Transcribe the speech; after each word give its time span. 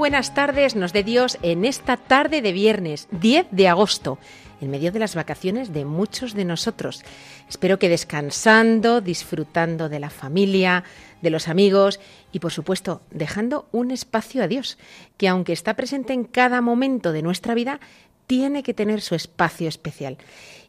buenas 0.00 0.32
tardes, 0.32 0.76
nos 0.76 0.94
dé 0.94 1.04
Dios 1.04 1.36
en 1.42 1.66
esta 1.66 1.98
tarde 1.98 2.40
de 2.40 2.52
viernes 2.52 3.06
10 3.10 3.48
de 3.50 3.68
agosto, 3.68 4.18
en 4.62 4.70
medio 4.70 4.92
de 4.92 4.98
las 4.98 5.14
vacaciones 5.14 5.74
de 5.74 5.84
muchos 5.84 6.32
de 6.32 6.46
nosotros. 6.46 7.02
Espero 7.50 7.78
que 7.78 7.90
descansando, 7.90 9.02
disfrutando 9.02 9.90
de 9.90 10.00
la 10.00 10.08
familia, 10.08 10.84
de 11.20 11.28
los 11.28 11.48
amigos 11.48 12.00
y, 12.32 12.38
por 12.38 12.50
supuesto, 12.50 13.02
dejando 13.10 13.68
un 13.72 13.90
espacio 13.90 14.42
a 14.42 14.48
Dios, 14.48 14.78
que 15.18 15.28
aunque 15.28 15.52
está 15.52 15.74
presente 15.74 16.14
en 16.14 16.24
cada 16.24 16.62
momento 16.62 17.12
de 17.12 17.20
nuestra 17.20 17.52
vida, 17.52 17.78
tiene 18.26 18.62
que 18.62 18.72
tener 18.72 19.02
su 19.02 19.14
espacio 19.14 19.68
especial. 19.68 20.16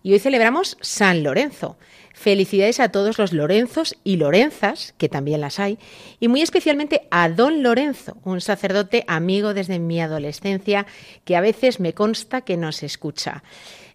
Y 0.04 0.12
hoy 0.12 0.20
celebramos 0.20 0.78
San 0.82 1.24
Lorenzo. 1.24 1.78
Felicidades 2.22 2.80
a 2.80 2.90
todos 2.90 3.18
los 3.18 3.34
Lorenzos 3.34 3.98
y 4.04 4.18
Lorenzas, 4.18 4.94
que 5.00 5.10
también 5.10 5.42
las 5.42 5.60
hay, 5.60 5.80
y 6.20 6.28
muy 6.28 6.44
especialmente 6.44 7.08
a 7.10 7.30
don 7.30 7.64
Lorenzo, 7.64 8.16
un 8.24 8.42
sacerdote 8.42 9.04
amigo 9.08 9.56
desde 9.56 9.80
mi 9.80 10.00
adolescencia, 10.00 10.86
que 11.26 11.36
a 11.36 11.42
veces 11.42 11.80
me 11.80 11.96
consta 11.96 12.42
que 12.42 12.58
nos 12.58 12.84
escucha. 12.84 13.42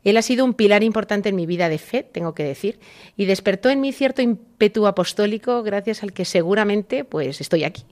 Él 0.03 0.17
ha 0.17 0.23
sido 0.23 0.45
un 0.45 0.55
pilar 0.55 0.83
importante 0.83 1.29
en 1.29 1.37
mi 1.37 1.47
vida 1.47 1.69
de 1.69 1.79
fe, 1.79 2.03
tengo 2.03 2.35
que 2.35 2.43
decir, 2.43 2.81
y 3.17 3.27
despertó 3.27 3.71
en 3.71 3.81
mí 3.81 3.93
cierto 3.93 4.23
ímpetu 4.23 4.89
apostólico 4.89 5.63
gracias 5.63 6.03
al 6.03 6.13
que 6.13 6.25
seguramente 6.25 7.05
pues 7.05 7.41
estoy 7.41 7.63
aquí. 7.63 7.85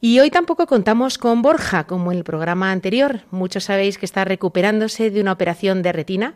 Y 0.00 0.20
hoy 0.20 0.30
tampoco 0.30 0.68
contamos 0.68 1.18
con 1.18 1.42
Borja, 1.42 1.88
como 1.88 2.12
en 2.12 2.18
el 2.18 2.24
programa 2.24 2.70
anterior. 2.70 3.22
Muchos 3.32 3.64
sabéis 3.64 3.98
que 3.98 4.06
está 4.06 4.24
recuperándose 4.24 5.10
de 5.10 5.20
una 5.20 5.32
operación 5.32 5.82
de 5.82 5.90
retina, 5.90 6.34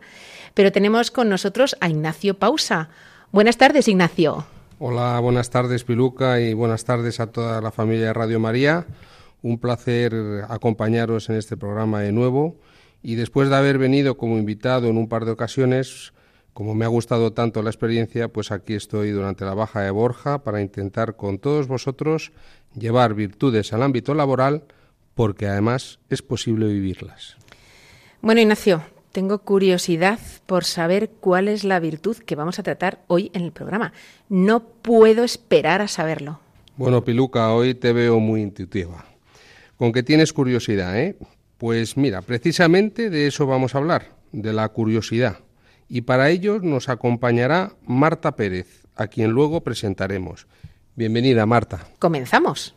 pero 0.53 0.73
tenemos 0.73 1.11
con 1.11 1.29
nosotros 1.29 1.77
a 1.79 1.87
Ignacio 1.87 2.37
Pausa. 2.37 2.89
Buenas 3.31 3.55
tardes, 3.55 3.87
Ignacio. 3.87 4.45
Hola, 4.77 5.17
buenas 5.21 5.49
tardes 5.49 5.85
Piluca 5.85 6.41
y 6.41 6.53
buenas 6.53 6.83
tardes 6.83 7.21
a 7.21 7.27
toda 7.27 7.61
la 7.61 7.71
familia 7.71 8.07
de 8.07 8.13
Radio 8.13 8.41
María. 8.41 8.85
Un 9.41 9.57
placer 9.57 10.13
acompañaros 10.49 11.29
en 11.29 11.37
este 11.37 11.55
programa 11.55 12.01
de 12.01 12.11
nuevo 12.11 12.57
y 13.01 13.15
después 13.15 13.49
de 13.49 13.55
haber 13.55 13.77
venido 13.77 14.17
como 14.17 14.37
invitado 14.37 14.89
en 14.89 14.97
un 14.97 15.07
par 15.07 15.23
de 15.23 15.31
ocasiones, 15.31 16.11
como 16.53 16.75
me 16.75 16.83
ha 16.83 16.89
gustado 16.89 17.31
tanto 17.31 17.63
la 17.63 17.69
experiencia, 17.69 18.27
pues 18.27 18.51
aquí 18.51 18.73
estoy 18.73 19.11
durante 19.11 19.45
la 19.45 19.53
baja 19.53 19.79
de 19.79 19.91
Borja 19.91 20.43
para 20.43 20.59
intentar 20.59 21.15
con 21.15 21.39
todos 21.39 21.67
vosotros 21.67 22.33
llevar 22.75 23.13
virtudes 23.13 23.71
al 23.71 23.83
ámbito 23.83 24.13
laboral 24.13 24.65
porque 25.15 25.47
además 25.47 25.99
es 26.09 26.21
posible 26.21 26.67
vivirlas. 26.67 27.37
Bueno, 28.21 28.41
Ignacio, 28.41 28.81
tengo 29.11 29.39
curiosidad 29.39 30.19
por 30.45 30.63
saber 30.63 31.09
cuál 31.19 31.47
es 31.47 31.63
la 31.63 31.79
virtud 31.79 32.17
que 32.17 32.35
vamos 32.35 32.59
a 32.59 32.63
tratar 32.63 32.99
hoy 33.07 33.31
en 33.33 33.43
el 33.43 33.51
programa. 33.51 33.93
No 34.29 34.63
puedo 34.63 35.23
esperar 35.23 35.81
a 35.81 35.87
saberlo. 35.87 36.39
Bueno, 36.77 37.03
Piluca, 37.03 37.53
hoy 37.53 37.75
te 37.75 37.93
veo 37.93 38.19
muy 38.19 38.41
intuitiva. 38.41 39.05
Con 39.77 39.91
que 39.91 40.03
tienes 40.03 40.33
curiosidad, 40.33 40.97
¿eh? 40.99 41.17
Pues 41.57 41.97
mira, 41.97 42.21
precisamente 42.21 43.09
de 43.09 43.27
eso 43.27 43.45
vamos 43.45 43.75
a 43.75 43.79
hablar, 43.79 44.15
de 44.31 44.53
la 44.53 44.67
curiosidad. 44.69 45.39
Y 45.89 46.01
para 46.01 46.29
ello 46.29 46.59
nos 46.59 46.89
acompañará 46.89 47.73
Marta 47.85 48.35
Pérez, 48.35 48.83
a 48.95 49.07
quien 49.07 49.31
luego 49.31 49.61
presentaremos. 49.61 50.47
Bienvenida, 50.95 51.45
Marta. 51.45 51.87
Comenzamos. 51.99 52.75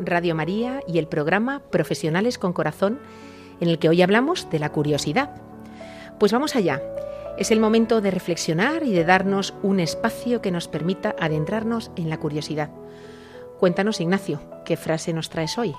Radio 0.00 0.34
María 0.34 0.80
y 0.88 0.98
el 0.98 1.06
programa 1.06 1.62
Profesionales 1.70 2.36
con 2.36 2.52
Corazón, 2.52 2.98
en 3.60 3.68
el 3.68 3.78
que 3.78 3.88
hoy 3.88 4.02
hablamos 4.02 4.50
de 4.50 4.58
la 4.58 4.72
curiosidad. 4.72 5.40
Pues 6.18 6.32
vamos 6.32 6.56
allá. 6.56 6.82
Es 7.38 7.52
el 7.52 7.60
momento 7.60 8.00
de 8.00 8.10
reflexionar 8.10 8.82
y 8.82 8.92
de 8.92 9.04
darnos 9.04 9.54
un 9.62 9.78
espacio 9.78 10.42
que 10.42 10.50
nos 10.50 10.66
permita 10.66 11.14
adentrarnos 11.18 11.92
en 11.96 12.10
la 12.10 12.18
curiosidad. 12.18 12.70
Cuéntanos, 13.60 14.00
Ignacio, 14.00 14.40
¿qué 14.64 14.76
frase 14.76 15.12
nos 15.12 15.30
traes 15.30 15.56
hoy? 15.58 15.74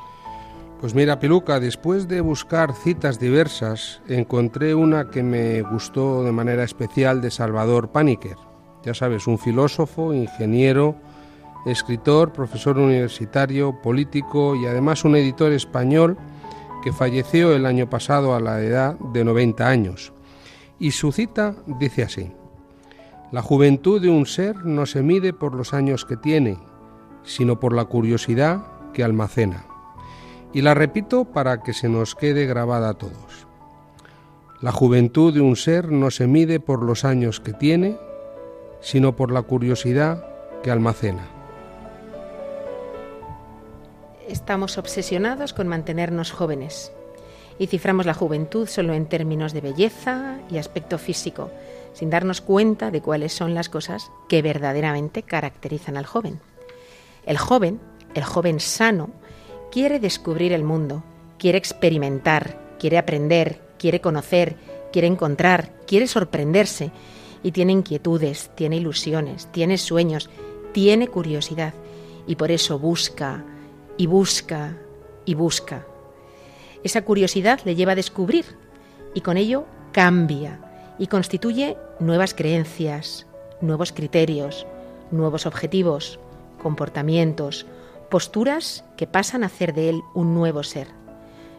Pues 0.80 0.96
mira, 0.96 1.20
Piluca, 1.20 1.60
después 1.60 2.08
de 2.08 2.22
buscar 2.22 2.74
citas 2.74 3.20
diversas, 3.20 4.02
encontré 4.08 4.74
una 4.76 5.10
que 5.10 5.24
me 5.24 5.62
gustó 5.62 6.24
de 6.24 6.32
manera 6.32 6.64
especial 6.64 7.22
de 7.22 7.32
Salvador 7.32 7.92
Paniker. 7.92 8.38
Ya 8.84 8.94
sabes, 8.94 9.28
un 9.28 9.38
filósofo, 9.38 10.14
ingeniero, 10.14 10.96
escritor, 11.66 12.34
profesor 12.34 12.78
universitario, 12.78 13.82
político 13.82 14.56
y 14.56 14.66
además 14.66 15.06
un 15.06 15.16
editor 15.16 15.52
español 15.52 16.18
que 16.82 16.92
falleció 16.92 17.54
el 17.54 17.66
año 17.66 17.90
pasado 17.90 18.34
a 18.36 18.40
la 18.40 18.62
edad 18.62 18.98
de 19.00 19.24
90 19.24 19.68
años. 19.68 20.14
Y 20.80 20.92
su 20.92 21.12
cita 21.12 21.56
dice 21.68 22.04
así, 22.04 22.32
La 23.32 23.42
juventud 23.42 24.02
de 24.02 24.10
un 24.10 24.26
ser 24.26 24.66
no 24.66 24.86
se 24.86 25.04
mide 25.04 25.34
por 25.34 25.54
los 25.54 25.74
años 25.74 26.06
que 26.06 26.18
tiene, 26.18 26.58
sino 27.24 27.60
por 27.60 27.74
la 27.74 27.86
curiosidad 27.86 28.64
que 28.94 29.04
almacena. 29.04 29.66
Y 30.54 30.62
la 30.62 30.74
repito 30.74 31.26
para 31.26 31.62
que 31.62 31.74
se 31.74 31.88
nos 31.88 32.16
quede 32.16 32.46
grabada 32.46 32.90
a 32.90 32.94
todos. 32.96 33.48
La 34.60 34.72
juventud 34.72 35.34
de 35.34 35.42
un 35.42 35.56
ser 35.56 35.92
no 35.92 36.12
se 36.12 36.28
mide 36.28 36.60
por 36.60 36.84
los 36.84 37.06
años 37.06 37.40
que 37.40 37.54
tiene, 37.54 37.98
sino 38.82 39.16
por 39.16 39.32
la 39.32 39.44
curiosidad 39.44 40.26
que 40.62 40.72
almacena. 40.72 41.41
Estamos 44.32 44.78
obsesionados 44.78 45.52
con 45.52 45.68
mantenernos 45.68 46.32
jóvenes. 46.32 46.94
Y 47.60 47.68
ciframos 47.68 48.06
la 48.06 48.14
juventud 48.14 48.66
solo 48.66 48.94
en 48.94 49.06
términos 49.06 49.52
de 49.52 49.60
belleza 49.60 50.38
y 50.50 50.58
aspecto 50.58 50.98
físico, 50.98 51.52
sin 51.92 52.10
darnos 52.10 52.40
cuenta 52.40 52.92
de 52.92 53.02
cuáles 53.02 53.34
son 53.34 53.54
las 53.54 53.68
cosas 53.68 54.10
que 54.30 54.42
verdaderamente 54.42 55.24
caracterizan 55.24 55.98
al 55.98 56.06
joven. 56.06 56.40
El 57.26 57.38
joven, 57.38 57.82
el 58.14 58.24
joven 58.24 58.62
sano, 58.62 59.10
quiere 59.70 60.00
descubrir 60.00 60.54
el 60.54 60.64
mundo, 60.64 61.04
quiere 61.38 61.58
experimentar, 61.58 62.58
quiere 62.80 62.98
aprender, 62.98 63.60
quiere 63.78 64.00
conocer, 64.00 64.56
quiere 64.94 65.08
encontrar, 65.08 65.74
quiere 65.86 66.08
sorprenderse. 66.08 66.92
Y 67.44 67.52
tiene 67.52 67.74
inquietudes, 67.74 68.50
tiene 68.56 68.78
ilusiones, 68.78 69.48
tiene 69.52 69.78
sueños, 69.78 70.30
tiene 70.72 71.10
curiosidad. 71.10 71.74
Y 72.28 72.38
por 72.38 72.50
eso 72.50 72.80
busca 72.80 73.44
y 74.02 74.08
busca 74.08 74.78
y 75.26 75.36
busca. 75.36 75.86
Esa 76.84 77.04
curiosidad 77.04 77.60
le 77.66 77.76
lleva 77.76 77.92
a 77.92 77.96
descubrir 77.96 78.46
y 79.14 79.22
con 79.22 79.38
ello 79.38 79.68
cambia 79.92 80.60
y 80.98 81.06
constituye 81.06 81.78
nuevas 82.00 82.34
creencias, 82.34 83.28
nuevos 83.62 83.92
criterios, 83.92 84.66
nuevos 85.12 85.46
objetivos, 85.46 86.20
comportamientos, 86.60 87.68
posturas 88.10 88.84
que 88.98 89.06
pasan 89.06 89.44
a 89.44 89.46
hacer 89.46 89.72
de 89.76 89.90
él 89.90 90.02
un 90.16 90.34
nuevo 90.34 90.64
ser. 90.64 90.88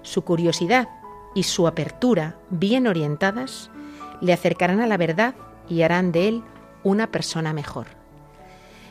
Su 0.03 0.23
curiosidad 0.23 0.88
y 1.37 1.45
su 1.45 1.69
apertura 1.69 2.38
bien 2.50 2.88
orientadas 2.88 3.71
le 4.21 4.33
acercarán 4.33 4.81
a 4.81 4.88
la 4.88 4.97
verdad 4.97 5.37
y 5.69 5.83
harán 5.83 6.11
de 6.11 6.27
él 6.27 6.43
una 6.83 7.12
persona 7.12 7.53
mejor. 7.53 7.87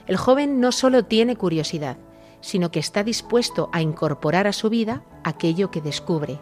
El 0.07 0.15
joven 0.15 0.61
no 0.61 0.71
solo 0.71 1.03
tiene 1.03 1.35
curiosidad, 1.35 1.97
sino 2.41 2.71
que 2.71 2.79
está 2.79 3.03
dispuesto 3.03 3.69
a 3.71 3.81
incorporar 3.81 4.47
a 4.47 4.53
su 4.53 4.69
vida 4.69 5.03
aquello 5.23 5.71
que 5.71 5.81
descubre. 5.81 6.39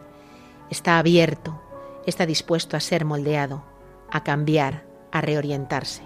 Está 0.69 0.98
abierto, 0.98 1.62
está 2.06 2.25
dispuesto 2.25 2.75
a 2.75 2.80
ser 2.80 3.06
moldeado, 3.06 3.63
a 4.10 4.24
cambiar, 4.24 4.86
a 5.12 5.22
reorientarse. 5.22 6.04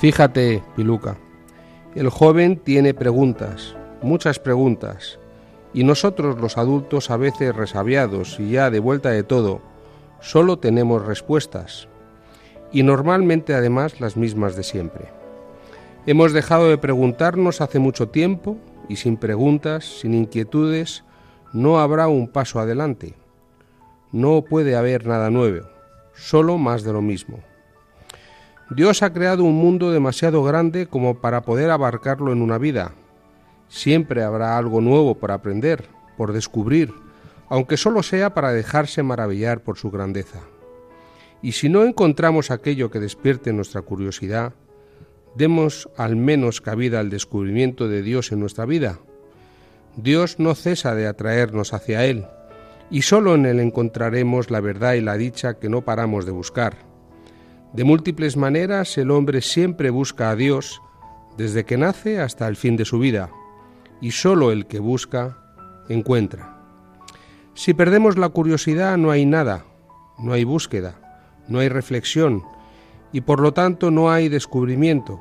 Fíjate, 0.00 0.62
Piluca, 0.76 1.16
el 1.96 2.08
joven 2.08 2.58
tiene 2.58 2.94
preguntas, 2.94 3.74
muchas 4.00 4.38
preguntas, 4.38 5.18
y 5.74 5.82
nosotros 5.82 6.40
los 6.40 6.56
adultos 6.56 7.10
a 7.10 7.16
veces 7.16 7.56
resabiados 7.56 8.38
y 8.38 8.50
ya 8.52 8.70
de 8.70 8.78
vuelta 8.78 9.10
de 9.10 9.24
todo, 9.24 9.60
solo 10.20 10.58
tenemos 10.58 11.04
respuestas, 11.04 11.88
y 12.72 12.82
normalmente 12.82 13.54
además 13.54 14.00
las 14.00 14.16
mismas 14.16 14.56
de 14.56 14.62
siempre. 14.62 15.08
Hemos 16.06 16.32
dejado 16.32 16.68
de 16.68 16.78
preguntarnos 16.78 17.60
hace 17.60 17.78
mucho 17.78 18.08
tiempo 18.08 18.56
y 18.88 18.96
sin 18.96 19.16
preguntas, 19.16 19.84
sin 20.00 20.14
inquietudes, 20.14 21.04
no 21.52 21.78
habrá 21.78 22.08
un 22.08 22.28
paso 22.28 22.60
adelante. 22.60 23.14
No 24.12 24.42
puede 24.42 24.76
haber 24.76 25.06
nada 25.06 25.30
nuevo, 25.30 25.66
solo 26.14 26.56
más 26.56 26.82
de 26.82 26.92
lo 26.92 27.02
mismo. 27.02 27.40
Dios 28.70 29.02
ha 29.02 29.12
creado 29.12 29.44
un 29.44 29.54
mundo 29.54 29.90
demasiado 29.90 30.42
grande 30.42 30.86
como 30.86 31.20
para 31.20 31.42
poder 31.42 31.70
abarcarlo 31.70 32.32
en 32.32 32.42
una 32.42 32.58
vida. 32.58 32.92
Siempre 33.68 34.22
habrá 34.22 34.56
algo 34.56 34.80
nuevo 34.80 35.14
por 35.14 35.30
aprender, 35.30 35.88
por 36.16 36.32
descubrir, 36.32 36.92
aunque 37.48 37.76
solo 37.76 38.02
sea 38.02 38.34
para 38.34 38.52
dejarse 38.52 39.02
maravillar 39.02 39.62
por 39.62 39.78
su 39.78 39.90
grandeza. 39.90 40.40
Y 41.42 41.52
si 41.52 41.68
no 41.68 41.84
encontramos 41.84 42.50
aquello 42.50 42.90
que 42.90 43.00
despierte 43.00 43.52
nuestra 43.52 43.82
curiosidad, 43.82 44.54
demos 45.34 45.88
al 45.96 46.16
menos 46.16 46.60
cabida 46.60 47.00
al 47.00 47.10
descubrimiento 47.10 47.88
de 47.88 48.02
Dios 48.02 48.32
en 48.32 48.40
nuestra 48.40 48.64
vida. 48.64 48.98
Dios 49.96 50.38
no 50.38 50.54
cesa 50.54 50.94
de 50.94 51.06
atraernos 51.06 51.72
hacia 51.72 52.04
Él, 52.04 52.26
y 52.90 53.02
solo 53.02 53.34
en 53.34 53.46
Él 53.46 53.60
encontraremos 53.60 54.50
la 54.50 54.60
verdad 54.60 54.94
y 54.94 55.00
la 55.00 55.16
dicha 55.16 55.54
que 55.54 55.68
no 55.68 55.82
paramos 55.82 56.26
de 56.26 56.32
buscar. 56.32 56.76
De 57.72 57.84
múltiples 57.84 58.36
maneras 58.36 58.96
el 58.98 59.10
hombre 59.10 59.42
siempre 59.42 59.90
busca 59.90 60.30
a 60.30 60.36
Dios 60.36 60.80
desde 61.36 61.64
que 61.64 61.76
nace 61.76 62.20
hasta 62.20 62.48
el 62.48 62.56
fin 62.56 62.76
de 62.76 62.84
su 62.84 62.98
vida, 62.98 63.30
y 64.00 64.10
solo 64.10 64.50
el 64.50 64.66
que 64.66 64.80
busca 64.80 65.38
encuentra. 65.88 66.57
Si 67.58 67.74
perdemos 67.74 68.16
la 68.16 68.28
curiosidad 68.28 68.96
no 68.98 69.10
hay 69.10 69.26
nada, 69.26 69.64
no 70.16 70.32
hay 70.32 70.44
búsqueda, 70.44 70.94
no 71.48 71.58
hay 71.58 71.68
reflexión, 71.68 72.44
y 73.10 73.22
por 73.22 73.40
lo 73.40 73.52
tanto 73.52 73.90
no 73.90 74.12
hay 74.12 74.28
descubrimiento, 74.28 75.20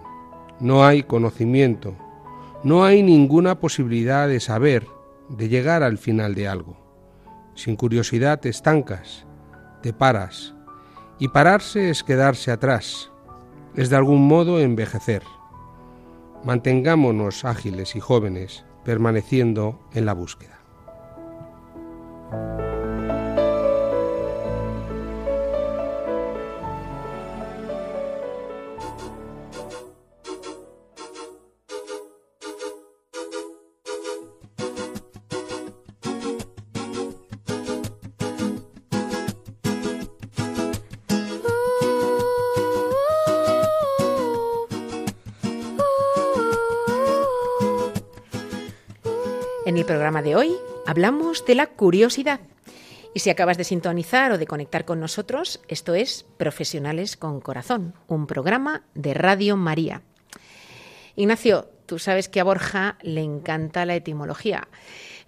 no 0.60 0.86
hay 0.86 1.02
conocimiento, 1.02 1.96
no 2.64 2.86
hay 2.86 3.02
ninguna 3.02 3.60
posibilidad 3.60 4.28
de 4.28 4.40
saber, 4.40 4.86
de 5.30 5.50
llegar 5.50 5.82
al 5.82 5.98
final 5.98 6.36
de 6.36 6.48
algo. 6.48 6.78
Sin 7.56 7.76
curiosidad 7.76 8.40
te 8.40 8.50
estancas, 8.50 9.26
te 9.82 9.92
paras, 9.92 10.54
y 11.18 11.30
pararse 11.30 11.90
es 11.90 12.04
quedarse 12.04 12.52
atrás, 12.52 13.12
es 13.74 13.90
de 13.90 13.96
algún 13.96 14.28
modo 14.28 14.60
envejecer. 14.60 15.24
Mantengámonos 16.44 17.46
ágiles 17.46 17.96
y 17.96 18.00
jóvenes, 18.00 18.64
permaneciendo 18.86 19.80
en 19.92 20.06
la 20.06 20.14
búsqueda. 20.14 20.57
En 49.68 49.76
el 49.76 49.84
programa 49.84 50.22
de 50.22 50.34
hoy 50.34 50.56
hablamos 50.88 51.46
de 51.46 51.54
la 51.54 51.68
curiosidad. 51.68 52.40
Y 53.14 53.20
si 53.20 53.30
acabas 53.30 53.58
de 53.58 53.66
sintonizar 53.66 54.32
o 54.32 54.38
de 54.38 54.48
conectar 54.48 54.86
con 54.86 55.00
nosotros, 55.00 55.60
esto 55.68 55.96
es 55.96 56.26
Profesionales 56.38 57.18
con 57.18 57.42
Corazón, 57.42 57.94
un 58.08 58.26
programa 58.26 58.84
de 58.96 59.14
Radio 59.14 59.58
María. 59.58 60.02
Ignacio, 61.16 61.70
tú 61.86 62.00
sabes 62.00 62.30
que 62.30 62.40
a 62.40 62.46
Borja 62.46 62.98
le 63.02 63.22
encanta 63.22 63.86
la 63.86 63.96
etimología, 63.96 64.70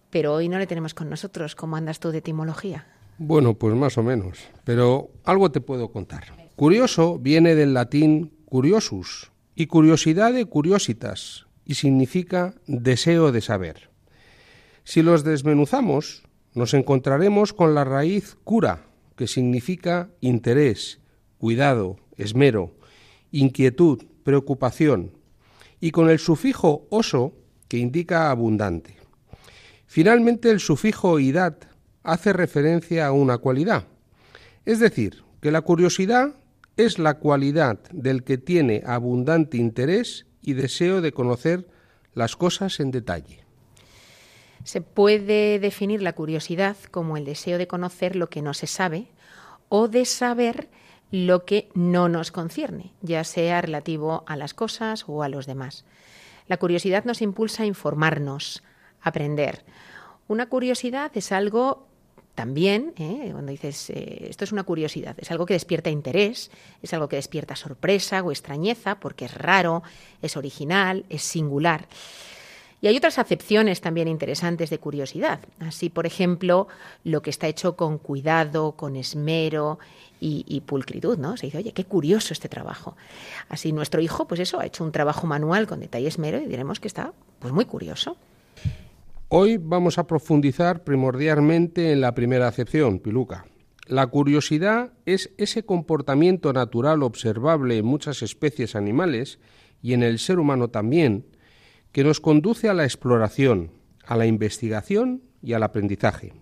pero 0.10 0.34
hoy 0.34 0.48
no 0.48 0.60
le 0.60 0.68
tenemos 0.68 0.94
con 0.94 1.10
nosotros. 1.10 1.56
¿Cómo 1.56 1.76
andas 1.76 2.00
tú 2.00 2.12
de 2.12 2.20
etimología? 2.20 2.88
Bueno, 3.18 3.56
pues 3.56 3.76
más 3.76 3.98
o 3.98 4.04
menos, 4.04 4.40
pero 4.64 5.10
algo 5.26 5.52
te 5.52 5.60
puedo 5.60 5.92
contar. 5.92 6.24
Curioso 6.56 7.20
viene 7.20 7.56
del 7.56 7.74
latín 7.74 8.32
curiosus 8.46 9.32
y 9.56 9.68
curiosidad 9.68 10.32
de 10.32 10.46
curiositas 10.46 11.48
y 11.66 11.76
significa 11.76 12.54
deseo 12.66 13.34
de 13.34 13.42
saber. 13.42 13.89
Si 14.90 15.04
los 15.04 15.24
desmenuzamos, 15.24 16.24
nos 16.56 16.74
encontraremos 16.74 17.54
con 17.54 17.76
la 17.76 17.84
raíz 17.84 18.38
cura, 18.44 18.88
que 19.16 19.28
significa 19.28 20.10
interés, 20.20 21.00
cuidado, 21.38 21.98
esmero, 22.18 22.74
inquietud, 23.32 24.06
preocupación, 24.24 25.12
y 25.80 25.92
con 25.92 26.10
el 26.10 26.18
sufijo 26.18 26.88
oso, 26.90 27.36
que 27.68 27.78
indica 27.78 28.32
abundante. 28.32 28.98
Finalmente, 29.86 30.50
el 30.50 30.60
sufijo 30.60 31.20
idad 31.20 31.56
hace 32.02 32.34
referencia 32.34 33.06
a 33.06 33.12
una 33.12 33.38
cualidad, 33.38 33.86
es 34.66 34.80
decir, 34.80 35.24
que 35.40 35.52
la 35.52 35.62
curiosidad 35.62 36.34
es 36.78 36.98
la 36.98 37.20
cualidad 37.20 37.78
del 37.92 38.24
que 38.24 38.40
tiene 38.40 38.82
abundante 38.88 39.58
interés 39.58 40.26
y 40.42 40.54
deseo 40.54 41.02
de 41.02 41.12
conocer 41.12 41.68
las 42.16 42.36
cosas 42.36 42.80
en 42.80 42.90
detalle. 42.90 43.49
Se 44.64 44.82
puede 44.82 45.60
definir 45.60 46.02
la 46.02 46.14
curiosidad 46.14 46.78
como 46.92 47.18
el 47.18 47.26
deseo 47.26 47.58
de 47.58 47.68
conocer 47.68 48.16
lo 48.16 48.30
que 48.30 48.42
no 48.42 48.54
se 48.54 48.68
sabe 48.68 49.08
o 49.70 49.88
de 49.88 50.06
saber 50.06 50.70
lo 51.12 51.46
que 51.46 51.70
no 51.74 52.10
nos 52.10 52.32
concierne, 52.32 52.94
ya 53.02 53.24
sea 53.24 53.62
relativo 53.62 54.24
a 54.28 54.36
las 54.36 54.54
cosas 54.54 55.06
o 55.08 55.24
a 55.24 55.30
los 55.30 55.46
demás. 55.46 55.86
La 56.48 56.58
curiosidad 56.58 57.04
nos 57.06 57.22
impulsa 57.22 57.64
a 57.64 57.68
informarnos, 57.68 58.64
a 59.02 59.10
aprender. 59.10 59.64
Una 60.28 60.48
curiosidad 60.50 61.12
es 61.16 61.32
algo 61.32 61.88
también, 62.36 62.94
¿eh? 62.98 63.30
cuando 63.32 63.52
dices 63.52 63.90
eh, 63.90 64.28
esto 64.30 64.44
es 64.46 64.52
una 64.52 64.64
curiosidad, 64.64 65.16
es 65.20 65.30
algo 65.32 65.46
que 65.46 65.56
despierta 65.56 65.90
interés, 65.90 66.52
es 66.82 66.94
algo 66.94 67.10
que 67.10 67.18
despierta 67.18 67.56
sorpresa 67.56 68.22
o 68.24 68.32
extrañeza 68.32 69.00
porque 69.00 69.26
es 69.26 69.34
raro, 69.34 69.84
es 70.22 70.38
original, 70.38 71.06
es 71.10 71.24
singular. 71.24 71.88
Y 72.82 72.88
hay 72.88 72.96
otras 72.96 73.20
acepciones 73.20 73.82
también 73.82 74.08
interesantes 74.08 74.70
de 74.70 74.78
curiosidad. 74.78 75.42
Así, 75.60 75.90
por 75.90 76.06
ejemplo, 76.06 76.68
lo 77.04 77.22
que 77.22 77.30
está 77.30 77.48
hecho 77.48 77.76
con 77.76 77.98
cuidado, 77.98 78.74
con 78.74 78.96
esmero 78.96 79.80
y, 80.22 80.62
pulcritud, 80.66 81.18
¿no? 81.18 81.38
Se 81.38 81.48
dice, 81.48 81.58
oye, 81.58 81.74
qué 81.74 81.86
curioso 81.86 82.34
este 82.34 82.50
trabajo. 82.50 82.96
Así, 83.50 83.72
nuestro 83.72 84.02
hijo, 84.02 84.28
pues 84.28 84.40
eso, 84.40 84.60
ha 84.60 84.66
hecho 84.66 84.84
un 84.84 84.92
trabajo 84.92 85.28
manual 85.28 85.68
con 85.68 85.80
detalle 85.80 86.08
esmero 86.08 86.40
y 86.40 86.46
diremos 86.46 86.80
que 86.80 86.88
está, 86.88 87.14
pues 87.40 87.54
muy 87.54 87.66
curioso. 87.66 88.18
Hoy 89.30 89.58
vamos 89.58 89.98
a 89.98 90.08
profundizar 90.08 90.84
primordialmente 90.84 91.92
en 91.92 92.02
la 92.02 92.14
primera 92.16 92.48
acepción, 92.48 93.00
Piluca. 93.00 93.46
La 93.86 94.08
curiosidad 94.08 94.94
es 95.06 95.32
ese 95.38 95.64
comportamiento 95.64 96.54
natural 96.54 97.04
observable 97.04 97.78
en 97.78 97.86
muchas 97.86 98.22
especies 98.22 98.76
animales 98.76 99.40
y 99.82 99.94
en 99.94 100.04
el 100.04 100.20
ser 100.20 100.40
humano 100.40 100.70
también, 100.70 101.26
que 101.92 102.04
nos 102.04 102.20
conduce 102.20 102.70
a 102.70 102.74
la 102.74 102.84
exploración, 102.84 103.72
a 104.06 104.16
la 104.16 104.26
investigación 104.26 105.24
y 105.42 105.54
al 105.54 105.64
aprendizaje. 105.64 106.34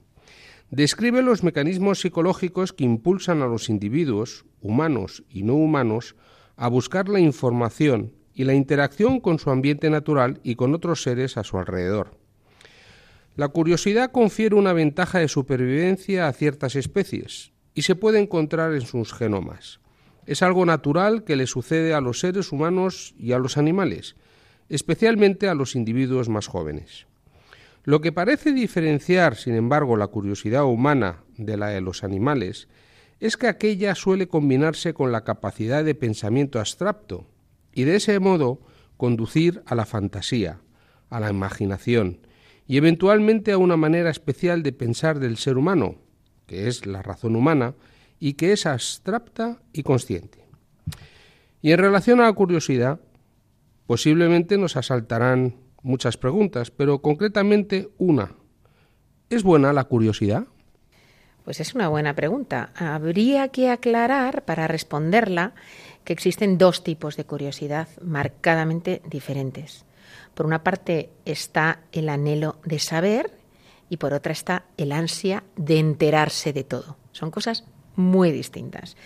Describe 0.70 1.22
los 1.22 1.44
mecanismos 1.44 2.02
psicológicos 2.02 2.74
que 2.74 2.84
impulsan 2.84 3.42
a 3.42 3.48
los 3.48 3.70
individuos, 3.70 4.46
humanos 4.62 5.24
y 5.30 5.44
no 5.44 5.56
humanos, 5.56 6.16
a 6.58 6.68
buscar 6.68 7.08
la 7.08 7.20
información 7.20 8.14
y 8.34 8.44
la 8.44 8.54
interacción 8.54 9.20
con 9.20 9.40
su 9.40 9.50
ambiente 9.50 9.90
natural 9.90 10.40
y 10.44 10.56
con 10.56 10.74
otros 10.76 11.04
seres 11.04 11.38
a 11.38 11.44
su 11.44 11.58
alrededor. 11.58 12.18
La 13.36 13.48
curiosidad 13.48 14.12
confiere 14.12 14.56
una 14.56 14.74
ventaja 14.74 15.20
de 15.20 15.28
supervivencia 15.28 16.28
a 16.28 16.34
ciertas 16.34 16.76
especies 16.76 17.52
y 17.74 17.84
se 17.84 17.96
puede 17.96 18.20
encontrar 18.20 18.74
en 18.74 18.82
sus 18.82 19.14
genomas. 19.14 19.80
Es 20.26 20.42
algo 20.42 20.66
natural 20.66 21.24
que 21.24 21.36
le 21.36 21.48
sucede 21.48 21.94
a 21.94 22.02
los 22.02 22.20
seres 22.20 22.52
humanos 22.52 23.14
y 23.18 23.32
a 23.32 23.40
los 23.40 23.58
animales, 23.58 24.16
especialmente 24.70 25.48
a 25.48 25.56
los 25.56 25.76
individuos 25.76 26.30
más 26.30 26.48
jóvenes. 26.48 27.08
Lo 27.84 28.02
que 28.02 28.12
parece 28.12 28.52
diferenciar, 28.52 29.36
sin 29.36 29.56
embargo, 29.56 29.96
la 29.96 30.08
curiosidad 30.08 30.66
humana 30.66 31.24
de 31.38 31.56
la 31.56 31.68
de 31.68 31.82
los 31.82 32.04
animales 32.04 32.68
es 33.20 33.38
que 33.38 33.48
aquella 33.48 33.96
suele 33.96 34.28
combinarse 34.28 34.94
con 34.94 35.12
la 35.12 35.24
capacidad 35.24 35.84
de 35.84 35.96
pensamiento 35.96 36.60
abstracto 36.60 37.26
y 37.74 37.86
de 37.86 37.96
ese 37.96 38.20
modo 38.20 38.60
conducir 38.98 39.64
a 39.66 39.76
la 39.76 39.86
fantasía, 39.86 40.60
a 41.10 41.20
la 41.20 41.30
imaginación 41.30 42.20
y 42.68 42.78
eventualmente 42.78 43.54
a 43.54 43.58
una 43.58 43.78
manera 43.78 44.10
especial 44.10 44.62
de 44.62 44.74
pensar 44.74 45.20
del 45.20 45.38
ser 45.38 45.58
humano, 45.58 45.96
que 46.46 46.68
es 46.68 46.86
la 46.86 47.02
razón 47.02 47.36
humana 47.36 47.76
y 48.20 48.34
que 48.34 48.52
es 48.52 48.66
abstracta 48.66 49.62
y 49.72 49.84
consciente. 49.84 50.46
Y 51.62 51.72
en 51.72 51.80
relación 51.80 52.20
a 52.20 52.24
la 52.24 52.34
curiosidad, 52.34 53.00
posiblemente 53.88 54.58
nos 54.58 54.78
asaltarán 54.78 55.56
muchas 55.82 56.18
preguntas, 56.18 56.70
pero 56.70 57.02
concretamente 57.02 57.90
una. 57.98 58.34
¿Es 59.30 59.44
buena 59.44 59.74
la 59.74 59.86
curiosidad? 59.86 60.46
Pues 61.44 61.62
es 61.62 61.74
una 61.74 61.88
buena 61.88 62.14
pregunta. 62.14 62.72
Habría 62.76 63.48
que 63.48 63.70
aclarar 63.70 64.44
para 64.44 64.68
responderla 64.68 65.54
que 66.04 66.14
existen 66.14 66.58
dos 66.58 66.84
tipos 66.84 67.16
de 67.16 67.24
curiosidad 67.24 67.88
marcadamente 68.02 69.02
diferentes. 69.10 69.86
Por 70.34 70.46
una 70.46 70.64
parte 70.64 71.10
está 71.26 71.80
el 71.94 72.10
anhelo 72.10 72.60
de 72.66 72.80
saber 72.80 73.32
y 73.90 73.98
por 73.98 74.14
otra 74.14 74.34
está 74.34 74.66
el 74.76 74.92
ansia 74.92 75.44
de 75.56 75.80
enterarse 75.80 76.52
de 76.52 76.66
todo. 76.66 76.98
Son 77.14 77.32
cosas 77.32 77.64
muy 77.96 78.32
distintas. 78.32 78.98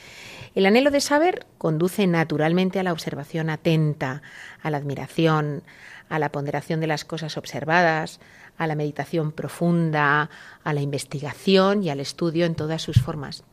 El 0.53 0.65
anhelo 0.65 0.91
de 0.91 0.99
saber 0.99 1.45
conduce 1.57 2.05
naturalmente 2.07 2.79
a 2.79 2.83
la 2.83 2.91
observación 2.91 3.49
atenta, 3.49 4.21
a 4.61 4.69
la 4.69 4.77
admiración, 4.77 5.63
a 6.09 6.19
la 6.19 6.31
ponderación 6.31 6.81
de 6.81 6.87
las 6.87 7.05
cosas 7.05 7.37
observadas, 7.37 8.19
a 8.57 8.67
la 8.67 8.75
meditación 8.75 9.31
profunda, 9.31 10.29
a 10.63 10.73
la 10.73 10.81
investigación 10.81 11.83
y 11.83 11.89
al 11.89 12.01
estudio 12.01 12.45
en 12.45 12.55
todas 12.55 12.81
sus 12.81 12.99
formas. 13.01 13.43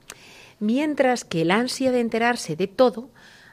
Mientras 0.58 1.24
que 1.24 1.42
el 1.42 1.52
ansia 1.52 1.92
de 1.92 2.00
enterarse 2.00 2.56
de 2.56 2.66
todo, 2.66 3.10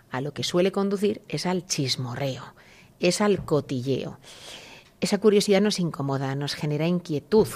a 0.10 0.22
lo 0.22 0.34
que 0.34 0.44
suele 0.44 0.72
conducir 0.72 1.22
es 1.28 1.46
al 1.46 1.68
chismorreo, 1.68 2.56
es 3.00 3.22
al 3.22 3.46
cotilleo. 3.46 4.18
Esa 5.02 5.18
curiosidad 5.18 5.62
nos 5.62 5.80
incomoda, 5.80 6.36
nos 6.36 6.56
genera 6.56 6.88
inquietud, 6.88 7.48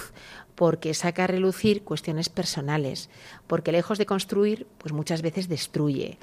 porque 0.54 0.92
saca 0.92 1.24
a 1.24 1.26
relucir 1.26 1.84
cuestiones 1.84 2.28
personales, 2.28 3.08
porque 3.46 3.72
lejos 3.72 3.96
de 3.96 4.04
construir, 4.04 4.66
pues 4.76 4.92
muchas 4.92 5.22
veces 5.22 5.48
destruye. 5.48 6.18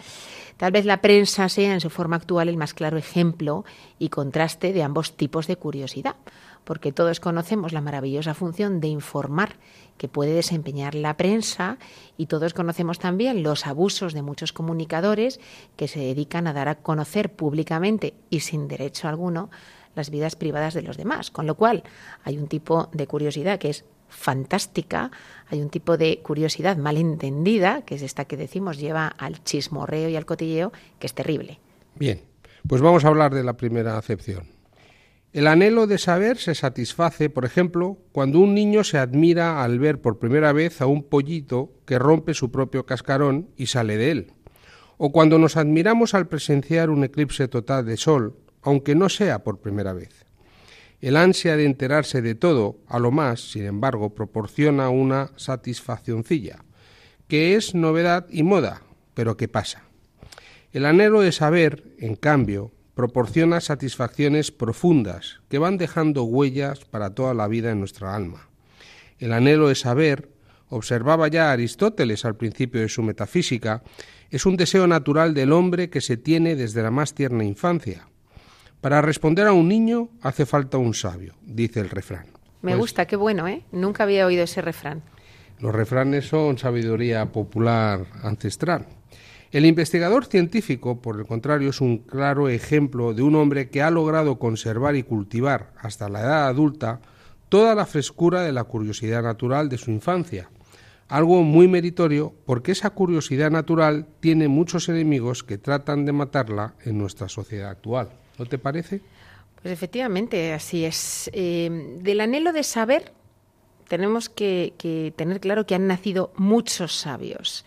Tal 0.58 0.72
vez 0.72 0.86
la 0.86 1.02
prensa 1.02 1.50
sea 1.50 1.74
en 1.74 1.82
su 1.82 1.90
forma 1.90 2.18
actual 2.18 2.48
el 2.48 2.56
más 2.56 2.76
claro 2.76 2.98
ejemplo 2.98 3.66
y 3.98 4.10
contraste 4.10 4.74
de 4.74 4.84
ambos 4.84 5.18
tipos 5.18 5.48
de 5.48 5.56
curiosidad, 5.56 6.18
porque 6.66 6.92
todos 6.92 7.20
conocemos 7.20 7.74
la 7.74 7.82
maravillosa 7.82 8.36
función 8.36 8.80
de 8.80 8.90
informar 8.90 9.56
que 9.98 10.08
puede 10.08 10.34
desempeñar 10.34 10.94
la 10.94 11.18
prensa 11.18 11.80
y 12.16 12.28
todos 12.28 12.54
conocemos 12.54 13.00
también 13.00 13.42
los 13.42 13.66
abusos 13.66 14.14
de 14.14 14.22
muchos 14.22 14.54
comunicadores 14.54 15.40
que 15.76 15.88
se 15.88 16.00
dedican 16.00 16.46
a 16.46 16.54
dar 16.54 16.68
a 16.68 16.76
conocer 16.76 17.34
públicamente 17.34 18.14
y 18.30 18.42
sin 18.42 18.68
derecho 18.68 19.08
alguno 19.08 19.50
las 19.98 20.10
vidas 20.10 20.36
privadas 20.36 20.74
de 20.74 20.84
los 20.84 20.96
demás, 20.96 21.32
con 21.32 21.46
lo 21.46 21.56
cual 21.56 21.84
hay 22.24 22.38
un 22.38 22.48
tipo 22.48 22.90
de 22.94 23.08
curiosidad 23.08 23.60
que 23.60 23.70
es 23.70 23.84
fantástica, 24.08 25.12
hay 25.50 25.62
un 25.62 25.70
tipo 25.70 25.98
de 25.98 26.20
curiosidad 26.20 26.78
malentendida, 26.78 27.82
que 27.82 27.96
es 27.96 28.02
esta 28.02 28.26
que 28.26 28.38
decimos 28.38 28.78
lleva 28.78 29.08
al 29.08 29.44
chismorreo 29.44 30.10
y 30.10 30.16
al 30.16 30.26
cotilleo, 30.26 30.72
que 31.00 31.08
es 31.08 31.14
terrible. 31.14 31.60
Bien, 31.96 32.22
pues 32.68 32.82
vamos 32.82 33.04
a 33.04 33.10
hablar 33.10 33.34
de 33.34 33.44
la 33.44 33.58
primera 33.58 33.98
acepción. 33.98 34.48
El 35.34 35.46
anhelo 35.48 35.88
de 35.88 35.98
saber 35.98 36.38
se 36.38 36.56
satisface, 36.56 37.30
por 37.30 37.46
ejemplo, 37.46 37.98
cuando 38.12 38.40
un 38.40 38.56
niño 38.56 38.84
se 38.84 38.98
admira 38.98 39.62
al 39.64 39.78
ver 39.78 40.02
por 40.02 40.20
primera 40.20 40.54
vez 40.54 40.82
a 40.82 40.88
un 40.88 41.04
pollito 41.04 41.74
que 41.86 42.00
rompe 42.00 42.34
su 42.34 42.50
propio 42.50 42.86
cascarón 42.86 43.50
y 43.58 43.68
sale 43.68 43.98
de 43.98 44.12
él, 44.12 44.34
o 44.98 45.12
cuando 45.12 45.38
nos 45.38 45.58
admiramos 45.58 46.14
al 46.14 46.28
presenciar 46.28 46.90
un 46.90 47.04
eclipse 47.04 47.48
total 47.48 47.86
de 47.86 47.98
sol, 47.98 48.36
aunque 48.62 48.96
no 48.96 49.10
sea 49.10 49.44
por 49.44 49.60
primera 49.60 49.94
vez. 49.94 50.26
El 51.00 51.16
ansia 51.16 51.56
de 51.56 51.66
enterarse 51.66 52.22
de 52.22 52.34
todo, 52.34 52.80
a 52.88 52.98
lo 52.98 53.12
más, 53.12 53.52
sin 53.52 53.66
embargo, 53.66 54.16
proporciona 54.16 54.90
una 54.90 55.30
satisfaccioncilla, 55.36 56.64
que 57.28 57.56
es 57.56 57.76
novedad 57.76 58.26
y 58.30 58.42
moda, 58.42 58.82
pero 59.14 59.38
que 59.38 59.48
pasa. 59.48 59.84
El 60.72 60.86
anhelo 60.86 61.22
de 61.22 61.32
saber, 61.32 61.96
en 62.00 62.16
cambio, 62.16 62.72
proporciona 62.96 63.62
satisfacciones 63.62 64.52
profundas 64.52 65.40
que 65.50 65.60
van 65.60 65.78
dejando 65.78 66.24
huellas 66.24 66.84
para 66.86 67.12
toda 67.12 67.36
la 67.36 67.48
vida 67.48 67.72
en 67.72 67.80
nuestra 67.80 68.16
alma. 68.16 68.50
El 69.20 69.34
anhelo 69.34 69.68
de 69.68 69.76
saber, 69.76 70.30
observaba 70.70 71.28
ya 71.28 71.52
Aristóteles 71.52 72.26
al 72.26 72.36
principio 72.38 72.82
de 72.82 72.90
su 72.90 73.04
metafísica, 73.04 73.84
es 74.32 74.48
un 74.48 74.58
deseo 74.58 74.88
natural 74.88 75.36
del 75.36 75.52
hombre 75.52 75.92
que 75.92 76.02
se 76.02 76.18
tiene 76.18 76.56
desde 76.56 76.82
la 76.82 76.90
más 76.90 77.14
tierna 77.14 77.44
infancia, 77.44 78.08
para 78.82 79.02
responder 79.02 79.48
a 79.48 79.54
un 79.54 79.68
niño 79.68 80.10
hace 80.22 80.46
falta 80.46 80.78
un 80.78 80.94
sabio, 80.94 81.34
dice 81.44 81.80
el 81.80 81.90
refrán. 81.90 82.26
Me 82.62 82.72
Pues, 82.72 82.78
gusta, 82.78 83.06
qué 83.06 83.16
bueno, 83.16 83.48
¿eh? 83.48 83.64
Nunca 83.72 84.04
había 84.04 84.26
oído 84.26 84.44
ese 84.44 84.62
refrán. 84.62 85.04
Los 85.60 85.74
refranes 85.74 86.28
son 86.28 86.58
sabiduría 86.58 87.32
popular 87.32 88.06
ancestral. 88.24 88.86
El 89.52 89.66
investigador 89.66 90.26
científico, 90.26 91.02
por 91.02 91.18
el 91.20 91.26
contrario, 91.26 91.70
es 91.70 91.82
un 91.82 92.00
claro 92.00 92.50
ejemplo 92.50 93.14
de 93.14 93.22
un 93.24 93.36
hombre 93.36 93.70
que 93.70 93.82
ha 93.82 93.90
logrado 93.90 94.38
conservar 94.38 94.96
y 94.96 95.04
cultivar 95.04 95.72
hasta 95.80 96.10
la 96.10 96.20
edad 96.22 96.48
adulta 96.48 97.00
toda 97.50 97.74
la 97.74 97.86
frescura 97.86 98.42
de 98.42 98.52
la 98.52 98.66
curiosidad 98.66 99.24
natural 99.24 99.70
de 99.70 99.78
su 99.78 99.90
infancia. 99.90 100.50
Algo 101.08 101.42
muy 101.44 101.70
meritorio 101.70 102.34
porque 102.46 102.74
esa 102.74 102.90
curiosidad 102.90 103.50
natural 103.50 104.06
tiene 104.20 104.50
muchos 104.50 104.90
enemigos 104.90 105.44
que 105.46 105.58
tratan 105.58 106.06
de 106.06 106.12
matarla 106.12 106.74
en 106.84 106.98
nuestra 106.98 107.30
sociedad 107.30 107.70
actual. 107.70 108.10
¿No 108.38 108.46
te 108.46 108.58
parece? 108.58 109.02
Pues 109.62 109.74
efectivamente, 109.74 110.54
así 110.54 110.86
es. 110.86 111.30
Eh, 111.34 111.98
del 112.02 112.22
anhelo 112.22 112.54
de 112.54 112.64
saber, 112.64 113.12
tenemos 113.88 114.30
que, 114.30 114.74
que 114.78 115.14
tener 115.16 115.40
claro 115.40 115.66
que 115.66 115.76
han 115.76 115.88
nacido 115.88 116.32
muchos 116.36 116.94
sabios. 116.94 117.66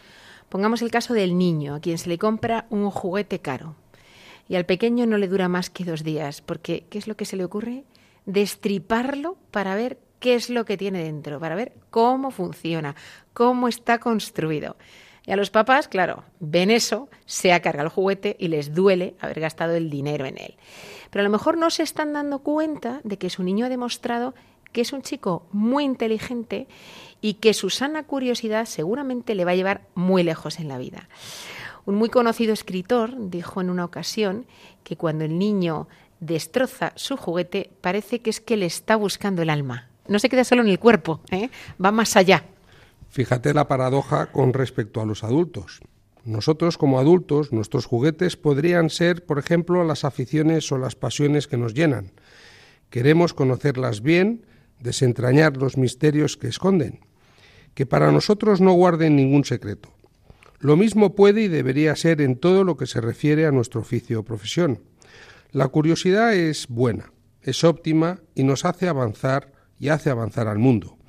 Pongamos 0.49 0.83
el 0.83 0.91
caso 0.91 1.15
del 1.15 1.39
niño, 1.39 1.75
a 1.75 1.81
quien 1.81 1.99
se 1.99 2.09
le 2.09 2.19
compra 2.19 2.67
un 2.71 2.91
juguete 2.91 3.41
caro. 3.41 3.77
Y 4.49 4.57
al 4.57 4.67
pequeño 4.67 5.07
no 5.07 5.17
le 5.17 5.29
dura 5.29 5.49
más 5.49 5.71
que 5.71 5.85
dos 5.85 6.03
días, 6.03 6.41
porque 6.43 6.85
¿qué 6.91 6.99
es 6.99 7.07
lo 7.07 7.17
que 7.17 7.25
se 7.25 7.37
le 7.37 7.45
ocurre? 7.45 7.85
Destriparlo 8.27 9.37
para 9.53 9.77
ver 9.77 9.99
qué 10.19 10.35
es 10.35 10.51
lo 10.51 10.65
que 10.65 10.77
tiene 10.77 11.03
dentro, 11.03 11.39
para 11.41 11.55
ver 11.55 11.73
cómo 11.91 12.31
funciona, 12.31 12.95
cómo 13.33 13.69
está 13.69 13.99
construido. 13.99 14.77
Y 15.27 15.33
a 15.33 15.37
los 15.37 15.51
papás, 15.51 15.89
claro, 15.89 16.25
ven 16.41 16.71
eso, 16.71 17.09
se 17.27 17.53
ha 17.53 17.61
cargado 17.61 17.87
el 17.87 17.93
juguete 17.93 18.37
y 18.39 18.49
les 18.49 18.75
duele 18.75 19.15
haber 19.21 19.41
gastado 19.41 19.75
el 19.75 19.91
dinero 19.91 20.25
en 20.27 20.39
él. 20.39 20.57
Pero 21.11 21.21
a 21.21 21.25
lo 21.25 21.31
mejor 21.31 21.57
no 21.57 21.71
se 21.71 21.83
están 21.83 22.13
dando 22.13 22.41
cuenta 22.41 23.01
de 23.05 23.19
que 23.19 23.31
su 23.31 23.43
niño 23.43 23.67
ha 23.67 23.69
demostrado 23.69 24.35
que 24.73 24.81
es 24.81 24.93
un 24.93 25.03
chico 25.03 25.47
muy 25.53 25.85
inteligente 25.85 26.69
y 27.21 27.35
que 27.35 27.55
su 27.55 27.71
sana 27.71 28.05
curiosidad 28.05 28.67
seguramente 28.67 29.35
le 29.35 29.45
va 29.45 29.51
a 29.53 29.57
llevar 29.57 29.83
muy 29.95 30.23
lejos 30.23 30.59
en 30.59 30.69
la 30.69 30.79
vida. 30.79 31.09
Un 31.87 31.97
muy 31.97 32.09
conocido 32.09 32.53
escritor 32.53 33.15
dijo 33.31 33.61
en 33.61 33.71
una 33.71 33.85
ocasión 33.85 34.47
que 34.85 34.97
cuando 34.97 35.25
el 35.25 35.39
niño 35.39 35.89
destroza 36.21 36.93
su 36.95 37.17
juguete 37.17 37.71
parece 37.81 38.21
que 38.21 38.31
es 38.31 38.41
que 38.41 38.57
le 38.57 38.67
está 38.67 38.97
buscando 38.97 39.43
el 39.43 39.51
alma. 39.51 39.89
No 40.07 40.19
se 40.19 40.29
queda 40.29 40.45
solo 40.45 40.63
en 40.63 40.69
el 40.69 40.79
cuerpo, 40.79 41.21
¿eh? 41.31 41.51
va 41.83 41.91
más 41.91 42.17
allá. 42.17 42.45
Fíjate 43.11 43.53
la 43.55 43.67
paradoja 43.67 44.31
con 44.31 44.53
respecto 44.53 45.01
a 45.01 45.05
los 45.05 45.25
adultos. 45.25 45.81
Nosotros 46.25 46.79
como 46.79 47.01
adultos, 47.01 47.53
nuestros 47.53 47.87
juguetes 47.87 48.37
podrían 48.37 48.89
ser, 48.89 49.27
por 49.27 49.39
ejemplo, 49.41 49.83
las 49.85 50.05
aficiones 50.05 50.71
o 50.71 50.79
las 50.79 50.95
pasiones 50.95 51.49
que 51.49 51.57
nos 51.57 51.75
llenan. 51.75 52.13
Queremos 52.89 53.35
conocerlas 53.35 54.01
bien, 54.01 54.47
desentrañar 54.79 55.57
los 55.57 55.77
misterios 55.77 56.37
que 56.37 56.47
esconden, 56.47 57.01
que 57.75 57.85
para 57.85 58.13
nosotros 58.13 58.61
no 58.61 58.73
guarden 58.75 59.17
ningún 59.17 59.45
secreto. 59.45 59.89
Lo 60.61 60.77
mismo 60.77 61.17
puede 61.17 61.43
y 61.43 61.49
debería 61.49 61.97
ser 61.97 62.21
en 62.21 62.37
todo 62.37 62.63
lo 62.63 62.77
que 62.77 62.87
se 62.87 63.01
refiere 63.01 63.47
a 63.47 63.53
nuestro 63.53 63.81
oficio 63.81 64.21
o 64.21 64.25
profesión. 64.25 64.83
La 65.51 65.67
curiosidad 65.69 66.35
es 66.35 66.69
buena, 66.69 67.13
es 67.43 67.65
óptima 67.65 68.21
y 68.37 68.45
nos 68.45 68.65
hace 68.65 68.87
avanzar 68.87 69.53
y 69.81 69.89
hace 69.89 70.11
avanzar 70.11 70.47
al 70.47 70.59
mundo. 70.59 71.00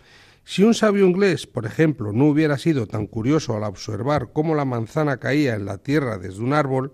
Si 0.51 0.63
un 0.63 0.73
sabio 0.73 1.07
inglés, 1.07 1.47
por 1.47 1.65
ejemplo, 1.65 2.11
no 2.11 2.25
hubiera 2.25 2.57
sido 2.57 2.85
tan 2.85 3.07
curioso 3.07 3.55
al 3.55 3.63
observar 3.63 4.33
cómo 4.33 4.53
la 4.53 4.65
manzana 4.65 5.15
caía 5.15 5.55
en 5.55 5.63
la 5.63 5.77
tierra 5.77 6.17
desde 6.17 6.43
un 6.43 6.51
árbol, 6.51 6.91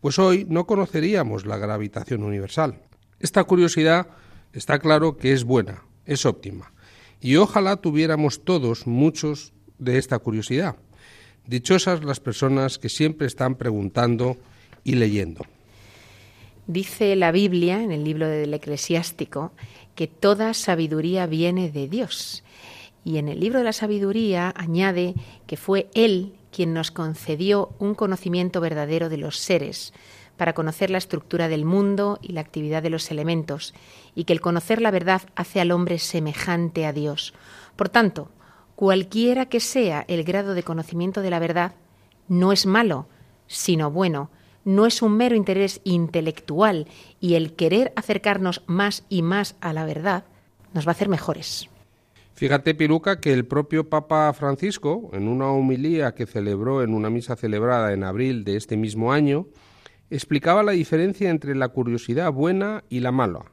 pues 0.00 0.18
hoy 0.18 0.44
no 0.48 0.66
conoceríamos 0.66 1.46
la 1.46 1.58
gravitación 1.58 2.24
universal. 2.24 2.82
Esta 3.20 3.44
curiosidad 3.44 4.08
está 4.52 4.80
claro 4.80 5.16
que 5.16 5.32
es 5.32 5.44
buena, 5.44 5.84
es 6.06 6.26
óptima, 6.26 6.72
y 7.20 7.36
ojalá 7.36 7.76
tuviéramos 7.76 8.42
todos 8.44 8.88
muchos 8.88 9.52
de 9.78 9.96
esta 9.96 10.18
curiosidad. 10.18 10.74
Dichosas 11.46 12.02
las 12.02 12.18
personas 12.18 12.80
que 12.80 12.88
siempre 12.88 13.28
están 13.28 13.54
preguntando 13.54 14.38
y 14.82 14.96
leyendo. 14.96 15.46
Dice 16.66 17.14
la 17.14 17.30
Biblia, 17.30 17.80
en 17.80 17.92
el 17.92 18.02
libro 18.02 18.26
del 18.26 18.52
Eclesiástico, 18.54 19.52
que 19.94 20.08
toda 20.08 20.52
sabiduría 20.52 21.26
viene 21.26 21.70
de 21.70 21.86
Dios. 21.86 22.42
Y 23.08 23.16
en 23.16 23.30
el 23.30 23.40
libro 23.40 23.60
de 23.60 23.64
la 23.64 23.72
sabiduría 23.72 24.52
añade 24.54 25.14
que 25.46 25.56
fue 25.56 25.88
Él 25.94 26.34
quien 26.52 26.74
nos 26.74 26.90
concedió 26.90 27.70
un 27.78 27.94
conocimiento 27.94 28.60
verdadero 28.60 29.08
de 29.08 29.16
los 29.16 29.38
seres, 29.38 29.94
para 30.36 30.52
conocer 30.52 30.90
la 30.90 30.98
estructura 30.98 31.48
del 31.48 31.64
mundo 31.64 32.18
y 32.20 32.32
la 32.32 32.42
actividad 32.42 32.82
de 32.82 32.90
los 32.90 33.10
elementos, 33.10 33.72
y 34.14 34.24
que 34.24 34.34
el 34.34 34.42
conocer 34.42 34.82
la 34.82 34.90
verdad 34.90 35.22
hace 35.36 35.58
al 35.58 35.70
hombre 35.70 35.98
semejante 35.98 36.84
a 36.84 36.92
Dios. 36.92 37.32
Por 37.76 37.88
tanto, 37.88 38.28
cualquiera 38.76 39.46
que 39.46 39.60
sea 39.60 40.04
el 40.06 40.22
grado 40.22 40.52
de 40.52 40.62
conocimiento 40.62 41.22
de 41.22 41.30
la 41.30 41.38
verdad, 41.38 41.72
no 42.28 42.52
es 42.52 42.66
malo, 42.66 43.06
sino 43.46 43.90
bueno, 43.90 44.28
no 44.66 44.84
es 44.84 45.00
un 45.00 45.16
mero 45.16 45.34
interés 45.34 45.80
intelectual 45.84 46.86
y 47.22 47.36
el 47.36 47.54
querer 47.54 47.90
acercarnos 47.96 48.64
más 48.66 49.04
y 49.08 49.22
más 49.22 49.56
a 49.62 49.72
la 49.72 49.86
verdad 49.86 50.24
nos 50.74 50.86
va 50.86 50.90
a 50.90 50.92
hacer 50.92 51.08
mejores. 51.08 51.70
Fíjate, 52.38 52.76
Piluca, 52.76 53.18
que 53.18 53.32
el 53.32 53.46
propio 53.46 53.88
Papa 53.88 54.32
Francisco, 54.32 55.10
en 55.12 55.26
una 55.26 55.48
homilía 55.48 56.14
que 56.14 56.24
celebró 56.24 56.84
en 56.84 56.94
una 56.94 57.10
misa 57.10 57.34
celebrada 57.34 57.92
en 57.92 58.04
abril 58.04 58.44
de 58.44 58.54
este 58.54 58.76
mismo 58.76 59.12
año, 59.12 59.48
explicaba 60.08 60.62
la 60.62 60.70
diferencia 60.70 61.30
entre 61.30 61.56
la 61.56 61.70
curiosidad 61.70 62.30
buena 62.30 62.84
y 62.88 63.00
la 63.00 63.10
mala, 63.10 63.46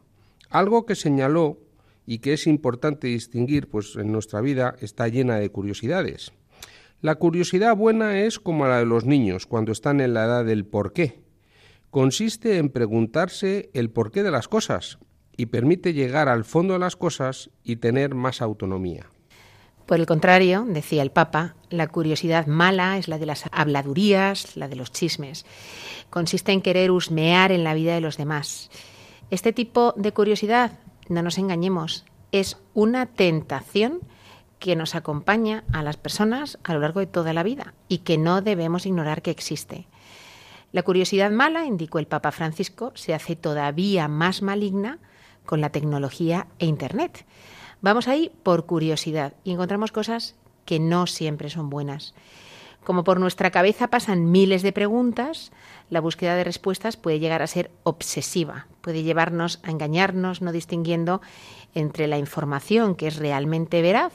algo 0.52 0.86
que 0.86 0.94
señaló 0.94 1.58
y 2.06 2.20
que 2.20 2.34
es 2.34 2.46
importante 2.46 3.08
distinguir, 3.08 3.70
pues 3.70 3.96
en 3.96 4.12
nuestra 4.12 4.40
vida 4.42 4.76
está 4.80 5.08
llena 5.08 5.38
de 5.38 5.50
curiosidades. 5.50 6.32
La 7.02 7.16
curiosidad 7.16 7.76
buena 7.76 8.20
es 8.22 8.38
como 8.38 8.68
la 8.68 8.78
de 8.78 8.86
los 8.86 9.04
niños 9.04 9.48
cuando 9.48 9.72
están 9.72 10.00
en 10.00 10.14
la 10.14 10.26
edad 10.26 10.46
del 10.46 10.64
por 10.64 10.94
qué. 10.94 11.24
Consiste 11.90 12.60
en 12.60 12.70
preguntarse 12.70 13.72
el 13.74 13.90
porqué 13.90 14.22
de 14.22 14.30
las 14.30 14.48
cosas 14.48 15.00
y 15.38 15.48
permite 15.48 15.94
llegar 15.94 16.30
al 16.30 16.46
fondo 16.46 16.74
de 16.74 16.80
las 16.80 16.96
cosas 16.96 17.50
y 17.64 17.78
tener 17.78 18.16
más 18.16 18.42
autonomía. 18.42 19.08
Por 19.86 20.00
el 20.00 20.08
contrario, 20.08 20.66
decía 20.68 21.04
el 21.04 21.12
Papa, 21.12 21.56
la 21.70 21.88
curiosidad 21.88 22.48
mala 22.48 22.98
es 22.98 23.08
la 23.08 23.20
de 23.20 23.28
las 23.28 23.44
habladurías, 23.52 24.58
la 24.58 24.68
de 24.68 24.76
los 24.76 24.92
chismes. 24.92 25.46
Consiste 26.10 26.52
en 26.52 26.62
querer 26.62 26.90
husmear 26.90 27.52
en 27.52 27.64
la 27.64 27.76
vida 27.76 27.94
de 27.94 28.02
los 28.02 28.18
demás. 28.18 28.72
Este 29.30 29.54
tipo 29.54 29.94
de 29.96 30.12
curiosidad, 30.12 30.80
no 31.08 31.22
nos 31.22 31.38
engañemos, 31.38 32.06
es 32.32 32.58
una 32.74 33.06
tentación 33.06 34.00
que 34.58 34.76
nos 34.76 34.96
acompaña 34.96 35.64
a 35.72 35.84
las 35.84 35.98
personas 35.98 36.58
a 36.64 36.74
lo 36.74 36.80
largo 36.80 37.00
de 37.00 37.08
toda 37.08 37.34
la 37.34 37.44
vida 37.44 37.76
y 37.88 38.00
que 38.00 38.18
no 38.18 38.42
debemos 38.42 38.88
ignorar 38.88 39.22
que 39.22 39.32
existe. 39.32 39.88
La 40.72 40.82
curiosidad 40.82 41.30
mala, 41.30 41.66
indicó 41.66 42.00
el 42.00 42.08
Papa 42.08 42.32
Francisco, 42.32 42.92
se 42.96 43.14
hace 43.14 43.36
todavía 43.36 44.08
más 44.08 44.42
maligna 44.42 45.00
con 45.46 45.62
la 45.62 45.70
tecnología 45.70 46.48
e 46.60 46.66
Internet. 46.66 47.26
Vamos 47.82 48.08
ahí 48.08 48.32
por 48.44 48.66
curiosidad 48.66 49.34
y 49.44 49.52
encontramos 49.52 49.92
cosas 49.92 50.36
que 50.66 50.80
no 50.80 51.08
siempre 51.08 51.50
son 51.50 51.70
buenas. 51.70 52.14
Como 52.84 53.04
por 53.04 53.20
nuestra 53.20 53.50
cabeza 53.50 53.88
pasan 53.88 54.32
miles 54.32 54.62
de 54.62 54.72
preguntas, 54.72 55.52
la 55.90 56.02
búsqueda 56.02 56.36
de 56.36 56.44
respuestas 56.44 56.98
puede 56.98 57.20
llegar 57.20 57.42
a 57.42 57.48
ser 57.48 57.72
obsesiva, 57.84 58.68
puede 58.82 59.02
llevarnos 59.02 59.60
a 59.64 59.72
engañarnos, 59.72 60.42
no 60.42 60.52
distinguiendo 60.52 61.22
entre 61.74 62.08
la 62.08 62.20
información 62.20 62.96
que 62.96 63.08
es 63.08 63.18
realmente 63.18 63.82
veraz 63.82 64.14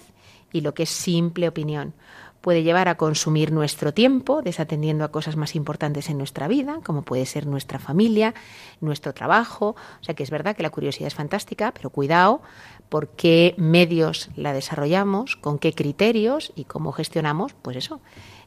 y 0.52 0.60
lo 0.60 0.72
que 0.72 0.84
es 0.84 0.90
simple 0.90 1.48
opinión. 1.48 1.94
Puede 2.40 2.62
llevar 2.62 2.88
a 2.88 2.96
consumir 2.96 3.52
nuestro 3.52 3.92
tiempo 3.92 4.40
desatendiendo 4.42 5.04
a 5.04 5.10
cosas 5.10 5.36
más 5.36 5.54
importantes 5.54 6.08
en 6.08 6.16
nuestra 6.16 6.48
vida, 6.48 6.80
como 6.84 7.02
puede 7.02 7.26
ser 7.26 7.46
nuestra 7.46 7.78
familia, 7.78 8.34
nuestro 8.80 9.12
trabajo. 9.12 9.76
O 10.00 10.04
sea 10.04 10.14
que 10.14 10.22
es 10.22 10.30
verdad 10.30 10.56
que 10.56 10.62
la 10.62 10.70
curiosidad 10.70 11.08
es 11.08 11.14
fantástica, 11.14 11.72
pero 11.72 11.90
cuidado 11.90 12.40
por 12.88 13.08
qué 13.08 13.54
medios 13.58 14.30
la 14.36 14.52
desarrollamos, 14.52 15.36
con 15.36 15.58
qué 15.58 15.72
criterios 15.74 16.52
y 16.56 16.64
cómo 16.64 16.92
gestionamos, 16.92 17.54
pues 17.60 17.76
eso, 17.76 18.00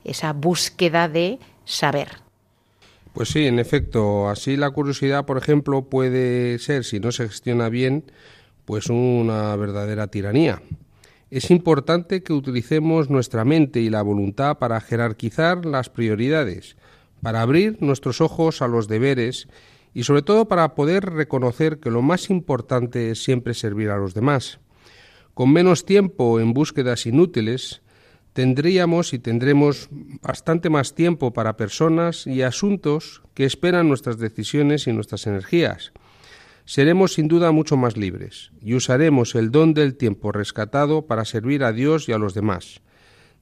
esa 0.03 0.33
búsqueda 0.33 1.07
de 1.07 1.39
saber. 1.65 2.23
Pues 3.13 3.29
sí, 3.29 3.45
en 3.45 3.59
efecto, 3.59 4.27
así 4.27 4.57
la 4.57 4.71
curiosidad, 4.71 5.25
por 5.25 5.37
ejemplo, 5.37 5.83
puede 5.83 6.57
ser, 6.57 6.83
si 6.83 6.99
no 6.99 7.11
se 7.11 7.29
gestiona 7.29 7.69
bien, 7.69 8.03
pues 8.65 8.87
una 8.87 9.55
verdadera 9.55 10.07
tiranía. 10.07 10.61
Es 11.33 11.49
importante 11.49 12.21
que 12.21 12.31
utilicemos 12.31 13.09
nuestra 13.09 13.43
mente 13.43 13.79
y 13.79 13.89
la 13.89 14.03
voluntad 14.03 14.59
para 14.59 14.79
jerarquizar 14.79 15.65
las 15.65 15.89
prioridades, 15.89 16.77
para 17.23 17.41
abrir 17.41 17.81
nuestros 17.81 18.21
ojos 18.21 18.61
a 18.61 18.67
los 18.67 18.87
deberes 18.87 19.47
y 19.95 20.03
sobre 20.03 20.21
todo 20.21 20.47
para 20.47 20.75
poder 20.75 21.05
reconocer 21.05 21.79
que 21.79 21.89
lo 21.89 22.03
más 22.03 22.29
importante 22.29 23.09
es 23.09 23.23
siempre 23.23 23.55
servir 23.55 23.89
a 23.89 23.97
los 23.97 24.13
demás. 24.13 24.59
Con 25.33 25.51
menos 25.51 25.85
tiempo 25.85 26.39
en 26.39 26.53
búsquedas 26.53 27.07
inútiles, 27.07 27.81
tendríamos 28.33 29.11
y 29.13 29.17
tendremos 29.17 29.89
bastante 30.21 30.69
más 30.69 30.93
tiempo 30.93 31.33
para 31.33 31.57
personas 31.57 32.27
y 32.27 32.43
asuntos 32.43 33.23
que 33.33 33.45
esperan 33.45 33.87
nuestras 33.87 34.19
decisiones 34.19 34.85
y 34.85 34.93
nuestras 34.93 35.25
energías 35.25 35.93
seremos 36.65 37.13
sin 37.13 37.27
duda 37.27 37.51
mucho 37.51 37.77
más 37.77 37.97
libres 37.97 38.51
y 38.61 38.75
usaremos 38.75 39.35
el 39.35 39.51
don 39.51 39.73
del 39.73 39.95
tiempo 39.95 40.31
rescatado 40.31 41.07
para 41.07 41.25
servir 41.25 41.63
a 41.63 41.71
Dios 41.71 42.07
y 42.09 42.13
a 42.13 42.17
los 42.17 42.33
demás. 42.33 42.81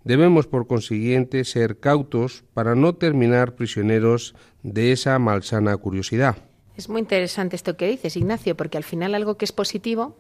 Debemos, 0.03 0.47
por 0.47 0.65
consiguiente, 0.65 1.43
ser 1.43 1.79
cautos 1.79 2.43
para 2.53 2.73
no 2.73 2.95
terminar 2.95 3.55
prisioneros 3.55 4.33
de 4.63 4.91
esa 4.91 5.19
malsana 5.19 5.77
curiosidad. 5.77 6.37
Es 6.75 6.89
muy 6.89 7.01
interesante 7.01 7.55
esto 7.55 7.77
que 7.77 7.87
dices, 7.87 8.17
Ignacio, 8.17 8.57
porque 8.57 8.77
al 8.77 8.83
final 8.83 9.13
algo 9.13 9.37
que 9.37 9.45
es 9.45 9.51
positivo, 9.51 10.17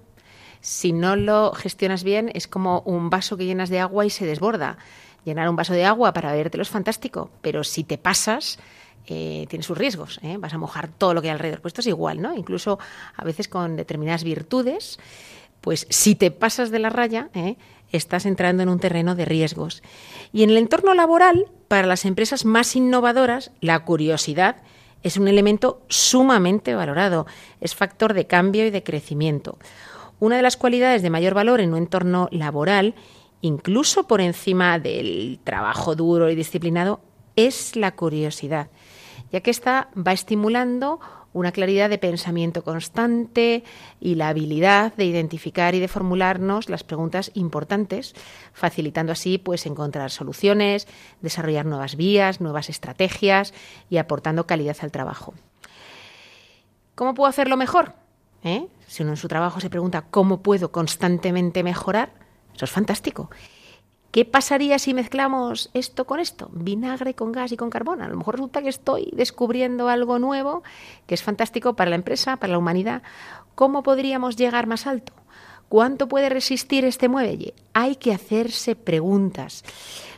si 0.59 0.93
no 0.93 1.15
lo 1.15 1.53
gestionas 1.53 2.03
bien, 2.03 2.29
es 2.35 2.47
como 2.47 2.81
un 2.81 3.09
vaso 3.09 3.37
que 3.37 3.45
llenas 3.45 3.69
de 3.69 3.79
agua 3.79 4.05
y 4.05 4.11
se 4.11 4.27
desborda. 4.27 4.77
Llenar 5.25 5.49
un 5.49 5.55
vaso 5.55 5.73
de 5.73 5.85
agua 5.85 6.13
para 6.13 6.31
bebértelo 6.31 6.61
es 6.61 6.69
fantástico, 6.69 7.31
pero 7.41 7.63
si 7.63 7.83
te 7.83 7.97
pasas, 7.97 8.59
eh, 9.07 9.45
tiene 9.49 9.63
sus 9.63 9.77
riesgos. 9.77 10.19
¿eh? 10.23 10.37
Vas 10.37 10.53
a 10.53 10.57
mojar 10.57 10.89
todo 10.89 11.13
lo 11.13 11.21
que 11.21 11.29
hay 11.29 11.33
alrededor. 11.33 11.61
Pues 11.61 11.71
esto 11.71 11.81
es 11.81 11.87
igual, 11.87 12.21
¿no? 12.21 12.35
Incluso 12.35 12.79
a 13.15 13.23
veces 13.23 13.47
con 13.47 13.75
determinadas 13.75 14.23
virtudes, 14.23 14.99
pues 15.61 15.87
si 15.89 16.15
te 16.15 16.31
pasas 16.31 16.71
de 16.71 16.79
la 16.79 16.89
raya, 16.89 17.29
¿eh? 17.33 17.57
estás 17.91 18.25
entrando 18.25 18.63
en 18.63 18.69
un 18.69 18.79
terreno 18.79 19.15
de 19.15 19.25
riesgos. 19.25 19.83
Y 20.31 20.43
en 20.43 20.49
el 20.51 20.57
entorno 20.57 20.93
laboral, 20.93 21.47
para 21.67 21.87
las 21.87 22.05
empresas 22.05 22.45
más 22.45 22.75
innovadoras, 22.75 23.51
la 23.59 23.83
curiosidad 23.83 24.57
es 25.03 25.17
un 25.17 25.27
elemento 25.27 25.81
sumamente 25.89 26.75
valorado, 26.75 27.25
es 27.59 27.75
factor 27.75 28.13
de 28.13 28.27
cambio 28.27 28.65
y 28.65 28.69
de 28.69 28.83
crecimiento. 28.83 29.57
Una 30.19 30.35
de 30.35 30.43
las 30.43 30.57
cualidades 30.57 31.01
de 31.01 31.09
mayor 31.09 31.33
valor 31.33 31.61
en 31.61 31.71
un 31.71 31.79
entorno 31.79 32.29
laboral, 32.31 32.93
incluso 33.41 34.07
por 34.07 34.21
encima 34.21 34.77
del 34.77 35.39
trabajo 35.43 35.95
duro 35.95 36.29
y 36.29 36.35
disciplinado, 36.35 37.01
es 37.35 37.75
la 37.75 37.95
curiosidad 37.95 38.69
ya 39.31 39.41
que 39.41 39.51
esta 39.51 39.89
va 39.95 40.11
estimulando 40.13 40.99
una 41.33 41.51
claridad 41.51 41.89
de 41.89 41.97
pensamiento 41.97 42.63
constante 42.63 43.63
y 43.99 44.15
la 44.15 44.29
habilidad 44.29 44.93
de 44.95 45.05
identificar 45.05 45.75
y 45.75 45.79
de 45.79 45.87
formularnos 45.87 46.69
las 46.69 46.83
preguntas 46.83 47.31
importantes, 47.35 48.13
facilitando 48.53 49.13
así 49.13 49.37
pues 49.37 49.65
encontrar 49.65 50.11
soluciones, 50.11 50.87
desarrollar 51.21 51.65
nuevas 51.65 51.95
vías, 51.95 52.41
nuevas 52.41 52.69
estrategias 52.69 53.53
y 53.89 53.97
aportando 53.97 54.45
calidad 54.45 54.77
al 54.81 54.91
trabajo. 54.91 55.33
¿Cómo 56.95 57.13
puedo 57.13 57.29
hacerlo 57.29 57.55
mejor? 57.55 57.93
¿Eh? 58.43 58.67
Si 58.87 59.03
uno 59.03 59.13
en 59.13 59.17
su 59.17 59.27
trabajo 59.27 59.59
se 59.61 59.69
pregunta 59.69 60.01
cómo 60.01 60.41
puedo 60.41 60.71
constantemente 60.71 61.63
mejorar, 61.63 62.11
eso 62.53 62.65
es 62.65 62.71
fantástico. 62.71 63.29
¿Qué 64.11 64.25
pasaría 64.25 64.77
si 64.77 64.93
mezclamos 64.93 65.69
esto 65.73 66.05
con 66.05 66.19
esto? 66.19 66.49
Vinagre 66.51 67.13
con 67.13 67.31
gas 67.31 67.53
y 67.53 67.57
con 67.57 67.69
carbón. 67.69 68.01
A 68.01 68.09
lo 68.09 68.17
mejor 68.17 68.35
resulta 68.35 68.61
que 68.61 68.67
estoy 68.67 69.09
descubriendo 69.13 69.87
algo 69.87 70.19
nuevo 70.19 70.63
que 71.07 71.15
es 71.15 71.23
fantástico 71.23 71.77
para 71.77 71.89
la 71.89 71.95
empresa, 71.95 72.35
para 72.35 72.51
la 72.51 72.57
humanidad. 72.57 73.03
¿Cómo 73.55 73.83
podríamos 73.83 74.35
llegar 74.35 74.67
más 74.67 74.85
alto? 74.85 75.13
¿Cuánto 75.69 76.09
puede 76.09 76.27
resistir 76.27 76.83
este 76.83 77.07
muelle? 77.07 77.53
Hay 77.71 77.95
que 77.95 78.11
hacerse 78.11 78.75
preguntas. 78.75 79.63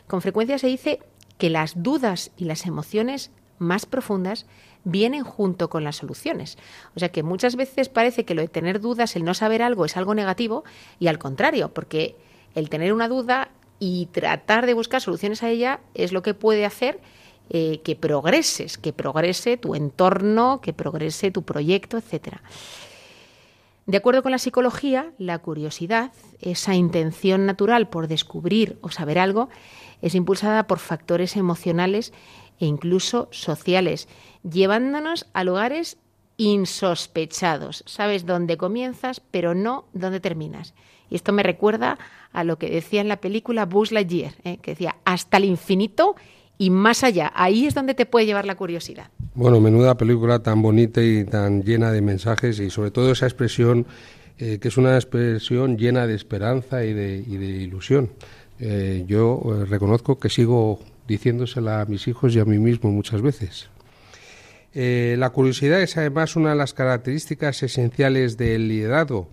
Con 0.08 0.22
frecuencia 0.22 0.58
se 0.58 0.66
dice 0.66 0.98
que 1.38 1.48
las 1.48 1.80
dudas 1.80 2.32
y 2.36 2.46
las 2.46 2.66
emociones 2.66 3.30
más 3.58 3.86
profundas 3.86 4.46
vienen 4.82 5.22
junto 5.22 5.70
con 5.70 5.84
las 5.84 5.96
soluciones. 5.96 6.58
O 6.96 6.98
sea 6.98 7.10
que 7.10 7.22
muchas 7.22 7.54
veces 7.54 7.88
parece 7.88 8.24
que 8.24 8.34
lo 8.34 8.42
de 8.42 8.48
tener 8.48 8.80
dudas, 8.80 9.14
el 9.14 9.24
no 9.24 9.34
saber 9.34 9.62
algo 9.62 9.84
es 9.84 9.96
algo 9.96 10.16
negativo 10.16 10.64
y 10.98 11.06
al 11.06 11.20
contrario, 11.20 11.72
porque 11.72 12.16
el 12.56 12.68
tener 12.68 12.92
una 12.92 13.06
duda 13.06 13.50
y 13.86 14.06
tratar 14.06 14.64
de 14.64 14.72
buscar 14.72 15.02
soluciones 15.02 15.42
a 15.42 15.50
ella 15.50 15.80
es 15.92 16.12
lo 16.12 16.22
que 16.22 16.32
puede 16.32 16.64
hacer 16.64 17.00
eh, 17.50 17.82
que 17.84 17.94
progreses, 17.94 18.78
que 18.78 18.94
progrese 18.94 19.58
tu 19.58 19.74
entorno, 19.74 20.62
que 20.62 20.72
progrese 20.72 21.30
tu 21.30 21.42
proyecto, 21.42 21.98
etcétera. 21.98 22.42
De 23.84 23.98
acuerdo 23.98 24.22
con 24.22 24.32
la 24.32 24.38
psicología, 24.38 25.12
la 25.18 25.38
curiosidad, 25.40 26.12
esa 26.40 26.74
intención 26.74 27.44
natural 27.44 27.90
por 27.90 28.08
descubrir 28.08 28.78
o 28.80 28.88
saber 28.88 29.18
algo, 29.18 29.50
es 30.00 30.14
impulsada 30.14 30.66
por 30.66 30.78
factores 30.78 31.36
emocionales 31.36 32.14
e 32.60 32.64
incluso 32.64 33.28
sociales, 33.32 34.08
llevándonos 34.42 35.26
a 35.34 35.44
lugares 35.44 35.98
insospechados. 36.38 37.84
Sabes 37.86 38.24
dónde 38.24 38.56
comienzas, 38.56 39.20
pero 39.20 39.54
no 39.54 39.84
dónde 39.92 40.20
terminas. 40.20 40.72
Y 41.10 41.16
esto 41.16 41.32
me 41.32 41.42
recuerda 41.42 41.98
a 42.32 42.44
lo 42.44 42.58
que 42.58 42.68
decía 42.68 43.00
en 43.00 43.08
la 43.08 43.16
película 43.16 43.64
Buzz 43.64 43.92
¿eh? 43.92 44.58
que 44.60 44.72
decía 44.72 44.96
hasta 45.04 45.36
el 45.36 45.44
infinito 45.44 46.16
y 46.58 46.70
más 46.70 47.04
allá. 47.04 47.32
Ahí 47.34 47.66
es 47.66 47.74
donde 47.74 47.94
te 47.94 48.06
puede 48.06 48.26
llevar 48.26 48.44
la 48.44 48.56
curiosidad. 48.56 49.08
Bueno, 49.34 49.60
menuda 49.60 49.96
película 49.96 50.40
tan 50.40 50.60
bonita 50.60 51.02
y 51.02 51.24
tan 51.24 51.62
llena 51.62 51.90
de 51.92 52.00
mensajes 52.00 52.58
y 52.58 52.70
sobre 52.70 52.90
todo 52.90 53.12
esa 53.12 53.26
expresión 53.26 53.86
eh, 54.38 54.58
que 54.58 54.68
es 54.68 54.76
una 54.76 54.96
expresión 54.96 55.78
llena 55.78 56.08
de 56.08 56.14
esperanza 56.14 56.84
y 56.84 56.92
de, 56.92 57.18
ilusión. 57.18 58.10
Eh, 58.58 59.04
yo 59.06 59.64
reconozco 59.68 60.18
que 60.18 60.28
sigo 60.28 60.80
diciéndosela 61.06 61.82
a 61.82 61.84
mis 61.86 62.08
hijos 62.08 62.34
y 62.34 62.40
a 62.40 62.44
mí 62.44 62.58
mismo 62.58 62.90
muchas 62.90 63.22
veces. 63.22 63.68
La 64.74 65.30
curiosidad 65.30 65.80
es 65.80 65.96
además 65.96 66.34
una 66.34 66.50
de 66.50 66.56
las 66.56 66.74
características 66.74 67.62
esenciales 67.62 68.36
del 68.36 68.66
liderazgo. 68.66 69.28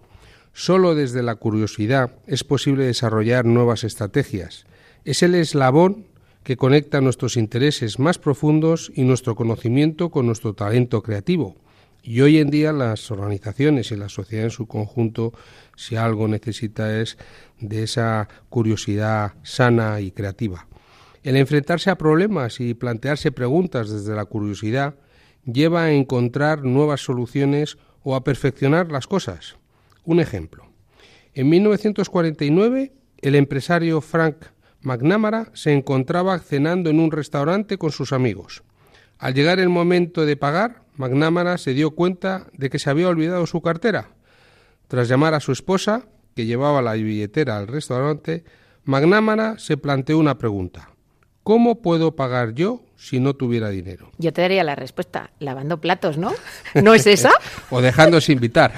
Solo 0.54 0.96
desde 0.96 1.24
la 1.24 1.36
curiosidad 1.36 2.12
es 2.28 2.44
posible 2.44 2.86
desarrollar 2.86 3.46
nuevas 3.46 3.84
estrategias. 3.84 4.66
Es 5.06 5.24
el 5.24 5.36
eslabón 5.36 6.08
que 6.44 6.58
conecta 6.58 7.02
nuestros 7.02 7.38
intereses 7.38 8.00
más 8.00 8.18
profundos 8.18 8.92
y 8.96 9.04
nuestro 9.04 9.36
conocimiento 9.36 10.10
con 10.10 10.26
nuestro 10.26 10.54
talento 10.54 11.02
creativo. 11.04 11.56
Y 12.04 12.22
hoy 12.22 12.40
en 12.40 12.50
día 12.50 12.74
las 12.74 13.12
organizaciones 13.12 13.92
y 13.92 13.96
la 13.96 14.10
sociedad 14.10 14.46
en 14.46 14.52
su 14.52 14.68
conjunto, 14.68 15.34
si 15.76 15.96
algo 15.96 16.28
necesita 16.28 17.00
es 17.00 17.18
de 17.60 17.84
esa 17.84 18.28
curiosidad 18.50 19.34
sana 19.44 20.02
y 20.02 20.12
creativa. 20.12 20.68
El 21.24 21.38
enfrentarse 21.38 21.92
a 21.92 21.98
problemas 21.98 22.60
y 22.60 22.74
plantearse 22.74 23.32
preguntas 23.32 23.92
desde 23.92 24.16
la 24.16 24.26
curiosidad 24.26 24.96
lleva 25.46 25.84
a 25.84 25.92
encontrar 25.92 26.64
nuevas 26.64 27.02
soluciones 27.02 27.78
o 28.04 28.16
a 28.16 28.24
perfeccionar 28.24 28.92
las 28.92 29.06
cosas. 29.06 29.61
Un 30.04 30.20
ejemplo. 30.20 30.66
En 31.34 31.50
1949, 31.50 32.94
el 33.22 33.36
empresario 33.36 34.02
Frank 34.02 34.38
McNamara 34.82 35.52
se 35.54 35.72
encontraba 35.74 36.40
cenando 36.40 36.90
en 36.90 37.00
un 37.00 37.12
restaurante 37.12 37.78
con 37.78 37.92
sus 37.92 38.14
amigos. 38.14 38.64
Al 39.20 39.36
llegar 39.36 39.60
el 39.60 39.70
momento 39.70 40.26
de 40.26 40.36
pagar, 40.36 40.84
McNamara 40.98 41.58
se 41.58 41.74
dio 41.74 41.92
cuenta 41.92 42.48
de 42.54 42.70
que 42.70 42.80
se 42.80 42.90
había 42.90 43.08
olvidado 43.08 43.46
su 43.46 43.62
cartera. 43.62 44.10
Tras 44.88 45.08
llamar 45.08 45.36
a 45.36 45.40
su 45.40 45.52
esposa, 45.52 46.08
que 46.36 46.46
llevaba 46.46 46.82
la 46.82 46.94
billetera 46.94 47.58
al 47.58 47.68
restaurante, 47.68 48.44
McNamara 48.84 49.60
se 49.60 49.78
planteó 49.78 50.18
una 50.18 50.38
pregunta. 50.38 50.91
¿Cómo 51.44 51.82
puedo 51.82 52.16
pagar 52.16 52.54
yo 52.54 52.82
si 52.96 53.20
no 53.20 53.34
tuviera 53.34 53.70
dinero? 53.70 54.12
Yo 54.18 54.32
te 54.32 54.42
daría 54.42 54.64
la 54.64 54.76
respuesta, 54.76 55.32
lavando 55.40 55.82
platos, 55.82 56.18
¿no? 56.18 56.32
¿No 56.76 56.94
es 56.94 57.08
esa? 57.08 57.32
o 57.70 57.82
dejándose 57.82 58.32
invitar. 58.32 58.74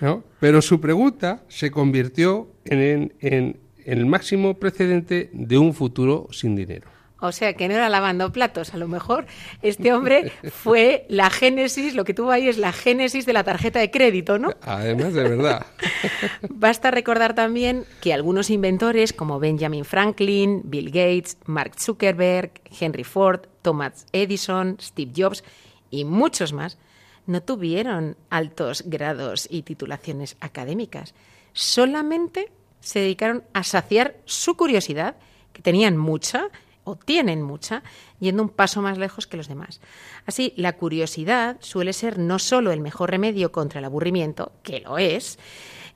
¿No? 0.00 0.22
Pero 0.38 0.62
su 0.62 0.80
pregunta 0.80 1.42
se 1.48 1.72
convirtió 1.72 2.48
en, 2.64 2.80
en, 2.80 3.12
en 3.20 3.58
el 3.98 4.06
máximo 4.06 4.54
precedente 4.54 5.28
de 5.32 5.58
un 5.58 5.74
futuro 5.74 6.28
sin 6.30 6.54
dinero. 6.54 6.88
O 7.20 7.32
sea, 7.32 7.54
que 7.54 7.66
no 7.66 7.74
era 7.74 7.88
lavando 7.88 8.30
platos. 8.30 8.74
A 8.74 8.76
lo 8.76 8.86
mejor 8.86 9.26
este 9.60 9.92
hombre 9.92 10.32
fue 10.52 11.04
la 11.08 11.30
génesis, 11.30 11.94
lo 11.94 12.04
que 12.04 12.14
tuvo 12.14 12.30
ahí 12.30 12.48
es 12.48 12.58
la 12.58 12.72
génesis 12.72 13.26
de 13.26 13.32
la 13.32 13.42
tarjeta 13.42 13.80
de 13.80 13.90
crédito, 13.90 14.38
¿no? 14.38 14.50
Además, 14.62 15.14
de 15.14 15.22
verdad. 15.24 15.66
Basta 16.48 16.92
recordar 16.92 17.34
también 17.34 17.84
que 18.00 18.14
algunos 18.14 18.50
inventores 18.50 19.12
como 19.12 19.40
Benjamin 19.40 19.84
Franklin, 19.84 20.62
Bill 20.64 20.90
Gates, 20.90 21.38
Mark 21.46 21.72
Zuckerberg, 21.78 22.52
Henry 22.78 23.04
Ford, 23.04 23.40
Thomas 23.62 24.06
Edison, 24.12 24.76
Steve 24.80 25.12
Jobs 25.16 25.42
y 25.90 26.04
muchos 26.04 26.52
más 26.52 26.78
no 27.26 27.42
tuvieron 27.42 28.16
altos 28.30 28.84
grados 28.86 29.48
y 29.50 29.62
titulaciones 29.62 30.36
académicas. 30.40 31.14
Solamente 31.52 32.50
se 32.80 33.00
dedicaron 33.00 33.44
a 33.52 33.64
saciar 33.64 34.16
su 34.24 34.56
curiosidad, 34.56 35.16
que 35.52 35.60
tenían 35.60 35.96
mucha, 35.96 36.48
o 36.88 36.96
tienen 36.96 37.42
mucha, 37.42 37.82
yendo 38.18 38.42
un 38.42 38.48
paso 38.48 38.80
más 38.80 38.98
lejos 38.98 39.26
que 39.26 39.36
los 39.36 39.48
demás. 39.48 39.80
Así, 40.26 40.54
la 40.56 40.76
curiosidad 40.76 41.56
suele 41.60 41.92
ser 41.92 42.18
no 42.18 42.38
solo 42.38 42.72
el 42.72 42.80
mejor 42.80 43.10
remedio 43.10 43.52
contra 43.52 43.78
el 43.78 43.84
aburrimiento, 43.84 44.52
que 44.62 44.80
lo 44.80 44.98
es, 44.98 45.38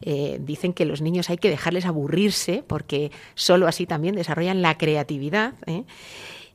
eh, 0.03 0.39
dicen 0.41 0.73
que 0.73 0.85
los 0.85 1.01
niños 1.01 1.31
hay 1.31 1.39
que 1.39 1.49
dejarles 1.49 1.87
aburrirse 1.87 2.65
porque 2.67 3.11
solo 3.35 3.69
así 3.69 3.87
también 3.87 4.17
desarrollan 4.17 4.61
la 4.61 4.77
creatividad. 4.77 5.55
¿eh? 5.67 5.85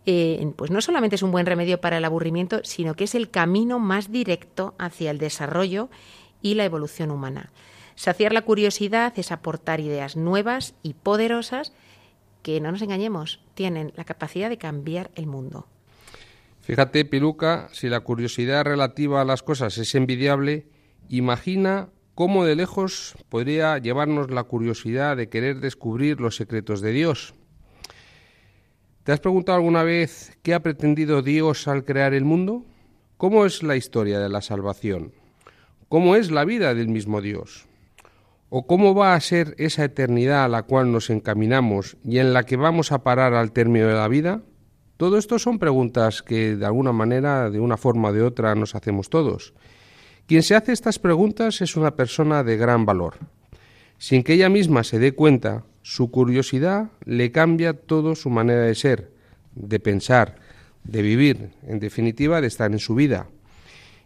Eh, 0.06 0.54
pues 0.56 0.70
no 0.70 0.82
solamente 0.82 1.16
es 1.16 1.24
un 1.24 1.32
buen 1.32 1.46
remedio 1.46 1.82
para 1.82 1.98
el 1.98 2.06
aburrimiento, 2.06 2.62
sino 2.64 2.96
que 2.96 3.06
es 3.06 3.16
el 3.16 3.30
camino 3.30 3.80
más 3.80 4.12
directo 4.12 4.76
hacia 4.78 5.12
el 5.12 5.18
desarrollo 5.18 5.90
y 6.42 6.54
la 6.54 6.66
evolución 6.66 7.10
humana. 7.10 7.52
Saciar 7.96 8.32
la 8.32 8.44
curiosidad 8.44 9.18
es 9.18 9.32
aportar 9.32 9.80
ideas 9.80 10.16
nuevas 10.16 10.76
y 10.84 10.94
poderosas 10.94 11.74
que, 12.44 12.62
no 12.62 12.72
nos 12.72 12.82
engañemos, 12.82 13.40
tienen 13.58 13.92
la 13.96 14.06
capacidad 14.06 14.50
de 14.50 14.60
cambiar 14.60 15.10
el 15.16 15.26
mundo. 15.26 15.66
Fíjate, 16.62 17.04
Piluca, 17.06 17.70
si 17.72 17.90
la 17.90 18.02
curiosidad 18.02 18.64
relativa 18.64 19.20
a 19.20 19.26
las 19.26 19.42
cosas 19.42 19.80
es 19.80 19.96
envidiable, 19.96 20.68
imagina 21.10 21.90
cómo 22.14 22.46
de 22.46 22.56
lejos 22.56 23.16
podría 23.30 23.80
llevarnos 23.80 24.30
la 24.30 24.44
curiosidad 24.44 25.18
de 25.18 25.30
querer 25.30 25.60
descubrir 25.60 26.22
los 26.22 26.36
secretos 26.36 26.82
de 26.82 26.92
Dios. 26.92 27.34
¿Te 29.04 29.12
has 29.12 29.20
preguntado 29.20 29.58
alguna 29.58 29.82
vez 29.82 30.38
qué 30.44 30.54
ha 30.54 30.62
pretendido 30.62 31.24
Dios 31.24 31.68
al 31.68 31.84
crear 31.84 32.14
el 32.14 32.26
mundo? 32.26 32.64
¿Cómo 33.18 33.48
es 33.48 33.64
la 33.64 33.76
historia 33.76 34.20
de 34.20 34.30
la 34.30 34.42
salvación? 34.42 35.14
¿Cómo 35.90 36.16
es 36.16 36.30
la 36.30 36.46
vida 36.46 36.76
del 36.76 36.90
mismo 36.90 37.22
Dios? 37.22 37.66
¿O 38.50 38.66
cómo 38.66 38.96
va 38.96 39.14
a 39.14 39.20
ser 39.20 39.56
esa 39.58 39.84
eternidad 39.84 40.46
a 40.46 40.48
la 40.48 40.64
cual 40.64 40.92
nos 40.92 41.10
encaminamos 41.10 41.98
y 42.06 42.20
en 42.20 42.32
la 42.32 42.44
que 42.44 42.56
vamos 42.56 42.94
a 42.94 43.04
parar 43.04 43.34
al 43.34 43.52
término 43.52 43.88
de 43.88 43.94
la 43.94 44.08
vida? 44.08 44.42
Todo 44.96 45.18
esto 45.18 45.38
son 45.38 45.60
preguntas 45.60 46.24
que 46.24 46.56
de 46.56 46.66
alguna 46.66 46.94
manera, 46.94 47.50
de 47.50 47.60
una 47.60 47.76
forma 47.76 48.10
o 48.10 48.14
de 48.14 48.24
otra, 48.24 48.56
nos 48.56 48.74
hacemos 48.74 49.10
todos. 49.10 49.54
Quien 50.28 50.44
se 50.44 50.56
hace 50.56 50.72
estas 50.72 50.98
preguntas 50.98 51.62
es 51.62 51.76
una 51.76 51.96
persona 51.96 52.44
de 52.44 52.56
gran 52.56 52.86
valor. 52.86 53.16
Sin 53.98 54.24
que 54.24 54.34
ella 54.34 54.50
misma 54.50 54.86
se 54.86 54.98
dé 54.98 55.12
cuenta, 55.12 55.66
su 55.82 56.10
curiosidad 56.10 56.92
le 57.04 57.34
cambia 57.34 57.74
todo 57.74 58.16
su 58.16 58.30
manera 58.30 58.62
de 58.62 58.76
ser, 58.76 59.12
de 59.56 59.80
pensar, 59.82 60.36
de 60.86 61.02
vivir, 61.02 61.50
en 61.68 61.80
definitiva, 61.80 62.40
de 62.40 62.48
estar 62.48 62.72
en 62.72 62.80
su 62.80 62.96
vida 62.96 63.28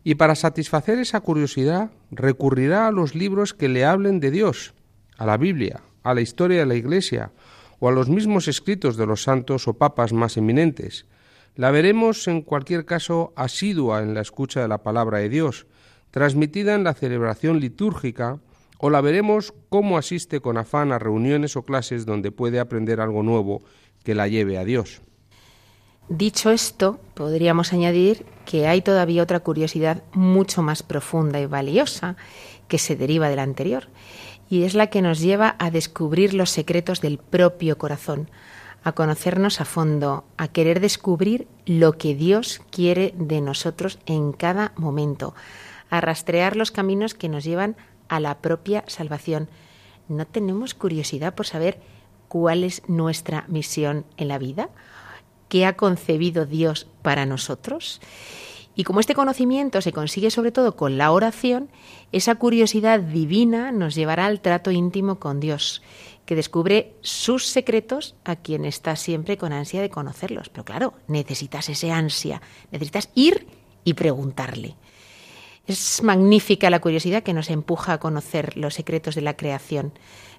y 0.03 0.15
para 0.15 0.35
satisfacer 0.35 0.99
esa 0.99 1.21
curiosidad 1.21 1.91
recurrirá 2.09 2.87
a 2.87 2.91
los 2.91 3.15
libros 3.15 3.53
que 3.53 3.69
le 3.69 3.85
hablen 3.85 4.19
de 4.19 4.31
Dios, 4.31 4.73
a 5.17 5.25
la 5.25 5.37
Biblia, 5.37 5.81
a 6.03 6.13
la 6.13 6.21
historia 6.21 6.59
de 6.59 6.65
la 6.65 6.75
Iglesia 6.75 7.31
o 7.79 7.89
a 7.89 7.91
los 7.91 8.09
mismos 8.09 8.47
escritos 8.47 8.97
de 8.97 9.05
los 9.05 9.23
santos 9.23 9.67
o 9.67 9.73
papas 9.73 10.13
más 10.13 10.37
eminentes. 10.37 11.05
La 11.55 11.71
veremos 11.71 12.27
en 12.27 12.41
cualquier 12.41 12.85
caso 12.85 13.33
asidua 13.35 14.01
en 14.01 14.13
la 14.13 14.21
escucha 14.21 14.61
de 14.61 14.67
la 14.67 14.83
palabra 14.83 15.19
de 15.19 15.29
Dios, 15.29 15.67
transmitida 16.11 16.75
en 16.75 16.83
la 16.83 16.93
celebración 16.93 17.59
litúrgica, 17.59 18.39
o 18.77 18.89
la 18.89 19.01
veremos 19.01 19.53
cómo 19.69 19.97
asiste 19.97 20.39
con 20.39 20.57
afán 20.57 20.91
a 20.91 20.99
reuniones 20.99 21.55
o 21.55 21.63
clases 21.63 22.05
donde 22.05 22.31
puede 22.31 22.59
aprender 22.59 22.99
algo 22.99 23.21
nuevo 23.21 23.61
que 24.03 24.15
la 24.15 24.27
lleve 24.27 24.57
a 24.57 24.63
Dios. 24.63 25.01
Dicho 26.09 26.49
esto, 26.49 26.99
podríamos 27.13 27.71
añadir 27.73 28.25
que 28.45 28.67
hay 28.67 28.81
todavía 28.81 29.23
otra 29.23 29.39
curiosidad 29.39 30.03
mucho 30.13 30.61
más 30.61 30.83
profunda 30.83 31.39
y 31.39 31.45
valiosa 31.45 32.17
que 32.67 32.79
se 32.79 32.95
deriva 32.95 33.29
de 33.29 33.35
la 33.35 33.43
anterior, 33.43 33.87
y 34.49 34.63
es 34.63 34.73
la 34.73 34.87
que 34.87 35.01
nos 35.01 35.19
lleva 35.19 35.55
a 35.59 35.71
descubrir 35.71 36.33
los 36.33 36.49
secretos 36.49 36.99
del 36.99 37.17
propio 37.17 37.77
corazón, 37.77 38.29
a 38.83 38.91
conocernos 38.93 39.61
a 39.61 39.65
fondo, 39.65 40.25
a 40.37 40.47
querer 40.47 40.79
descubrir 40.79 41.47
lo 41.65 41.93
que 41.93 42.15
Dios 42.15 42.61
quiere 42.71 43.13
de 43.15 43.39
nosotros 43.39 43.99
en 44.05 44.33
cada 44.33 44.73
momento, 44.75 45.35
a 45.89 46.01
rastrear 46.01 46.55
los 46.55 46.71
caminos 46.71 47.13
que 47.13 47.29
nos 47.29 47.43
llevan 47.43 47.75
a 48.09 48.19
la 48.19 48.39
propia 48.39 48.83
salvación. 48.87 49.49
¿No 50.09 50.25
tenemos 50.25 50.73
curiosidad 50.73 51.35
por 51.35 51.45
saber 51.45 51.79
cuál 52.27 52.63
es 52.63 52.81
nuestra 52.87 53.45
misión 53.47 54.05
en 54.17 54.27
la 54.27 54.39
vida? 54.39 54.69
Que 55.51 55.65
ha 55.65 55.75
concebido 55.75 56.45
Dios 56.45 56.87
para 57.01 57.25
nosotros. 57.25 57.99
Y 58.73 58.85
como 58.85 59.01
este 59.01 59.15
conocimiento 59.15 59.81
se 59.81 59.91
consigue 59.91 60.31
sobre 60.31 60.53
todo 60.53 60.77
con 60.77 60.97
la 60.97 61.11
oración, 61.11 61.69
esa 62.13 62.35
curiosidad 62.35 63.01
divina 63.01 63.73
nos 63.73 63.93
llevará 63.93 64.27
al 64.27 64.39
trato 64.39 64.71
íntimo 64.71 65.19
con 65.19 65.41
Dios, 65.41 65.81
que 66.25 66.37
descubre 66.37 66.93
sus 67.01 67.47
secretos 67.47 68.15
a 68.23 68.37
quien 68.37 68.63
está 68.63 68.95
siempre 68.95 69.37
con 69.37 69.51
ansia 69.51 69.81
de 69.81 69.89
conocerlos. 69.89 70.47
Pero 70.47 70.63
claro, 70.63 70.93
necesitas 71.09 71.67
ese 71.67 71.91
ansia, 71.91 72.41
necesitas 72.71 73.09
ir 73.13 73.45
y 73.83 73.93
preguntarle. 73.95 74.77
Es 75.67 76.01
magnífica 76.01 76.69
la 76.69 76.79
curiosidad 76.79 77.23
que 77.23 77.33
nos 77.33 77.49
empuja 77.49 77.91
a 77.91 77.99
conocer 77.99 78.55
los 78.55 78.75
secretos 78.75 79.15
de 79.15 79.21
la 79.21 79.35
creación, 79.35 79.91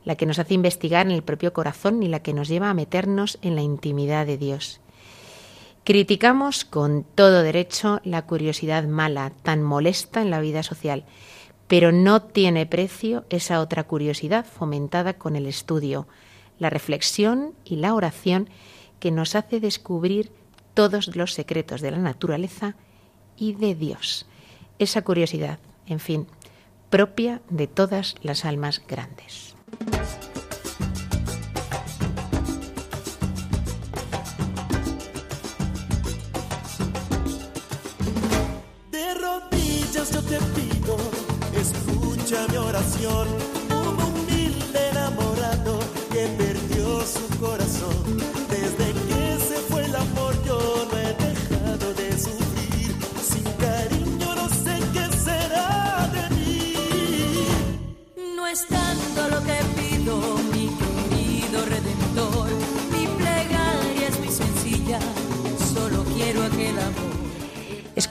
la 0.07 0.17
que 0.17 0.25
nos 0.25 0.39
hace 0.39 0.55
investigar 0.55 1.05
en 1.05 1.13
el 1.13 1.23
propio 1.23 1.53
corazón 1.53 2.03
y 2.03 2.09
la 2.09 2.23
que 2.23 2.33
nos 2.33 2.49
lleva 2.49 2.71
a 2.71 2.75
meternos 2.75 3.39
en 3.43 3.57
la 3.57 3.61
intimidad 3.63 4.25
de 4.25 4.39
Dios. 4.39 4.82
Criticamos 5.85 6.65
con 6.65 7.03
todo 7.03 7.43
derecho 7.43 8.01
la 8.05 8.23
curiosidad 8.23 8.85
mala, 8.85 9.33
tan 9.43 9.65
molesta 9.65 10.23
en 10.23 10.31
la 10.31 10.41
vida 10.41 10.63
social, 10.63 11.05
pero 11.67 11.91
no 11.91 12.23
tiene 12.23 12.67
precio 12.67 13.25
esa 13.31 13.61
otra 13.61 13.85
curiosidad 13.85 14.47
fomentada 14.47 15.15
con 15.15 15.35
el 15.35 15.47
estudio, 15.47 16.07
la 16.61 16.71
reflexión 16.71 17.55
y 17.65 17.77
la 17.77 17.95
oración 17.95 18.49
que 19.01 19.11
nos 19.11 19.35
hace 19.35 19.59
descubrir 19.59 20.31
todos 20.75 21.17
los 21.17 21.35
secretos 21.35 21.81
de 21.81 21.91
la 21.91 21.99
naturaleza 21.99 22.77
y 23.37 23.55
de 23.55 23.75
Dios. 23.75 24.27
Esa 24.79 25.03
curiosidad, 25.03 25.59
en 25.87 25.99
fin, 25.99 26.29
propia 26.91 27.43
de 27.51 27.67
todas 27.67 28.15
las 28.23 28.45
almas 28.45 28.81
grandes. 28.87 29.57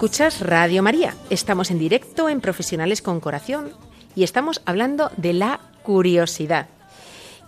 Escuchas 0.01 0.39
Radio 0.39 0.81
María. 0.81 1.13
Estamos 1.29 1.69
en 1.69 1.77
directo 1.77 2.27
en 2.27 2.41
Profesionales 2.41 3.03
con 3.03 3.19
Corazón 3.19 3.69
y 4.15 4.23
estamos 4.23 4.63
hablando 4.65 5.11
de 5.17 5.31
la 5.33 5.59
curiosidad. 5.83 6.69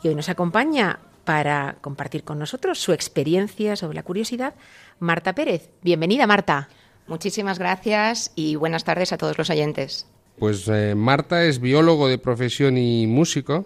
Y 0.03 0.09
hoy 0.09 0.13
nos 0.13 0.29
acompaña 0.29 0.99
para 1.25 1.77
compartir 1.81 2.23
con 2.23 2.37
nosotros 2.37 2.77
su 2.77 2.93
experiencia 2.93 3.75
sobre 3.75 3.95
la 3.95 4.03
curiosidad 4.03 4.53
Marta 4.99 5.33
Pérez. 5.33 5.71
Bienvenida, 5.81 6.27
Marta. 6.27 6.69
Muchísimas 7.07 7.57
gracias 7.57 8.31
y 8.35 8.55
buenas 8.55 8.83
tardes 8.83 9.11
a 9.13 9.17
todos 9.17 9.35
los 9.35 9.49
oyentes. 9.49 10.05
Pues 10.37 10.67
eh, 10.67 10.93
Marta 10.93 11.45
es 11.45 11.59
biólogo 11.59 12.07
de 12.07 12.19
profesión 12.19 12.77
y 12.77 13.07
músico. 13.07 13.65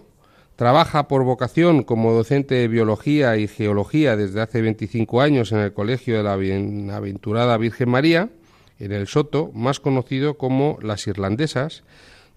Trabaja 0.56 1.08
por 1.08 1.24
vocación 1.24 1.82
como 1.82 2.14
docente 2.14 2.54
de 2.54 2.68
biología 2.68 3.36
y 3.36 3.48
geología 3.48 4.16
desde 4.16 4.40
hace 4.40 4.62
25 4.62 5.20
años 5.20 5.52
en 5.52 5.58
el 5.58 5.74
Colegio 5.74 6.16
de 6.16 6.22
la 6.22 6.36
Bienaventurada 6.36 7.58
Virgen 7.58 7.90
María, 7.90 8.30
en 8.78 8.92
el 8.92 9.06
Soto, 9.06 9.50
más 9.54 9.80
conocido 9.80 10.38
como 10.38 10.78
Las 10.82 11.06
Irlandesas, 11.06 11.84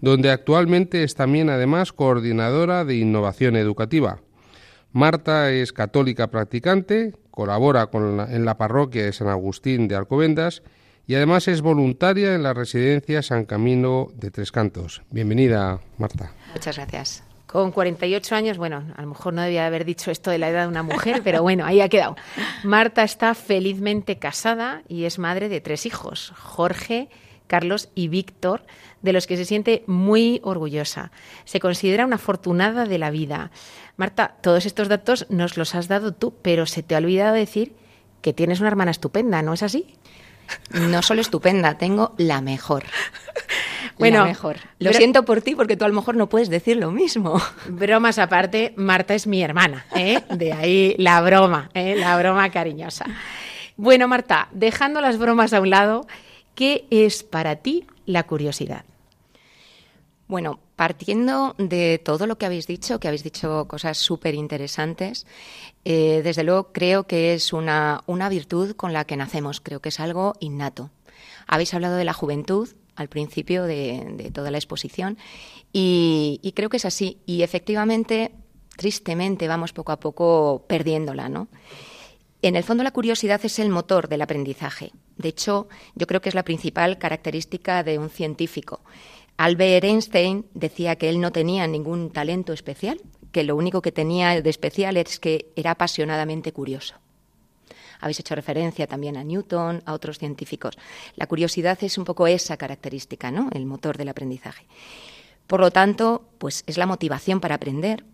donde 0.00 0.30
actualmente 0.30 1.04
es 1.04 1.14
también 1.14 1.48
además 1.50 1.92
coordinadora 1.92 2.84
de 2.84 2.96
innovación 2.96 3.56
educativa. 3.56 4.20
Marta 4.92 5.50
es 5.50 5.72
católica 5.72 6.28
practicante, 6.30 7.14
colabora 7.30 7.86
con 7.86 8.16
la- 8.16 8.34
en 8.34 8.44
la 8.44 8.58
parroquia 8.58 9.04
de 9.04 9.12
San 9.12 9.28
Agustín 9.28 9.88
de 9.88 9.94
Alcobendas 9.96 10.62
y 11.06 11.14
además 11.14 11.48
es 11.48 11.62
voluntaria 11.62 12.34
en 12.34 12.42
la 12.42 12.52
residencia 12.52 13.22
San 13.22 13.44
Camino 13.44 14.08
de 14.14 14.30
Tres 14.30 14.52
Cantos. 14.52 15.02
Bienvenida, 15.10 15.80
Marta. 15.98 16.32
Muchas 16.52 16.76
gracias. 16.76 17.24
Con 17.52 17.70
48 17.70 18.34
años, 18.34 18.56
bueno, 18.56 18.82
a 18.96 19.02
lo 19.02 19.08
mejor 19.08 19.34
no 19.34 19.42
debía 19.42 19.66
haber 19.66 19.84
dicho 19.84 20.10
esto 20.10 20.30
de 20.30 20.38
la 20.38 20.48
edad 20.48 20.62
de 20.62 20.68
una 20.68 20.82
mujer, 20.82 21.20
pero 21.22 21.42
bueno, 21.42 21.66
ahí 21.66 21.82
ha 21.82 21.90
quedado. 21.90 22.16
Marta 22.64 23.02
está 23.02 23.34
felizmente 23.34 24.18
casada 24.18 24.80
y 24.88 25.04
es 25.04 25.18
madre 25.18 25.50
de 25.50 25.60
tres 25.60 25.84
hijos, 25.84 26.32
Jorge, 26.34 27.10
Carlos 27.48 27.90
y 27.94 28.08
Víctor, 28.08 28.64
de 29.02 29.12
los 29.12 29.26
que 29.26 29.36
se 29.36 29.44
siente 29.44 29.84
muy 29.86 30.40
orgullosa. 30.42 31.12
Se 31.44 31.60
considera 31.60 32.06
una 32.06 32.16
afortunada 32.16 32.86
de 32.86 32.96
la 32.96 33.10
vida. 33.10 33.50
Marta, 33.98 34.36
todos 34.40 34.64
estos 34.64 34.88
datos 34.88 35.26
nos 35.28 35.58
los 35.58 35.74
has 35.74 35.88
dado 35.88 36.12
tú, 36.12 36.32
pero 36.40 36.64
se 36.64 36.82
te 36.82 36.94
ha 36.94 36.98
olvidado 36.98 37.34
decir 37.34 37.74
que 38.22 38.32
tienes 38.32 38.60
una 38.60 38.70
hermana 38.70 38.92
estupenda, 38.92 39.42
¿no 39.42 39.52
es 39.52 39.62
así? 39.62 39.94
No 40.70 41.02
solo 41.02 41.20
estupenda, 41.20 41.76
tengo 41.76 42.14
la 42.16 42.40
mejor. 42.40 42.84
Bueno, 43.98 44.18
la 44.20 44.24
mejor. 44.24 44.56
Lo 44.78 44.90
pero- 44.90 44.98
siento 44.98 45.24
por 45.24 45.42
ti 45.42 45.54
porque 45.54 45.76
tú 45.76 45.84
a 45.84 45.88
lo 45.88 45.94
mejor 45.94 46.16
no 46.16 46.28
puedes 46.28 46.48
decir 46.48 46.76
lo 46.76 46.90
mismo. 46.90 47.40
Bromas 47.68 48.18
aparte, 48.18 48.72
Marta 48.76 49.14
es 49.14 49.26
mi 49.26 49.42
hermana, 49.42 49.86
¿eh? 49.94 50.22
De 50.30 50.52
ahí 50.52 50.94
la 50.98 51.20
broma, 51.20 51.70
¿eh? 51.74 51.94
La 51.96 52.16
broma 52.18 52.50
cariñosa. 52.50 53.06
Bueno, 53.76 54.06
Marta, 54.08 54.48
dejando 54.52 55.00
las 55.00 55.18
bromas 55.18 55.52
a 55.52 55.60
un 55.60 55.70
lado, 55.70 56.06
¿qué 56.54 56.86
es 56.90 57.22
para 57.22 57.56
ti 57.56 57.86
la 58.06 58.24
curiosidad? 58.24 58.84
Bueno, 60.28 60.60
partiendo 60.76 61.54
de 61.58 62.00
todo 62.02 62.26
lo 62.26 62.38
que 62.38 62.46
habéis 62.46 62.66
dicho, 62.66 62.98
que 62.98 63.08
habéis 63.08 63.22
dicho 63.24 63.66
cosas 63.68 63.98
súper 63.98 64.34
interesantes, 64.34 65.26
eh, 65.84 66.22
desde 66.24 66.42
luego 66.44 66.72
creo 66.72 67.04
que 67.06 67.34
es 67.34 67.52
una, 67.52 68.02
una 68.06 68.28
virtud 68.28 68.74
con 68.74 68.92
la 68.92 69.04
que 69.04 69.16
nacemos, 69.16 69.60
creo 69.60 69.80
que 69.80 69.90
es 69.90 70.00
algo 70.00 70.34
innato. 70.40 70.90
Habéis 71.46 71.74
hablado 71.74 71.96
de 71.96 72.04
la 72.04 72.12
juventud 72.14 72.68
al 72.96 73.08
principio 73.08 73.64
de, 73.64 74.30
toda 74.32 74.50
la 74.50 74.58
exposición 74.58 75.18
y, 75.72 76.40
y 76.42 76.52
creo 76.52 76.68
que 76.68 76.76
es 76.76 76.84
así. 76.84 77.18
Y 77.26 77.42
efectivamente, 77.42 78.32
tristemente, 78.76 79.48
vamos 79.48 79.72
poco 79.72 79.92
a 79.92 80.00
poco 80.00 80.64
perdiéndola, 80.68 81.28
¿no? 81.28 81.48
En 82.42 82.56
el 82.56 82.64
fondo, 82.64 82.82
la 82.82 82.90
curiosidad 82.90 83.40
es 83.44 83.60
el 83.60 83.68
motor 83.68 84.08
del 84.08 84.20
aprendizaje. 84.20 84.90
De 85.16 85.28
hecho, 85.28 85.68
yo 85.94 86.08
creo 86.08 86.20
que 86.20 86.28
es 86.28 86.34
la 86.34 86.42
principal 86.42 86.98
característica 86.98 87.84
de 87.84 87.98
un 87.98 88.10
científico. 88.10 88.80
Albert 89.36 89.84
Einstein 89.84 90.46
decía 90.52 90.96
que 90.96 91.08
él 91.08 91.20
no 91.20 91.30
tenía 91.30 91.66
ningún 91.68 92.10
talento 92.10 92.52
especial, 92.52 93.00
que 93.30 93.44
lo 93.44 93.56
único 93.56 93.80
que 93.80 93.92
tenía 93.92 94.42
de 94.42 94.50
especial 94.50 94.96
es 94.96 95.20
que 95.20 95.52
era 95.56 95.72
apasionadamente 95.72 96.52
curioso. 96.52 96.96
Habéis 98.02 98.20
hecho 98.20 98.34
referencia 98.34 98.86
también 98.86 99.16
a 99.16 99.24
Newton, 99.24 99.82
a 99.86 99.94
otros 99.94 100.18
científicos. 100.18 100.76
La 101.16 101.26
curiosidad 101.26 101.78
es 101.82 101.96
un 101.96 102.04
poco 102.04 102.26
esa 102.26 102.56
característica, 102.56 103.30
¿no? 103.30 103.48
El 103.52 103.64
motor 103.64 103.96
del 103.96 104.08
aprendizaje. 104.08 104.66
Por 105.46 105.60
lo 105.60 105.70
tanto, 105.70 106.28
pues 106.38 106.64
es 106.66 106.76
la 106.76 106.86
motivación 106.86 107.40
para 107.40 107.54
aprender, 107.54 108.04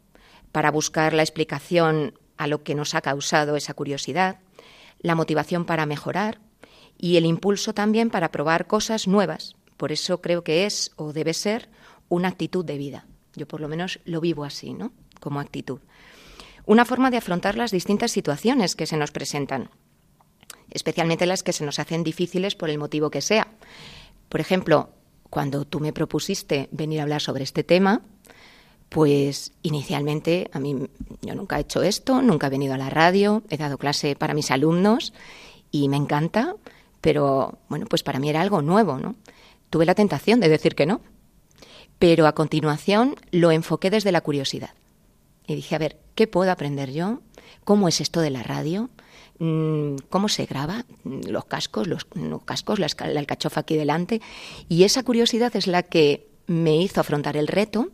para 0.53 0.70
buscar 0.70 1.14
la 1.14 1.22
explicación 1.22 2.18
a 2.37 2.46
lo 2.46 2.62
que 2.62 2.74
nos 2.74 2.94
ha 2.94 3.01
causado 3.01 3.57
esa 3.57 3.74
curiosidad, 3.74 4.40
la 5.01 5.14
motivación 5.14 5.64
para 5.64 5.87
mejorar 5.87 6.38
y 6.98 7.16
el 7.16 7.27
impulso 7.27 7.72
también 7.72 8.11
para 8.11 8.31
probar 8.31 8.66
cosas 8.66 9.09
nuevas. 9.09 9.57
Por 9.77 9.92
eso 9.92 10.20
creo 10.20 10.44
que 10.44 10.66
es 10.66 10.92
o 10.96 11.12
debe 11.12 11.33
ser 11.33 11.68
una 12.09 12.29
actitud 12.29 12.64
de 12.64 12.77
vida. 12.79 13.07
Yo 13.35 13.48
por 13.48 13.61
lo 13.61 13.68
menos 13.68 14.01
lo 14.05 14.20
vivo 14.20 14.44
así, 14.44 14.74
¿no? 14.74 14.92
Como 15.20 15.40
actitud. 15.40 15.81
Una 16.68 16.85
forma 16.85 17.11
de 17.11 17.16
afrontar 17.16 17.57
las 17.57 17.70
distintas 17.70 18.11
situaciones 18.11 18.76
que 18.76 18.87
se 18.87 18.98
nos 18.98 19.11
presentan, 19.11 19.70
especialmente 20.68 21.24
las 21.24 21.42
que 21.42 21.54
se 21.54 21.64
nos 21.64 21.78
hacen 21.78 22.04
difíciles 22.04 22.57
por 22.57 22.68
el 22.68 22.76
motivo 22.76 23.09
que 23.11 23.22
sea. 23.22 23.48
Por 24.28 24.42
ejemplo, 24.42 24.90
cuando 25.31 25.64
tú 25.64 25.81
me 25.81 25.94
propusiste 25.94 26.68
venir 26.70 27.00
a 27.00 27.04
hablar 27.04 27.22
sobre 27.22 27.44
este 27.44 27.64
tema, 27.64 28.02
pues 28.90 29.52
inicialmente 29.62 30.50
a 30.52 30.61
mí 30.61 30.76
yo 31.22 31.35
nunca 31.35 31.57
he 31.57 31.62
hecho 31.62 31.83
esto, 31.83 32.20
nunca 32.20 32.48
he 32.48 32.50
venido 32.50 32.74
a 32.74 32.78
la 32.78 32.90
radio, 32.90 33.42
he 33.48 33.57
dado 33.57 33.78
clase 33.78 34.14
para 34.14 34.35
mis 34.35 34.50
alumnos 34.50 35.14
y 35.70 35.88
me 35.88 35.96
encanta, 35.96 36.54
pero 37.00 37.57
bueno, 37.70 37.87
pues 37.87 38.02
para 38.02 38.18
mí 38.18 38.28
era 38.28 38.42
algo 38.42 38.61
nuevo, 38.61 38.98
¿no? 38.98 39.14
Tuve 39.70 39.87
la 39.87 39.94
tentación 39.94 40.38
de 40.38 40.50
decir 40.50 40.74
que 40.74 40.85
no, 40.85 41.00
pero 41.98 42.26
a 42.26 42.35
continuación 42.35 43.16
lo 43.31 43.52
enfoqué 43.52 43.88
desde 43.88 44.12
la 44.12 44.20
curiosidad. 44.20 44.74
Y 45.48 45.54
dije, 45.56 45.74
a 45.74 45.78
ver, 45.78 45.98
¿qué 46.14 46.26
puedo 46.28 46.52
aprender 46.52 46.92
yo? 46.92 47.22
¿Cómo 47.64 47.88
es 47.88 48.00
esto 48.00 48.20
de 48.20 48.30
la 48.30 48.42
radio? 48.42 48.90
Mm, 49.38 49.96
¿Cómo 50.11 50.28
se 50.28 50.44
graba? 50.46 50.84
Mm, 51.04 51.22
Los 51.28 51.46
cascos, 51.46 51.88
los, 51.88 52.06
cascos, 52.44 52.78
la, 52.78 52.88
la 53.08 53.20
alcachofa 53.20 53.61
aquí 53.61 53.76
delante. 53.76 54.20
Y 54.68 54.84
esa 54.84 55.02
curiosidad 55.02 55.56
es 55.56 55.66
la 55.66 55.82
que 55.82 56.28
me 56.46 56.76
hizo 56.76 57.00
afrontar 57.00 57.37
el 57.37 57.48
reto, 57.48 57.88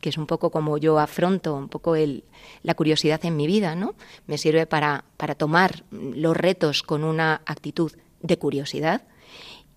que 0.00 0.08
es 0.08 0.18
un 0.18 0.26
poco 0.26 0.50
como 0.50 0.78
yo 0.78 0.98
afronto 0.98 1.54
un 1.54 1.68
poco 1.68 1.94
el, 1.94 2.24
la 2.62 2.74
curiosidad 2.74 3.24
en 3.24 3.36
mi 3.36 3.46
vida, 3.46 3.74
¿no? 3.74 3.94
Me 4.26 4.38
sirve 4.38 4.66
para, 4.66 5.04
para 5.16 5.34
tomar 5.34 5.84
los 5.90 6.36
retos 6.36 6.82
con 6.82 7.04
una 7.04 7.42
actitud 7.46 7.92
de 8.20 8.38
curiosidad 8.38 9.02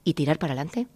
y 0.04 0.14
tirar 0.14 0.40
para 0.40 0.54
adelante. 0.54 0.88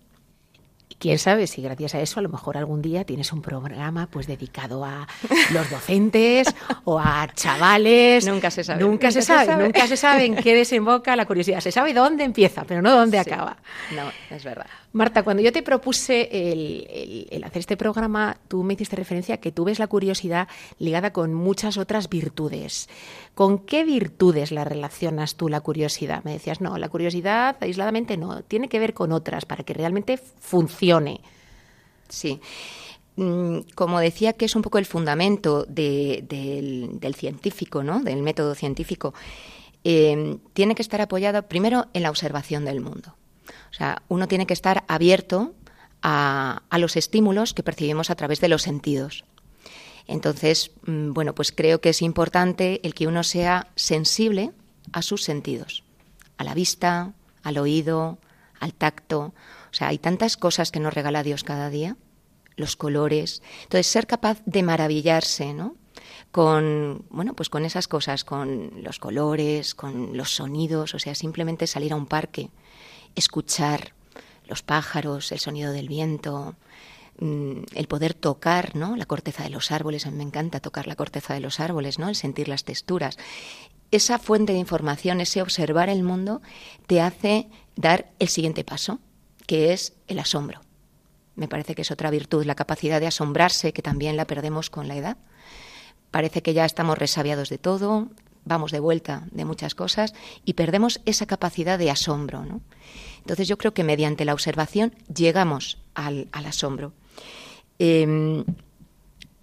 Y 0.92 0.96
quién 0.96 1.18
sabe 1.20 1.48
si 1.48 1.62
gracias 1.62 1.96
a 1.96 2.02
eso 2.02 2.20
a 2.20 2.24
lo 2.24 2.28
mejor 2.28 2.58
algún 2.58 2.82
día 2.82 3.06
tienes 3.06 3.32
un 3.32 3.42
programa 3.42 4.08
pues 4.12 4.28
dedicado 4.28 4.84
a 4.84 5.08
los 5.54 5.70
docentes 5.70 6.54
o 6.84 7.00
a 7.00 7.30
chavales. 7.34 8.28
Nunca 8.28 8.52
se 8.52 8.62
sabe, 8.66 8.84
Nunca, 8.84 9.10
se, 9.10 9.22
sabe, 9.22 9.46
sabe. 9.46 9.64
nunca 9.64 9.88
se 9.88 9.96
sabe 9.96 10.26
en 10.26 10.36
qué 10.36 10.54
desemboca 10.54 11.16
la 11.16 11.26
curiosidad. 11.26 11.62
Se 11.62 11.72
sabe 11.72 11.94
dónde 11.94 12.26
empieza, 12.26 12.66
pero 12.66 12.82
no 12.82 12.92
dónde 12.94 13.24
Sí. 13.24 13.30
acaba. 13.30 13.56
No, 13.96 14.12
es 14.36 14.44
verdad. 14.44 14.66
Marta, 14.94 15.24
cuando 15.24 15.42
yo 15.42 15.54
te 15.54 15.64
propuse 15.64 16.52
el, 16.52 17.44
hacer 17.46 17.62
este 17.62 17.78
programa, 17.78 18.38
tú 18.50 18.64
me 18.64 18.74
hiciste 18.74 18.98
referencia 18.98 19.36
a 19.36 19.38
que 19.38 19.54
tú 19.54 19.64
ves 19.64 19.80
la 19.80 19.88
curiosidad 19.88 20.50
ligada 20.80 21.14
con 21.14 21.34
muchas 21.34 21.78
otras 21.78 22.10
virtudes. 22.10 22.90
¿Con 23.34 23.60
qué 23.60 23.86
virtudes 23.86 24.52
la 24.52 24.66
relacionas 24.66 25.36
tú 25.36 25.48
la 25.48 25.62
curiosidad? 25.62 26.26
Me 26.26 26.34
decías, 26.34 26.60
no, 26.60 26.78
la 26.78 26.90
curiosidad 26.90 27.56
aisladamente 27.62 28.18
no, 28.18 28.44
tiene 28.44 28.68
que 28.68 28.80
ver 28.80 28.94
con 28.94 29.14
otras 29.14 29.46
para 29.46 29.64
que 29.64 29.74
realmente 29.74 30.18
funcione. 30.18 31.22
Sí. 32.10 32.42
mm, 33.16 33.60
como 33.76 34.02
decía 34.02 34.34
que 34.34 34.44
es 34.44 34.56
un 34.58 34.62
poco 34.62 34.78
el 34.78 34.86
fundamento 34.86 35.64
del, 35.64 36.28
del, 37.00 37.16
científico, 37.16 37.82
¿no? 37.82 38.02
del 38.02 38.22
método 38.22 38.56
científico, 38.56 39.14
eh, 39.86 40.38
tiene 40.52 40.76
que 40.76 40.82
estar 40.82 41.00
apoyado 41.00 41.48
primero 41.48 41.88
en 41.94 42.04
la 42.04 42.10
observación 42.10 42.66
del 42.66 42.82
mundo. 42.82 43.16
O 43.70 43.74
sea, 43.74 44.02
uno 44.08 44.28
tiene 44.28 44.46
que 44.46 44.54
estar 44.54 44.84
abierto 44.88 45.54
a, 46.02 46.62
los 46.78 46.96
estímulos 46.96 47.54
que 47.54 47.64
percibimos 47.64 48.10
a 48.10 48.16
través 48.16 48.42
de 48.42 48.50
los 48.50 48.64
sentidos. 48.64 49.24
Entonces, 50.08 50.72
mm, 50.86 51.14
bueno, 51.14 51.36
pues 51.36 51.52
creo 51.52 51.80
que 51.80 51.90
es 51.90 52.02
importante 52.02 52.82
el 52.84 52.94
que 52.94 53.08
uno 53.08 53.24
sea 53.24 53.68
sensible 53.76 54.52
a 54.94 55.02
sus 55.02 55.24
sentidos, 55.24 55.84
a 56.38 56.44
la 56.44 56.54
vista, 56.54 57.14
al 57.44 57.58
oído, 57.58 58.18
al 58.60 58.74
tacto. 58.74 59.34
O 59.72 59.74
sea, 59.74 59.90
hay 59.90 60.00
tantas 60.00 60.38
cosas 60.38 60.72
que 60.72 60.80
nos 60.80 60.94
regala 60.94 61.24
Dios 61.24 61.44
cada 61.44 61.70
día, 61.70 61.98
los 62.56 62.76
colores. 62.76 63.42
Entonces, 63.64 63.88
ser 63.88 64.08
capaz 64.08 64.42
de 64.46 64.64
maravillarse, 64.64 65.54
¿no? 65.54 65.76
Con, 66.32 67.06
bueno, 67.10 67.36
pues 67.36 67.50
con 67.50 67.66
esas 67.66 67.88
cosas, 67.88 68.24
con 68.24 68.84
los 68.84 69.00
colores, 69.00 69.76
con 69.76 70.16
los 70.18 70.36
sonidos, 70.36 70.96
o 70.96 71.00
sea, 71.00 71.14
simplemente 71.14 71.68
salir 71.68 71.94
a 71.94 71.98
un 71.98 72.06
parque, 72.06 72.50
escuchar 73.16 73.94
los 74.48 74.64
pájaros, 74.64 75.32
el 75.32 75.40
sonido 75.40 75.72
del 75.72 75.88
viento, 75.88 76.56
mm, 77.20 77.64
el 77.74 77.88
poder 77.88 78.14
tocar 78.14 78.76
¿no? 78.76 78.96
la 78.96 79.06
corteza 79.06 79.44
de 79.44 79.50
los 79.50 79.72
árboles, 79.72 80.06
a 80.06 80.12
mí 80.12 80.18
me 80.18 80.24
encanta 80.24 80.60
tocar 80.60 80.88
la 80.88 80.96
corteza 80.96 81.34
de 81.34 81.40
los 81.40 81.60
árboles, 81.60 82.00
¿no? 82.00 82.10
el 82.10 82.16
sentir 82.16 82.48
las 82.48 82.64
texturas. 82.64 83.18
Esa 83.92 84.20
fuente 84.20 84.54
de 84.54 84.60
información, 84.60 85.22
ese 85.22 85.42
observar 85.42 85.90
el 85.90 86.04
mundo, 86.04 86.42
te 86.88 87.02
hace 87.02 87.50
dar 87.76 88.12
el 88.20 88.30
siguiente 88.30 88.64
paso, 88.64 89.00
que 89.48 89.74
es 89.74 89.94
el 90.08 90.20
asombro. 90.20 90.62
Me 91.36 91.48
parece 91.48 91.76
que 91.76 91.82
es 91.82 91.92
otra 91.92 92.10
virtud, 92.10 92.46
la 92.46 92.56
capacidad 92.56 93.00
de 93.00 93.08
asombrarse, 93.08 93.74
que 93.74 93.82
también 93.82 94.18
la 94.18 94.26
perdemos 94.26 94.70
con 94.70 94.88
la 94.88 94.96
edad. 94.96 95.18
Parece 96.10 96.42
que 96.42 96.54
ya 96.54 96.66
estamos 96.66 96.98
resabiados 96.98 97.50
de 97.50 97.58
todo, 97.58 98.10
vamos 98.46 98.72
de 98.72 98.80
vuelta 98.80 99.28
de 99.32 99.46
muchas 99.46 99.76
cosas 99.76 100.14
y 100.46 100.54
perdemos 100.54 101.02
esa 101.06 101.26
capacidad 101.26 101.78
de 101.78 101.92
asombro. 101.92 102.46
¿no? 102.46 102.62
Entonces 103.20 103.48
yo 103.48 103.58
creo 103.58 103.74
que 103.74 103.84
mediante 103.84 104.26
la 104.26 104.34
observación 104.34 104.94
llegamos 105.14 105.78
al, 105.94 106.28
asombro. 106.32 106.94
Em, 107.80 108.44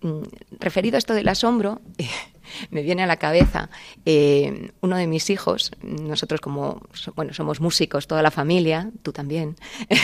mm, 0.02 0.22
referido 0.60 0.96
a 0.96 0.98
esto 0.98 1.14
del 1.14 1.28
asombro, 1.28 1.80
me 2.70 2.82
viene 2.82 3.02
a 3.02 3.06
la 3.06 3.16
cabeza 3.16 3.70
eh, 4.04 4.72
uno 4.80 4.96
de 4.96 5.06
mis 5.06 5.30
hijos, 5.30 5.72
nosotros 5.82 6.40
como, 6.40 6.82
bueno, 7.14 7.32
somos 7.32 7.60
músicos, 7.60 8.06
toda 8.06 8.22
la 8.22 8.30
familia, 8.30 8.90
tú 9.02 9.12
también. 9.12 9.56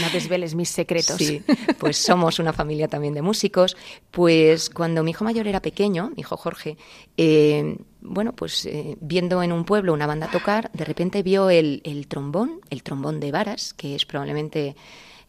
No 0.00 0.08
desveles 0.12 0.54
mis 0.54 0.68
secretos. 0.68 1.16
Sí, 1.16 1.42
pues 1.78 1.96
somos 1.96 2.38
una 2.38 2.52
familia 2.52 2.86
también 2.86 3.12
de 3.12 3.22
músicos. 3.22 3.76
Pues 4.10 4.70
cuando 4.70 5.02
mi 5.02 5.10
hijo 5.10 5.24
mayor 5.24 5.48
era 5.48 5.60
pequeño, 5.60 6.10
mi 6.14 6.20
hijo 6.20 6.36
Jorge, 6.36 6.76
eh, 7.16 7.76
bueno, 8.00 8.32
pues 8.32 8.66
eh, 8.66 8.96
viendo 9.00 9.42
en 9.42 9.52
un 9.52 9.64
pueblo 9.64 9.92
una 9.92 10.06
banda 10.06 10.30
tocar, 10.30 10.70
de 10.72 10.84
repente 10.84 11.22
vio 11.22 11.50
el, 11.50 11.82
el 11.84 12.06
trombón, 12.06 12.60
el 12.70 12.82
trombón 12.82 13.20
de 13.20 13.32
varas, 13.32 13.74
que 13.74 13.94
es 13.94 14.06
probablemente 14.06 14.76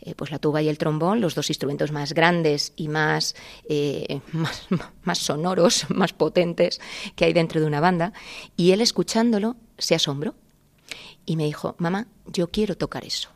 eh, 0.01 0.15
pues 0.15 0.31
la 0.31 0.39
tuba 0.39 0.61
y 0.61 0.69
el 0.69 0.77
trombón, 0.77 1.21
los 1.21 1.35
dos 1.35 1.49
instrumentos 1.49 1.91
más 1.91 2.13
grandes 2.13 2.73
y 2.75 2.87
más, 2.87 3.35
eh, 3.69 4.21
más, 4.31 4.67
más, 5.03 5.19
sonoros, 5.19 5.85
más 5.89 6.13
potentes 6.13 6.81
que 7.15 7.25
hay 7.25 7.33
dentro 7.33 7.61
de 7.61 7.67
una 7.67 7.79
banda. 7.79 8.13
Y 8.57 8.71
él 8.71 8.81
escuchándolo 8.81 9.55
se 9.77 9.95
asombró 9.95 10.35
y 11.25 11.35
me 11.35 11.45
dijo, 11.45 11.75
mamá, 11.77 12.07
yo 12.25 12.49
quiero 12.49 12.75
tocar 12.75 13.05
eso. 13.05 13.29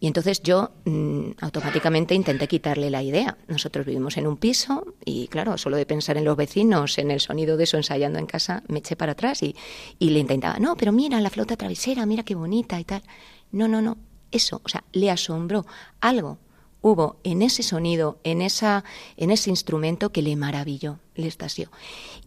Y 0.00 0.06
entonces 0.06 0.42
yo 0.42 0.70
mm, 0.84 1.30
automáticamente 1.40 2.14
intenté 2.14 2.46
quitarle 2.46 2.88
la 2.88 3.02
idea. 3.02 3.36
Nosotros 3.48 3.84
vivimos 3.84 4.16
en 4.16 4.28
un 4.28 4.36
piso 4.36 4.94
y 5.04 5.26
claro, 5.26 5.58
solo 5.58 5.76
de 5.76 5.86
pensar 5.86 6.16
en 6.16 6.24
los 6.24 6.36
vecinos, 6.36 6.98
en 6.98 7.10
el 7.10 7.20
sonido 7.20 7.56
de 7.56 7.64
eso 7.64 7.76
ensayando 7.76 8.18
en 8.18 8.26
casa, 8.26 8.62
me 8.68 8.78
eché 8.78 8.94
para 8.94 9.12
atrás 9.12 9.42
y, 9.42 9.56
y 9.98 10.10
le 10.10 10.20
intentaba, 10.20 10.58
no, 10.60 10.76
pero 10.76 10.92
mira 10.92 11.20
la 11.20 11.30
flauta 11.30 11.56
travesera, 11.56 12.06
mira 12.06 12.22
qué 12.22 12.36
bonita 12.36 12.78
y 12.78 12.84
tal. 12.84 13.02
No, 13.50 13.66
no, 13.66 13.82
no, 13.82 13.96
eso, 14.30 14.60
o 14.64 14.68
sea, 14.68 14.84
le 14.92 15.10
asombró 15.10 15.66
algo 16.00 16.38
hubo 16.80 17.16
en 17.24 17.42
ese 17.42 17.62
sonido, 17.62 18.18
en 18.24 18.42
esa 18.42 18.84
en 19.16 19.30
ese 19.30 19.50
instrumento 19.50 20.10
que 20.10 20.22
le 20.22 20.36
maravilló, 20.36 20.98
le 21.14 21.26
estasió. 21.26 21.70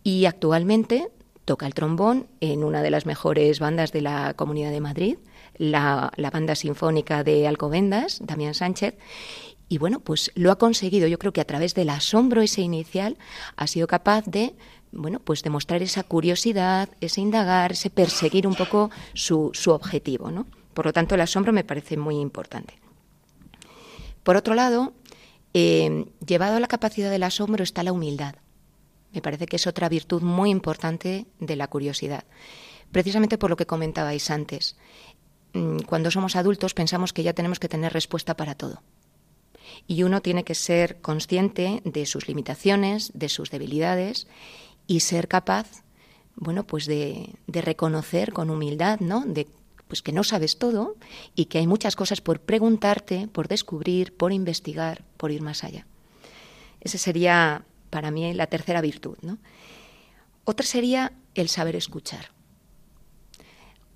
Y 0.03 0.25
actualmente 0.25 1.09
toca 1.45 1.65
el 1.65 1.73
trombón 1.73 2.27
en 2.39 2.63
una 2.63 2.81
de 2.81 2.91
las 2.91 3.05
mejores 3.05 3.59
bandas 3.59 3.91
de 3.91 4.01
la 4.01 4.33
Comunidad 4.35 4.71
de 4.71 4.81
Madrid, 4.81 5.17
la, 5.57 6.11
la 6.15 6.29
banda 6.29 6.55
sinfónica 6.55 7.23
de 7.23 7.47
Alcobendas, 7.47 8.19
Damián 8.23 8.53
Sánchez, 8.53 8.95
y 9.67 9.77
bueno, 9.77 10.01
pues 10.01 10.31
lo 10.35 10.51
ha 10.51 10.57
conseguido. 10.57 11.07
Yo 11.07 11.17
creo 11.17 11.31
que 11.31 11.41
a 11.41 11.45
través 11.45 11.73
del 11.73 11.89
asombro 11.89 12.41
ese 12.41 12.61
inicial 12.61 13.17
ha 13.55 13.67
sido 13.67 13.87
capaz 13.87 14.25
de 14.25 14.53
bueno, 14.91 15.19
pues 15.19 15.41
demostrar 15.41 15.81
esa 15.81 16.03
curiosidad, 16.03 16.89
ese 16.99 17.21
indagar, 17.21 17.71
ese 17.71 17.89
perseguir 17.89 18.45
un 18.45 18.55
poco 18.55 18.91
su, 19.13 19.51
su 19.53 19.71
objetivo, 19.71 20.31
¿no? 20.31 20.45
Por 20.73 20.86
lo 20.86 20.93
tanto, 20.93 21.15
el 21.15 21.21
asombro 21.21 21.53
me 21.53 21.63
parece 21.63 21.97
muy 21.97 22.17
importante. 22.17 22.79
Por 24.23 24.36
otro 24.36 24.53
lado, 24.53 24.93
eh, 25.53 26.05
llevado 26.25 26.57
a 26.57 26.60
la 26.60 26.67
capacidad 26.67 27.10
del 27.10 27.23
asombro 27.23 27.63
está 27.63 27.84
la 27.84 27.91
humildad. 27.91 28.36
Me 29.13 29.21
parece 29.21 29.45
que 29.45 29.57
es 29.57 29.67
otra 29.67 29.89
virtud 29.89 30.21
muy 30.21 30.49
importante 30.49 31.25
de 31.39 31.55
la 31.55 31.67
curiosidad. 31.67 32.23
Precisamente 32.91 33.38
por 33.38 33.49
lo 33.49 33.57
que 33.57 33.65
comentabais 33.65 34.29
antes. 34.29 34.77
Mm, 35.53 35.79
cuando 35.79 36.12
somos 36.12 36.36
adultos 36.36 36.73
pensamos 36.73 37.12
que 37.13 37.23
ya 37.23 37.34
tenemos 37.34 37.60
que 37.60 37.69
tener 37.69 37.91
respuesta 37.91 38.36
para 38.36 38.55
todo. 38.55 38.81
Y 39.88 40.03
uno 40.03 40.21
tiene 40.21 40.43
que 40.43 40.55
ser 40.55 41.01
consciente 41.01 41.81
de 41.84 42.05
sus 42.05 42.27
limitaciones, 42.27 43.12
de 43.13 43.29
sus 43.29 43.51
debilidades 43.51 44.27
y 44.88 45.01
ser 45.01 45.27
capaz, 45.27 45.84
bueno, 46.36 46.65
pues 46.65 46.86
de, 46.86 47.36
reconocer 47.47 48.34
con 48.34 48.49
humildad, 48.49 48.99
¿no? 48.99 49.23
De 49.25 49.47
pues 49.91 50.01
que 50.01 50.13
no 50.13 50.23
sabes 50.23 50.58
todo 50.58 50.95
y 51.36 51.47
que 51.47 51.58
hay 51.58 51.67
muchas 51.67 51.97
cosas 51.97 52.21
por 52.21 52.39
preguntarte, 52.39 53.27
por 53.27 53.49
descubrir, 53.49 54.15
por 54.15 54.32
investigar, 54.32 55.04
por 55.17 55.32
ir 55.32 55.41
más 55.41 55.65
allá. 55.65 55.86
Esa 56.80 56.97
sería 56.97 57.65
para 57.89 58.10
mí 58.10 58.34
la 58.34 58.47
tercera 58.47 58.80
virtud. 58.80 59.17
¿no? 59.21 59.38
Otra 60.45 60.65
sería 60.65 61.12
el 61.36 61.49
saber 61.49 61.75
escuchar. 61.75 62.32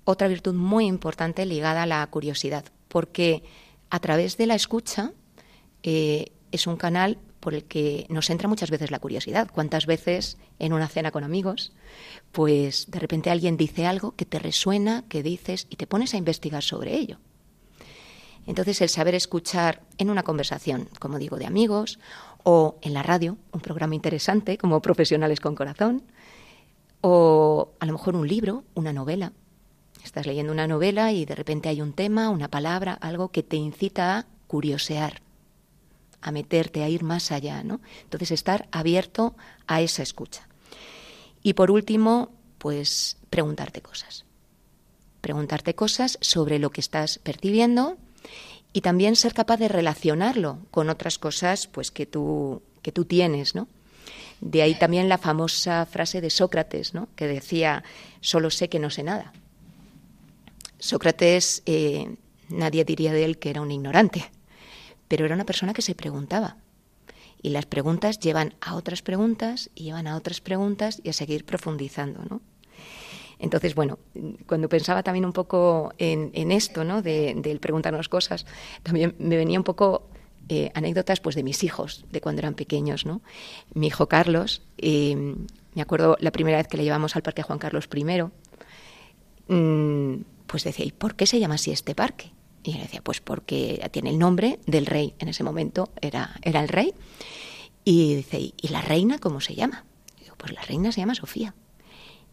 Otra 0.04 0.28
virtud 0.28 0.52
muy 0.52 0.84
importante 0.84 1.46
ligada 1.46 1.84
a 1.84 1.86
la 1.86 2.06
curiosidad, 2.08 2.66
porque 2.88 3.42
a 3.88 3.98
través 3.98 4.36
de 4.36 4.44
la 4.44 4.54
escucha 4.54 5.12
eh, 5.82 6.30
es 6.52 6.66
un 6.66 6.76
canal 6.76 7.16
por 7.46 7.54
el 7.54 7.62
que 7.62 8.06
nos 8.08 8.28
entra 8.28 8.48
muchas 8.48 8.72
veces 8.72 8.90
la 8.90 8.98
curiosidad. 8.98 9.48
¿Cuántas 9.48 9.86
veces 9.86 10.36
en 10.58 10.72
una 10.72 10.88
cena 10.88 11.12
con 11.12 11.22
amigos, 11.22 11.72
pues 12.32 12.90
de 12.90 12.98
repente 12.98 13.30
alguien 13.30 13.56
dice 13.56 13.86
algo 13.86 14.16
que 14.16 14.24
te 14.24 14.40
resuena, 14.40 15.04
que 15.08 15.22
dices 15.22 15.68
y 15.70 15.76
te 15.76 15.86
pones 15.86 16.12
a 16.12 16.16
investigar 16.16 16.64
sobre 16.64 16.96
ello? 16.96 17.18
Entonces 18.48 18.80
el 18.80 18.88
saber 18.88 19.14
escuchar 19.14 19.82
en 19.96 20.10
una 20.10 20.24
conversación, 20.24 20.88
como 20.98 21.20
digo, 21.20 21.36
de 21.36 21.46
amigos, 21.46 22.00
o 22.42 22.80
en 22.82 22.94
la 22.94 23.04
radio, 23.04 23.38
un 23.52 23.60
programa 23.60 23.94
interesante 23.94 24.58
como 24.58 24.82
Profesionales 24.82 25.38
con 25.38 25.54
Corazón, 25.54 26.02
o 27.00 27.70
a 27.78 27.86
lo 27.86 27.92
mejor 27.92 28.16
un 28.16 28.26
libro, 28.26 28.64
una 28.74 28.92
novela. 28.92 29.34
Estás 30.02 30.26
leyendo 30.26 30.50
una 30.50 30.66
novela 30.66 31.12
y 31.12 31.24
de 31.24 31.36
repente 31.36 31.68
hay 31.68 31.80
un 31.80 31.92
tema, 31.92 32.28
una 32.28 32.48
palabra, 32.48 32.94
algo 32.94 33.28
que 33.28 33.44
te 33.44 33.54
incita 33.54 34.18
a 34.18 34.26
curiosear 34.48 35.22
a 36.26 36.32
meterte, 36.32 36.82
a 36.82 36.88
ir 36.88 37.04
más 37.04 37.30
allá, 37.30 37.62
¿no? 37.62 37.80
Entonces 38.02 38.32
estar 38.32 38.66
abierto 38.72 39.36
a 39.68 39.80
esa 39.80 40.02
escucha. 40.02 40.48
Y 41.40 41.52
por 41.54 41.70
último, 41.70 42.32
pues 42.58 43.16
preguntarte 43.30 43.80
cosas. 43.80 44.24
Preguntarte 45.20 45.76
cosas 45.76 46.18
sobre 46.20 46.58
lo 46.58 46.70
que 46.70 46.80
estás 46.80 47.20
percibiendo 47.20 47.96
y 48.72 48.80
también 48.80 49.14
ser 49.14 49.34
capaz 49.34 49.58
de 49.58 49.68
relacionarlo 49.68 50.58
con 50.72 50.90
otras 50.90 51.16
cosas 51.18 51.68
pues 51.68 51.92
que 51.92 52.06
tú 52.06 52.60
que 52.82 52.90
tú 52.90 53.04
tienes, 53.04 53.54
¿no? 53.54 53.68
De 54.40 54.62
ahí 54.62 54.74
también 54.74 55.08
la 55.08 55.18
famosa 55.18 55.86
frase 55.86 56.20
de 56.20 56.30
Sócrates, 56.30 56.92
¿no? 56.92 57.08
que 57.14 57.26
decía, 57.28 57.84
solo 58.20 58.50
sé 58.50 58.68
que 58.68 58.80
no 58.80 58.90
sé 58.90 59.04
nada. 59.04 59.32
Sócrates, 60.78 61.62
eh, 61.66 62.16
nadie 62.48 62.84
diría 62.84 63.12
de 63.12 63.24
él 63.24 63.38
que 63.38 63.50
era 63.50 63.60
un 63.60 63.70
ignorante, 63.70 64.30
pero 65.08 65.24
era 65.24 65.34
una 65.34 65.46
persona 65.46 65.72
que 65.72 65.82
se 65.82 65.94
preguntaba. 65.94 66.56
Y 67.42 67.50
las 67.50 67.66
preguntas 67.66 68.18
llevan 68.18 68.54
a 68.60 68.74
otras 68.74 69.02
preguntas 69.02 69.70
y 69.74 69.84
llevan 69.84 70.06
a 70.06 70.16
otras 70.16 70.40
preguntas 70.40 71.00
y 71.04 71.10
a 71.10 71.12
seguir 71.12 71.44
profundizando, 71.44 72.24
¿no? 72.28 72.40
Entonces, 73.38 73.74
bueno, 73.74 73.98
cuando 74.46 74.68
pensaba 74.68 75.02
también 75.02 75.26
un 75.26 75.32
poco 75.32 75.92
en, 75.98 76.50
esto, 76.52 76.84
¿no? 76.84 77.02
De, 77.02 77.34
del 77.36 77.60
preguntarnos 77.60 78.08
cosas, 78.08 78.46
también 78.82 79.14
me 79.18 79.36
venía 79.36 79.58
un 79.58 79.64
poco 79.64 80.08
eh, 80.48 80.70
anécdotas 80.74 81.20
pues 81.20 81.34
de 81.34 81.42
mis 81.42 81.62
hijos, 81.62 82.04
de 82.10 82.20
cuando 82.20 82.40
eran 82.40 82.54
pequeños, 82.54 83.04
¿no? 83.04 83.20
Mi 83.74 83.88
hijo 83.88 84.08
Carlos, 84.08 84.62
eh, 84.78 85.34
me 85.74 85.82
acuerdo 85.82 86.16
la 86.20 86.30
primera 86.30 86.56
vez 86.56 86.68
que 86.68 86.78
le 86.78 86.84
llevamos 86.84 87.14
al 87.16 87.22
Parque 87.22 87.42
Juan 87.42 87.58
Carlos 87.58 87.88
I, 87.94 89.52
mm, 89.52 90.24
pues 90.46 90.64
decía, 90.64 90.86
¿y 90.86 90.92
por 90.92 91.14
qué 91.14 91.26
se 91.26 91.38
llama 91.40 91.56
así 91.56 91.72
este 91.72 91.94
parque? 91.94 92.32
Y 92.66 92.72
yo 92.72 92.78
le 92.78 92.84
decía, 92.84 93.00
pues 93.00 93.20
porque 93.20 93.88
tiene 93.92 94.10
el 94.10 94.18
nombre 94.18 94.58
del 94.66 94.86
rey. 94.86 95.14
En 95.20 95.28
ese 95.28 95.44
momento 95.44 95.90
era, 96.00 96.34
era 96.42 96.60
el 96.60 96.68
rey. 96.68 96.92
Y 97.84 98.16
dice, 98.16 98.40
¿y 98.40 98.68
la 98.68 98.82
reina 98.82 99.18
cómo 99.18 99.40
se 99.40 99.54
llama? 99.54 99.84
digo, 100.20 100.34
pues 100.36 100.52
la 100.52 100.62
reina 100.62 100.90
se 100.90 101.00
llama 101.00 101.14
Sofía. 101.14 101.54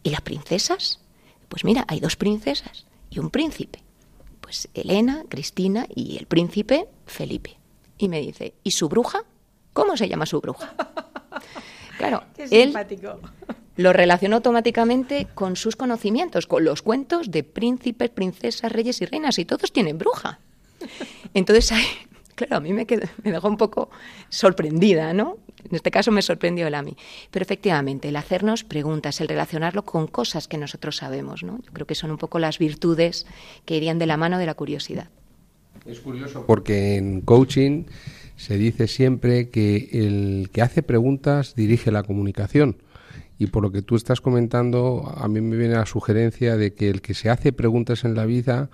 ¿Y 0.02 0.10
las 0.10 0.22
princesas? 0.22 1.00
Pues 1.48 1.64
mira, 1.64 1.84
hay 1.86 2.00
dos 2.00 2.16
princesas 2.16 2.84
y 3.10 3.20
un 3.20 3.30
príncipe. 3.30 3.84
Pues 4.40 4.68
Elena, 4.74 5.24
Cristina 5.28 5.86
y 5.94 6.18
el 6.18 6.26
príncipe 6.26 6.88
Felipe. 7.06 7.56
Y 7.96 8.08
me 8.08 8.20
dice, 8.20 8.54
¿y 8.64 8.72
su 8.72 8.88
bruja? 8.88 9.22
¿Cómo 9.72 9.96
se 9.96 10.08
llama 10.08 10.26
su 10.26 10.40
bruja? 10.40 10.74
Claro, 11.96 12.24
él 12.36 12.74
lo 13.76 13.92
relacionó 13.92 14.36
automáticamente 14.36 15.26
con 15.34 15.56
sus 15.56 15.76
conocimientos, 15.76 16.46
con 16.46 16.64
los 16.64 16.82
cuentos 16.82 17.30
de 17.30 17.42
príncipes, 17.42 18.10
princesas, 18.10 18.70
reyes 18.70 19.00
y 19.00 19.06
reinas, 19.06 19.38
y 19.38 19.44
todos 19.44 19.72
tienen 19.72 19.98
bruja. 19.98 20.38
Entonces, 21.34 21.72
claro, 22.34 22.56
a 22.56 22.60
mí 22.60 22.72
me, 22.72 22.86
me 23.22 23.32
dejó 23.32 23.48
un 23.48 23.56
poco 23.56 23.90
sorprendida, 24.28 25.12
¿no? 25.12 25.38
En 25.68 25.74
este 25.74 25.90
caso 25.90 26.12
me 26.12 26.22
sorprendió 26.22 26.66
el 26.66 26.74
AMI. 26.74 26.96
Pero 27.30 27.42
efectivamente, 27.42 28.08
el 28.08 28.16
hacernos 28.16 28.64
preguntas, 28.64 29.20
el 29.20 29.28
relacionarlo 29.28 29.84
con 29.84 30.06
cosas 30.06 30.46
que 30.46 30.58
nosotros 30.58 30.96
sabemos, 30.96 31.42
¿no? 31.42 31.58
Yo 31.62 31.72
creo 31.72 31.86
que 31.86 31.94
son 31.94 32.10
un 32.10 32.18
poco 32.18 32.38
las 32.38 32.58
virtudes 32.58 33.26
que 33.64 33.76
irían 33.76 33.98
de 33.98 34.06
la 34.06 34.16
mano 34.16 34.38
de 34.38 34.46
la 34.46 34.54
curiosidad. 34.54 35.08
Es 35.86 36.00
curioso 36.00 36.44
porque 36.46 36.96
en 36.96 37.20
coaching 37.22 37.84
se 38.36 38.58
dice 38.58 38.86
siempre 38.88 39.48
que 39.48 39.88
el 39.92 40.50
que 40.52 40.62
hace 40.62 40.82
preguntas 40.82 41.54
dirige 41.54 41.90
la 41.90 42.02
comunicación. 42.02 42.76
Y 43.38 43.48
por 43.48 43.62
lo 43.62 43.72
que 43.72 43.82
tú 43.82 43.96
estás 43.96 44.20
comentando, 44.20 45.12
a 45.16 45.28
mí 45.28 45.40
me 45.40 45.56
viene 45.56 45.74
la 45.74 45.86
sugerencia 45.86 46.56
de 46.56 46.74
que 46.74 46.90
el 46.90 47.02
que 47.02 47.14
se 47.14 47.30
hace 47.30 47.52
preguntas 47.52 48.04
en 48.04 48.14
la 48.14 48.26
vida, 48.26 48.70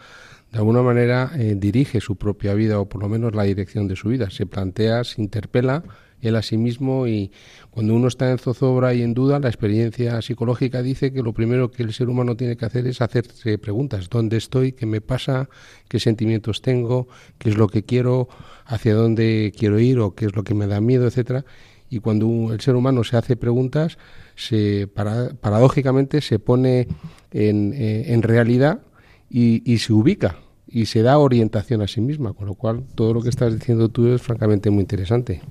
de 0.53 0.59
alguna 0.59 0.83
manera, 0.83 1.31
eh, 1.37 1.55
dirige 1.57 2.01
su 2.01 2.17
propia 2.17 2.55
vida 2.55 2.79
o 2.81 2.89
por 2.89 3.01
lo 3.03 3.09
menos 3.09 3.35
la 3.35 3.45
dirección 3.45 3.89
de 3.89 3.97
su 3.97 4.09
vida. 4.09 4.31
Se 4.31 4.47
plantea, 4.47 5.05
se 5.05 5.23
interpela 5.23 5.85
él 6.21 6.37
a 6.37 6.43
sí 6.43 6.59
mismo 6.59 7.07
y 7.07 7.33
cuando 7.71 7.95
uno 7.95 8.09
está 8.09 8.31
en 8.31 8.39
zozobra 8.39 8.95
y 8.95 9.03
en 9.03 9.15
duda, 9.15 9.39
la 9.39 9.49
experiencia 9.49 10.21
psicológica 10.23 10.83
dice 10.83 11.13
que 11.13 11.23
lo 11.23 11.33
primero 11.33 11.71
que 11.71 11.83
el 11.83 11.93
ser 11.93 12.09
humano 12.09 12.37
tiene 12.37 12.57
que 12.57 12.65
hacer 12.65 12.87
es 12.87 13.01
hacerse 13.01 13.59
preguntas. 13.59 14.09
¿Dónde 14.11 14.37
estoy? 14.37 14.73
¿Qué 14.73 14.87
me 14.87 15.01
pasa? 15.01 15.49
¿Qué 15.89 15.99
sentimientos 15.99 16.63
tengo? 16.63 17.09
¿Qué 17.39 17.51
es 17.51 17.57
lo 17.57 17.69
que 17.69 17.85
quiero? 17.85 18.29
¿Hacia 18.67 18.95
dónde 18.95 19.53
quiero 19.57 19.79
ir? 19.79 19.99
¿O 20.01 20.15
qué 20.15 20.27
es 20.27 20.37
lo 20.37 20.45
que 20.45 20.55
me 20.55 20.67
da 20.67 20.81
miedo? 20.81 21.07
Etcétera. 21.07 21.45
Y 21.91 21.99
cuando 21.99 22.53
el 22.53 22.61
ser 22.61 22.77
humano 22.77 23.05
se 23.05 23.17
hace 23.17 23.37
preguntas, 23.37 23.99
se 24.37 24.87
paradójicamente 24.87 26.21
se 26.21 26.39
pone 26.39 26.87
en, 27.33 27.75
eh, 27.75 28.19
realidad 28.23 28.81
y, 29.29 29.63
y 29.71 29.79
se 29.79 29.93
ubica 29.93 30.37
y 30.71 30.87
se 30.87 31.03
da 31.03 31.19
orientación 31.19 31.83
a 31.83 31.89
sí 31.89 32.01
misma, 32.01 32.33
con 32.33 32.47
lo 32.47 32.55
cual 32.55 32.85
todo 32.95 33.13
lo 33.13 33.23
que 33.23 33.29
estás 33.29 33.53
diciendo 33.53 33.89
tú 33.89 34.07
es 34.07 34.23
francamente 34.23 34.71
muy 34.71 34.83
interesante. 34.83 35.43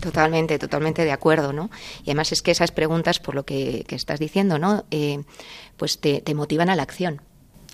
Totalmente, 0.00 0.58
totalmente 0.58 1.04
de 1.04 1.12
acuerdo, 1.12 1.52
¿no? 1.52 1.70
Y 2.04 2.10
además 2.10 2.32
es 2.32 2.42
que 2.42 2.52
esas 2.52 2.72
preguntas, 2.72 3.18
por 3.18 3.34
lo 3.34 3.44
que, 3.44 3.84
estás 3.90 4.20
diciendo, 4.20 4.58
¿no? 4.58 4.84
Eh, 4.90 5.22
pues 5.76 5.98
te, 5.98 6.20
te, 6.20 6.34
motivan 6.34 6.70
a 6.70 6.76
la 6.76 6.82
acción. 6.82 7.20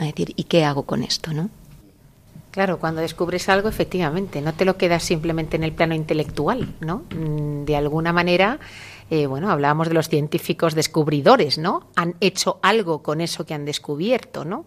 A 0.01 0.05
decir, 0.05 0.33
¿y 0.35 0.45
qué 0.45 0.65
hago 0.65 0.85
con 0.85 1.03
esto, 1.03 1.33
no? 1.33 1.51
Claro, 2.51 2.79
cuando 2.79 3.01
descubres 3.03 3.49
algo, 3.49 3.69
efectivamente, 3.69 4.41
no 4.41 4.55
te 4.55 4.65
lo 4.65 4.77
quedas 4.77 5.03
simplemente 5.03 5.57
en 5.57 5.65
el 5.65 5.73
plano 5.73 5.95
intelectual, 5.95 6.75
¿no? 6.81 7.05
Mm, 7.15 7.65
de 7.65 7.77
alguna 7.77 8.13
manera, 8.13 8.59
eh, 9.11 9.27
bueno, 9.27 9.51
hablábamos 9.51 9.89
de 9.89 9.95
los 9.95 10.09
científicos 10.09 10.75
descubridores, 10.75 11.59
¿no? 11.59 11.89
Han 11.95 12.15
hecho 12.21 12.59
algo 12.63 13.03
con 13.03 13.21
eso 13.21 13.45
que 13.45 13.55
han 13.55 13.65
descubierto, 13.65 14.45
¿no? 14.45 14.65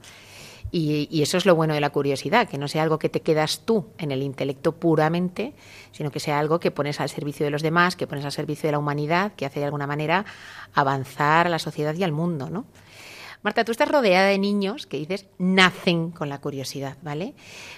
Y, 0.73 1.21
eso 1.21 1.37
es 1.37 1.45
lo 1.45 1.53
bueno 1.53 1.73
de 1.73 1.81
la 1.81 1.89
curiosidad, 1.89 2.47
que 2.47 2.57
no 2.57 2.69
sea 2.69 2.83
algo 2.83 2.97
que 2.97 3.09
te 3.09 3.21
quedas 3.21 3.63
tú 3.65 3.87
en 3.97 4.11
el 4.11 4.23
intelecto 4.23 4.71
puramente, 4.71 5.53
sino 5.91 6.11
que 6.11 6.21
sea 6.21 6.39
algo 6.39 6.61
que 6.61 6.71
pones 6.71 7.01
al 7.01 7.09
servicio 7.09 7.45
de 7.45 7.49
los 7.49 7.61
demás, 7.61 7.97
que 7.97 8.07
pones 8.07 8.23
al 8.23 8.31
servicio 8.31 8.67
de 8.67 8.71
la 8.71 8.79
humanidad, 8.79 9.33
que 9.33 9.45
hace 9.45 9.59
de 9.59 9.65
alguna 9.65 9.85
manera 9.85 10.23
avanzar 10.73 11.47
a 11.47 11.49
la 11.49 11.59
sociedad 11.59 11.93
y 11.95 12.03
al 12.03 12.13
mundo, 12.13 12.49
¿no? 12.49 12.65
Marta, 13.43 13.65
tú 13.65 13.71
estás 13.71 13.89
rodeada 13.89 14.27
de 14.27 14.37
niños 14.37 14.85
que 14.85 14.97
dices 14.97 15.25
nacen 15.37 16.11
con 16.11 16.29
la 16.29 16.39
curiosidad, 16.39 16.97
¿vale? 17.01 17.33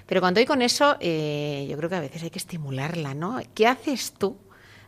Pero 0.05 0.19
cuando 0.19 0.39
hay 0.39 0.45
con 0.45 0.61
eso, 0.61 0.97
eh, 0.99 1.65
yo 1.69 1.77
creo 1.77 1.89
que 1.89 1.95
a 1.95 2.01
veces 2.01 2.23
hay 2.23 2.29
que 2.29 2.39
estimularla, 2.39 3.13
¿no? 3.13 3.39
¿Qué 3.53 3.67
haces 3.67 4.13
tú 4.13 4.37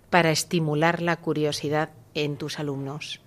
para 0.09 0.31
estimular 0.31 1.01
la 1.01 1.17
curiosidad 1.17 1.89
en 2.13 2.37
tus 2.37 2.59
alumnos? 2.59 3.21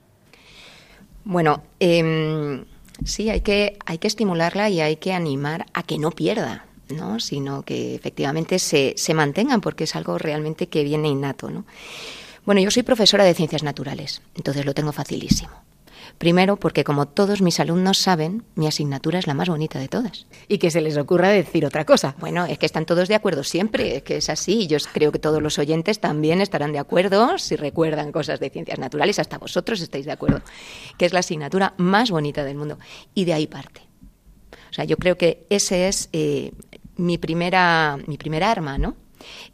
Bueno, 1.24 1.62
eh 1.80 2.64
Sí, 3.05 3.30
hay 3.30 3.40
que, 3.42 3.78
hay 3.86 3.99
que 3.99 4.09
estimularla 4.09 4.70
y 4.70 4.80
hay 4.80 4.96
que 4.96 5.12
animar 5.12 5.66
a 5.72 5.82
que 5.82 5.99
no 5.99 6.11
pierda, 6.11 6.66
¿no? 6.88 7.20
sino 7.20 7.62
que 7.62 7.94
efectivamente 7.94 8.59
se, 8.59 8.94
se 8.96 9.14
mantengan, 9.14 9.61
porque 9.61 9.84
es 9.84 9.94
algo 9.94 10.18
realmente 10.18 10.68
que 10.68 10.82
viene 10.82 11.09
innato. 11.09 11.51
¿no? 11.51 11.64
Bueno, 12.44 12.61
yo 12.61 12.70
soy 12.70 12.82
profesora 12.82 13.24
de 13.24 13.34
ciencias 13.34 13.62
naturales, 13.62 14.22
entonces 14.34 14.64
lo 14.64 14.74
tengo 14.74 14.92
facilísimo. 14.92 15.67
Primero, 16.18 16.56
porque 16.56 16.82
como 16.82 17.06
todos 17.06 17.40
mis 17.42 17.60
alumnos 17.60 17.98
saben, 17.98 18.42
mi 18.56 18.66
asignatura 18.66 19.20
es 19.20 19.28
la 19.28 19.34
más 19.34 19.48
bonita 19.48 19.78
de 19.78 19.86
todas. 19.86 20.26
Y 20.48 20.58
que 20.58 20.72
se 20.72 20.80
les 20.80 20.96
ocurra 20.96 21.28
decir 21.28 21.64
otra 21.64 21.84
cosa. 21.84 22.16
Bueno, 22.18 22.44
es 22.44 22.58
que 22.58 22.66
están 22.66 22.86
todos 22.86 23.06
de 23.06 23.14
acuerdo 23.14 23.44
siempre, 23.44 23.96
es 23.96 24.02
que 24.02 24.16
es 24.16 24.28
así. 24.28 24.66
Yo 24.66 24.78
creo 24.92 25.12
que 25.12 25.20
todos 25.20 25.40
los 25.40 25.60
oyentes 25.60 26.00
también 26.00 26.40
estarán 26.40 26.72
de 26.72 26.80
acuerdo 26.80 27.38
si 27.38 27.54
recuerdan 27.54 28.10
cosas 28.10 28.40
de 28.40 28.50
ciencias 28.50 28.80
naturales, 28.80 29.20
hasta 29.20 29.38
vosotros 29.38 29.80
estáis 29.80 30.06
de 30.06 30.12
acuerdo, 30.12 30.42
que 30.96 31.06
es 31.06 31.12
la 31.12 31.20
asignatura 31.20 31.74
más 31.76 32.10
bonita 32.10 32.42
del 32.44 32.56
mundo. 32.56 32.78
Y 33.14 33.24
de 33.24 33.34
ahí 33.34 33.46
parte. 33.46 33.82
O 34.70 34.72
sea, 34.72 34.84
yo 34.84 34.96
creo 34.96 35.16
que 35.16 35.46
ese 35.50 35.86
es 35.86 36.08
eh, 36.12 36.52
mi, 36.96 37.16
primera, 37.18 37.96
mi 38.06 38.18
primera 38.18 38.50
arma, 38.50 38.76
¿no? 38.76 38.96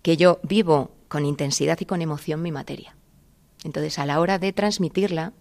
Que 0.00 0.16
yo 0.16 0.40
vivo 0.42 0.92
con 1.08 1.26
intensidad 1.26 1.78
y 1.80 1.84
con 1.84 2.00
emoción 2.00 2.40
mi 2.40 2.52
materia. 2.52 2.96
Entonces, 3.64 3.98
a 3.98 4.04
la 4.04 4.20
hora 4.20 4.38
de 4.38 4.52
transmitirla, 4.52 5.32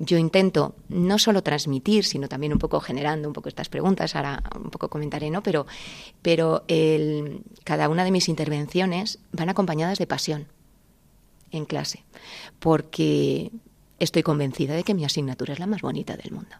yo 0.00 0.18
intento 0.18 0.74
no 0.88 1.18
solo 1.18 1.42
transmitir, 1.44 2.04
sino 2.04 2.28
también 2.28 2.52
un 2.52 2.58
poco 2.58 2.80
generando 2.80 3.28
un 3.28 3.32
poco 3.32 3.48
estas 3.48 3.68
preguntas, 3.68 4.16
ahora 4.16 4.42
un 4.56 4.70
poco 4.70 4.90
comentaré, 4.90 5.30
¿no? 5.30 5.44
Pero, 5.44 5.64
pero 6.20 6.64
cada 7.64 7.88
una 7.88 8.04
de 8.04 8.10
mis 8.10 8.28
intervenciones 8.28 9.20
van 9.30 9.48
acompañadas 9.48 9.98
de 9.98 10.08
pasión 10.08 10.48
en 11.52 11.64
clase, 11.64 12.04
porque 12.58 13.52
estoy 14.00 14.24
convencida 14.24 14.74
de 14.74 14.82
que 14.82 14.94
mi 14.94 15.04
asignatura 15.04 15.52
es 15.52 15.60
la 15.60 15.66
más 15.66 15.80
bonita 15.80 16.16
del 16.16 16.32
mundo. 16.32 16.56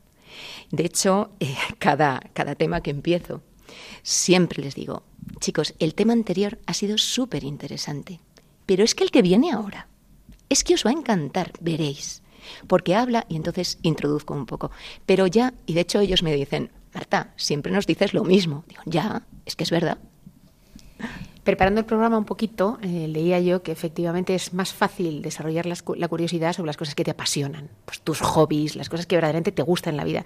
De 0.71 0.85
hecho, 0.85 1.33
eh, 1.41 1.57
cada, 1.81 2.21
cada 2.33 2.55
tema 2.55 2.81
que 2.81 2.91
empiezo, 2.91 3.43
siempre 4.05 4.63
les 4.63 4.77
digo, 4.77 5.03
chicos, 5.41 5.75
el 5.81 5.95
tema 5.95 6.13
anterior 6.13 6.61
ha 6.67 6.75
sido 6.75 6.97
súper 6.97 7.43
interesante, 7.43 8.21
pero 8.67 8.85
es 8.85 8.95
que 8.95 9.03
el 9.03 9.11
que 9.11 9.23
viene 9.23 9.51
ahora 9.51 9.89
es 10.49 10.65
que 10.65 10.75
os 10.75 10.85
va 10.85 10.91
a 10.91 10.95
encantar, 10.95 11.53
veréis. 11.61 12.23
Porque 12.67 12.95
habla 12.95 13.27
y 13.29 13.37
entonces 13.37 13.79
introduzco 13.83 14.35
un 14.35 14.47
poco. 14.47 14.71
Pero 15.07 15.27
ya, 15.27 15.55
y 15.67 15.75
de 15.75 15.81
hecho 15.81 16.01
ellos 16.01 16.23
me 16.23 16.35
dicen, 16.35 16.71
Marta, 16.95 17.33
siempre 17.37 17.73
nos 17.73 17.87
dices 17.87 18.15
lo 18.15 18.25
mismo. 18.25 18.65
Digo, 18.69 18.83
ya, 18.87 19.23
es 19.45 19.57
que 19.57 19.65
es 19.65 19.71
verdad. 19.71 19.99
Preparando 21.45 21.81
el 21.81 21.87
programa 21.87 22.19
un 22.19 22.27
poquito, 22.27 22.79
eh, 22.83 23.09
leía 23.09 23.41
yo 23.41 23.63
que 23.63 23.73
efectivamente 23.73 24.35
es 24.35 24.53
más 24.53 24.75
fácil 24.75 25.23
desarrollar 25.23 25.65
la 25.65 26.09
curiosidad 26.09 26.53
sobre 26.53 26.67
las 26.67 26.77
cosas 26.77 26.95
que 26.95 27.05
te 27.05 27.11
apasionan, 27.11 27.71
pues 27.87 28.03
tus 28.03 28.21
hobbies, 28.21 28.77
las 28.77 28.91
cosas 28.91 29.07
que 29.07 29.17
verdaderamente 29.17 29.53
te 29.53 29.63
gustan 29.63 29.95
en 29.95 29.97
la 29.97 30.05
vida. 30.05 30.25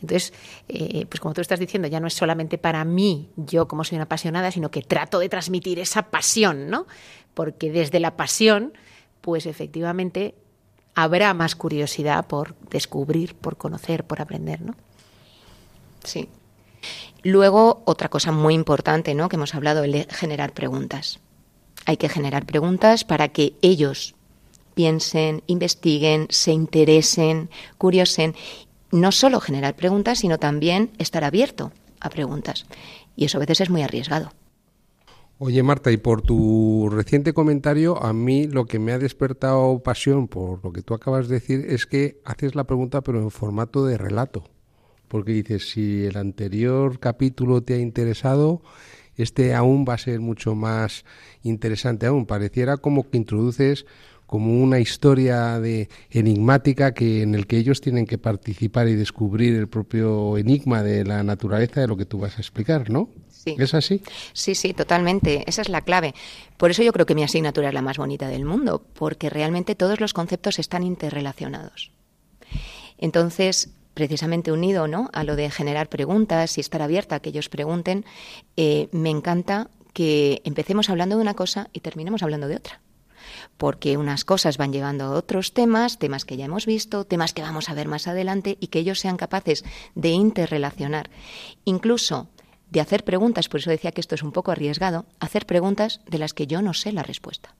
Entonces, 0.00 0.32
eh, 0.68 1.04
pues 1.10 1.20
como 1.20 1.34
tú 1.34 1.42
estás 1.42 1.60
diciendo, 1.60 1.88
ya 1.88 2.00
no 2.00 2.06
es 2.06 2.14
solamente 2.14 2.56
para 2.56 2.86
mí, 2.86 3.28
yo 3.36 3.68
como 3.68 3.84
soy 3.84 3.96
una 3.96 4.04
apasionada, 4.04 4.50
sino 4.50 4.70
que 4.70 4.80
trato 4.80 5.18
de 5.18 5.28
transmitir 5.28 5.78
esa 5.78 6.04
pasión, 6.04 6.70
¿no? 6.70 6.86
Porque 7.34 7.70
desde 7.70 8.00
la 8.00 8.16
pasión 8.16 8.72
pues 9.22 9.46
efectivamente 9.46 10.34
habrá 10.94 11.32
más 11.32 11.56
curiosidad 11.56 12.26
por 12.26 12.54
descubrir, 12.68 13.34
por 13.34 13.56
conocer, 13.56 14.04
por 14.04 14.20
aprender, 14.20 14.60
¿no? 14.60 14.74
Sí. 16.04 16.28
Luego, 17.22 17.82
otra 17.86 18.08
cosa 18.08 18.32
muy 18.32 18.54
importante, 18.54 19.14
¿no? 19.14 19.28
Que 19.28 19.36
hemos 19.36 19.54
hablado, 19.54 19.84
el 19.84 19.92
de 19.92 20.06
generar 20.10 20.52
preguntas. 20.52 21.20
Hay 21.86 21.96
que 21.96 22.08
generar 22.08 22.44
preguntas 22.44 23.04
para 23.04 23.28
que 23.28 23.54
ellos 23.62 24.14
piensen, 24.74 25.42
investiguen, 25.46 26.26
se 26.30 26.52
interesen, 26.52 27.48
curiosen. 27.78 28.34
No 28.90 29.12
solo 29.12 29.40
generar 29.40 29.74
preguntas, 29.74 30.18
sino 30.18 30.38
también 30.38 30.90
estar 30.98 31.24
abierto 31.24 31.72
a 32.00 32.10
preguntas. 32.10 32.66
Y 33.16 33.24
eso 33.24 33.38
a 33.38 33.40
veces 33.40 33.60
es 33.60 33.70
muy 33.70 33.82
arriesgado. 33.82 34.32
Oye 35.44 35.64
Marta, 35.64 35.90
y 35.90 35.96
por 35.96 36.22
tu 36.22 36.88
reciente 36.88 37.32
comentario, 37.32 38.00
a 38.00 38.12
mí 38.12 38.46
lo 38.46 38.66
que 38.66 38.78
me 38.78 38.92
ha 38.92 38.98
despertado 39.00 39.82
pasión 39.82 40.28
por 40.28 40.62
lo 40.62 40.72
que 40.72 40.82
tú 40.82 40.94
acabas 40.94 41.26
de 41.26 41.34
decir 41.34 41.66
es 41.68 41.84
que 41.84 42.20
haces 42.24 42.54
la 42.54 42.62
pregunta 42.62 43.00
pero 43.00 43.20
en 43.20 43.32
formato 43.32 43.84
de 43.84 43.98
relato. 43.98 44.44
Porque 45.08 45.32
dices, 45.32 45.68
si 45.68 46.04
el 46.04 46.16
anterior 46.16 47.00
capítulo 47.00 47.60
te 47.60 47.74
ha 47.74 47.78
interesado, 47.78 48.62
este 49.16 49.52
aún 49.52 49.84
va 49.84 49.94
a 49.94 49.98
ser 49.98 50.20
mucho 50.20 50.54
más 50.54 51.04
interesante 51.42 52.06
aún. 52.06 52.24
Pareciera 52.24 52.76
como 52.76 53.10
que 53.10 53.16
introduces 53.16 53.84
como 54.26 54.62
una 54.62 54.78
historia 54.78 55.58
de 55.58 55.88
enigmática 56.10 56.94
que 56.94 57.22
en 57.22 57.34
el 57.34 57.48
que 57.48 57.56
ellos 57.56 57.80
tienen 57.80 58.06
que 58.06 58.16
participar 58.16 58.86
y 58.86 58.94
descubrir 58.94 59.56
el 59.56 59.66
propio 59.66 60.38
enigma 60.38 60.84
de 60.84 61.04
la 61.04 61.24
naturaleza 61.24 61.80
de 61.80 61.88
lo 61.88 61.96
que 61.96 62.06
tú 62.06 62.20
vas 62.20 62.38
a 62.38 62.40
explicar, 62.40 62.90
¿no? 62.90 63.10
Sí. 63.44 63.56
¿Es 63.58 63.74
así? 63.74 64.02
Sí, 64.32 64.54
sí, 64.54 64.72
totalmente. 64.72 65.42
Esa 65.48 65.62
es 65.62 65.68
la 65.68 65.80
clave. 65.80 66.14
Por 66.56 66.70
eso 66.70 66.82
yo 66.82 66.92
creo 66.92 67.06
que 67.06 67.16
mi 67.16 67.24
asignatura 67.24 67.68
es 67.68 67.74
la 67.74 67.82
más 67.82 67.98
bonita 67.98 68.28
del 68.28 68.44
mundo, 68.44 68.84
porque 68.94 69.30
realmente 69.30 69.74
todos 69.74 70.00
los 70.00 70.12
conceptos 70.12 70.60
están 70.60 70.84
interrelacionados. 70.84 71.90
Entonces, 72.98 73.70
precisamente 73.94 74.52
unido 74.52 74.86
¿no? 74.86 75.10
a 75.12 75.24
lo 75.24 75.34
de 75.34 75.50
generar 75.50 75.88
preguntas 75.88 76.56
y 76.56 76.60
estar 76.60 76.82
abierta 76.82 77.16
a 77.16 77.20
que 77.20 77.30
ellos 77.30 77.48
pregunten, 77.48 78.04
eh, 78.56 78.88
me 78.92 79.10
encanta 79.10 79.70
que 79.92 80.40
empecemos 80.44 80.88
hablando 80.88 81.16
de 81.16 81.22
una 81.22 81.34
cosa 81.34 81.68
y 81.72 81.80
terminemos 81.80 82.22
hablando 82.22 82.46
de 82.48 82.56
otra. 82.56 82.80
Porque 83.56 83.96
unas 83.96 84.24
cosas 84.24 84.56
van 84.56 84.72
llevando 84.72 85.04
a 85.04 85.10
otros 85.10 85.52
temas, 85.52 85.98
temas 85.98 86.24
que 86.24 86.36
ya 86.36 86.44
hemos 86.44 86.64
visto, 86.64 87.04
temas 87.04 87.32
que 87.32 87.42
vamos 87.42 87.68
a 87.68 87.74
ver 87.74 87.88
más 87.88 88.06
adelante 88.06 88.56
y 88.60 88.68
que 88.68 88.78
ellos 88.78 89.00
sean 89.00 89.16
capaces 89.16 89.64
de 89.94 90.10
interrelacionar. 90.10 91.10
Incluso 91.64 92.28
de 92.72 92.80
hacer 92.80 93.04
preguntas, 93.04 93.48
por 93.48 93.60
eso 93.60 93.70
decía 93.70 93.92
que 93.92 94.00
esto 94.00 94.14
es 94.14 94.22
un 94.22 94.32
poco 94.32 94.50
arriesgado, 94.50 95.04
hacer 95.20 95.44
preguntas 95.46 96.00
de 96.06 96.18
las 96.18 96.32
que 96.32 96.46
yo 96.46 96.62
no 96.62 96.72
sé 96.74 96.90
la 96.92 97.02
respuesta. 97.02 97.54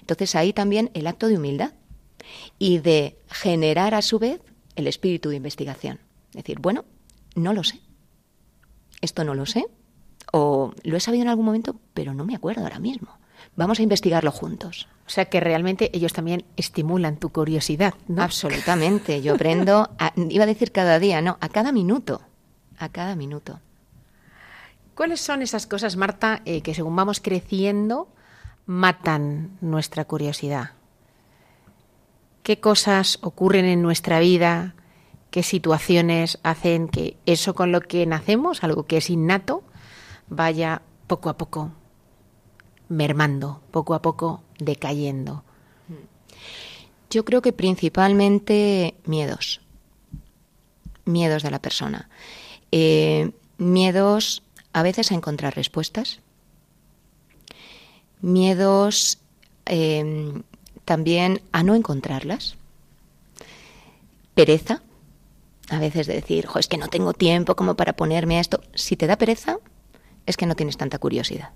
Entonces 0.00 0.34
ahí 0.34 0.52
también 0.52 0.90
el 0.94 1.06
acto 1.06 1.28
de 1.28 1.36
humildad 1.36 1.72
y 2.58 2.78
de 2.78 3.18
generar 3.30 3.94
a 3.94 4.02
su 4.02 4.18
vez 4.18 4.40
el 4.74 4.86
espíritu 4.86 5.28
de 5.28 5.36
investigación. 5.36 6.00
Es 6.30 6.36
decir, 6.44 6.58
bueno, 6.60 6.84
no 7.34 7.52
lo 7.52 7.62
sé. 7.62 7.80
Esto 9.00 9.22
no 9.24 9.34
lo 9.34 9.44
sé. 9.46 9.66
O 10.32 10.72
lo 10.82 10.96
he 10.96 11.00
sabido 11.00 11.22
en 11.22 11.28
algún 11.28 11.44
momento, 11.46 11.78
pero 11.94 12.12
no 12.14 12.24
me 12.24 12.34
acuerdo 12.34 12.62
ahora 12.62 12.78
mismo. 12.80 13.18
Vamos 13.56 13.78
a 13.78 13.82
investigarlo 13.82 14.30
juntos. 14.32 14.88
O 15.06 15.10
sea 15.10 15.26
que 15.26 15.40
realmente 15.40 15.90
ellos 15.94 16.12
también 16.12 16.44
estimulan 16.56 17.16
tu 17.18 17.30
curiosidad, 17.30 17.94
¿no? 18.08 18.22
Absolutamente. 18.22 19.22
Yo 19.22 19.34
aprendo, 19.34 19.90
a- 19.98 20.12
iba 20.16 20.44
a 20.44 20.46
decir 20.46 20.72
cada 20.72 20.98
día, 20.98 21.20
no, 21.22 21.38
a 21.40 21.48
cada 21.48 21.72
minuto. 21.72 22.20
A 22.78 22.88
cada 22.90 23.16
minuto. 23.16 23.60
¿Cuáles 24.94 25.20
son 25.20 25.42
esas 25.42 25.66
cosas, 25.66 25.96
Marta, 25.96 26.42
eh, 26.44 26.60
que 26.62 26.74
según 26.74 26.96
vamos 26.96 27.20
creciendo 27.20 28.08
matan 28.66 29.56
nuestra 29.60 30.04
curiosidad? 30.04 30.72
¿Qué 32.42 32.60
cosas 32.60 33.18
ocurren 33.22 33.64
en 33.64 33.82
nuestra 33.82 34.20
vida? 34.20 34.74
¿Qué 35.30 35.42
situaciones 35.42 36.38
hacen 36.42 36.88
que 36.88 37.16
eso 37.26 37.54
con 37.54 37.72
lo 37.72 37.80
que 37.80 38.06
nacemos, 38.06 38.64
algo 38.64 38.86
que 38.86 38.96
es 38.96 39.10
innato, 39.10 39.62
vaya 40.28 40.82
poco 41.06 41.28
a 41.28 41.36
poco 41.36 41.72
mermando, 42.88 43.60
poco 43.70 43.94
a 43.94 44.02
poco 44.02 44.42
decayendo? 44.58 45.44
Yo 47.10 47.24
creo 47.24 47.40
que 47.40 47.52
principalmente 47.52 48.96
miedos. 49.04 49.60
Miedos 51.04 51.42
de 51.42 51.50
la 51.50 51.62
persona. 51.62 52.08
Eh, 52.72 53.30
miedos 53.56 54.42
a 54.72 54.82
veces 54.82 55.10
a 55.10 55.14
encontrar 55.14 55.56
respuestas. 55.56 56.20
Miedos 58.20 59.18
eh, 59.66 60.42
también 60.84 61.42
a 61.52 61.62
no 61.62 61.74
encontrarlas. 61.74 62.56
Pereza. 64.34 64.82
A 65.70 65.78
veces 65.78 66.06
de 66.06 66.14
decir, 66.14 66.46
"Jo, 66.46 66.58
es 66.58 66.68
que 66.68 66.78
no 66.78 66.88
tengo 66.88 67.12
tiempo 67.12 67.54
como 67.54 67.74
para 67.74 67.94
ponerme 67.94 68.38
a 68.38 68.40
esto. 68.40 68.60
Si 68.74 68.96
te 68.96 69.06
da 69.06 69.16
pereza, 69.18 69.58
es 70.24 70.36
que 70.36 70.46
no 70.46 70.56
tienes 70.56 70.76
tanta 70.76 70.98
curiosidad. 70.98 71.50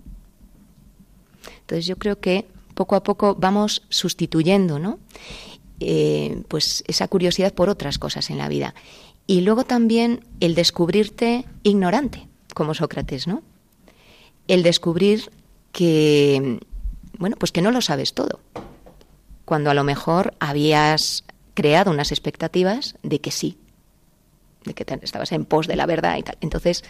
Entonces 1.61 1.87
yo 1.87 1.97
creo 1.97 2.21
que 2.21 2.47
poco 2.75 2.97
a 2.97 3.03
poco 3.03 3.35
vamos 3.35 3.83
sustituyendo, 3.89 4.79
¿no? 4.79 4.99
Eh, 5.81 6.43
pues 6.49 6.85
esa 6.87 7.09
curiosidad 7.09 7.55
por 7.55 7.69
otras 7.69 7.99
cosas 7.99 8.31
en 8.31 8.39
la 8.39 8.49
vida. 8.49 8.75
Y 9.27 9.43
luego 9.43 9.65
también 9.65 10.25
el 10.41 10.55
descubrirte 10.55 11.47
ignorante, 11.63 12.29
como 12.55 12.75
Sócrates, 12.75 13.27
¿no? 13.27 13.43
El 14.49 14.63
descubrir 14.63 15.31
que, 15.71 16.61
bueno, 17.19 17.37
pues 17.39 17.53
que 17.53 17.63
no 17.63 17.71
lo 17.71 17.81
sabes 17.81 18.15
todo. 18.15 18.41
Cuando 19.45 19.71
a 19.71 19.75
lo 19.75 19.85
mejor 19.85 20.35
habías 20.41 21.25
creado 21.55 21.91
unas 21.91 22.11
expectativas 22.13 22.97
de 23.03 23.21
que 23.21 23.31
sí, 23.31 23.59
de 24.65 24.75
que 24.75 24.85
te- 24.85 24.99
estabas 25.03 25.33
en 25.33 25.45
pos 25.45 25.67
de 25.67 25.77
la 25.77 25.87
verdad 25.87 26.17
y 26.19 26.23
tal. 26.23 26.37
Entonces, 26.41 26.85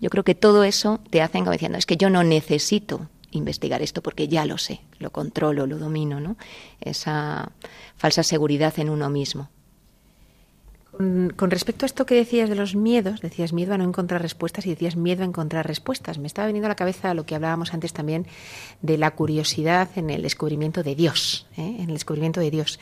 yo 0.00 0.10
creo 0.10 0.24
que 0.24 0.34
todo 0.34 0.64
eso 0.64 1.00
te 1.10 1.22
hace 1.22 1.38
como 1.38 1.52
diciendo, 1.52 1.78
es 1.78 1.86
que 1.86 1.96
yo 1.96 2.10
no 2.10 2.22
necesito 2.24 3.08
investigar 3.32 3.80
esto 3.82 4.02
porque 4.02 4.26
ya 4.28 4.44
lo 4.44 4.58
sé, 4.58 4.80
lo 4.98 5.10
controlo, 5.10 5.66
lo 5.66 5.78
domino, 5.78 6.18
¿no? 6.20 6.36
Esa 6.80 7.52
falsa 7.96 8.22
seguridad 8.22 8.76
en 8.78 8.90
uno 8.90 9.08
mismo. 9.10 9.48
Con, 11.00 11.50
respecto 11.50 11.86
a 11.86 11.88
esto 11.88 12.04
que 12.04 12.14
decías 12.14 12.50
de 12.50 12.54
los 12.54 12.74
miedos, 12.74 13.22
decías 13.22 13.54
miedo 13.54 13.72
a 13.72 13.78
no 13.78 13.84
encontrar 13.84 14.20
respuestas 14.20 14.66
y 14.66 14.70
decías 14.70 14.96
miedo 14.96 15.22
a 15.22 15.24
encontrar 15.24 15.66
respuestas. 15.66 16.18
Me 16.18 16.26
estaba 16.26 16.46
viniendo 16.46 16.66
a 16.66 16.68
la 16.68 16.76
cabeza 16.76 17.14
lo 17.14 17.24
que 17.24 17.34
hablábamos 17.34 17.72
antes 17.72 17.94
también 17.94 18.26
de 18.82 18.98
la 18.98 19.12
curiosidad 19.12 19.88
en 19.96 20.10
el 20.10 20.20
descubrimiento 20.20 20.82
de 20.82 20.94
Dios, 20.94 21.46
¿eh? 21.56 21.76
en 21.78 21.88
el 21.88 21.94
descubrimiento 21.94 22.40
de 22.40 22.50
Dios. 22.50 22.78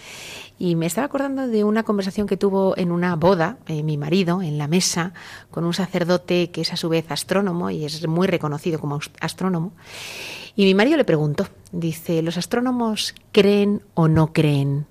Y 0.58 0.74
me 0.74 0.86
estaba 0.86 1.04
acordando 1.04 1.46
de 1.46 1.62
una 1.62 1.84
conversación 1.84 2.26
que 2.26 2.36
tuvo 2.36 2.76
en 2.76 2.90
una 2.90 3.14
boda 3.14 3.58
eh, 3.68 3.84
mi 3.84 3.96
marido 3.96 4.42
en 4.42 4.58
la 4.58 4.66
mesa 4.66 5.12
con 5.52 5.62
un 5.62 5.72
sacerdote 5.72 6.50
que 6.50 6.62
es 6.62 6.72
a 6.72 6.76
su 6.76 6.88
vez 6.88 7.08
astrónomo 7.12 7.70
y 7.70 7.84
es 7.84 8.04
muy 8.08 8.26
reconocido 8.26 8.80
como 8.80 8.98
astrónomo. 9.20 9.74
Y 10.56 10.64
mi 10.64 10.74
marido 10.74 10.96
le 10.96 11.04
preguntó, 11.04 11.46
dice, 11.70 12.20
¿los 12.22 12.36
astrónomos 12.36 13.14
creen 13.30 13.80
o 13.94 14.08
no 14.08 14.32
creen? 14.32 14.86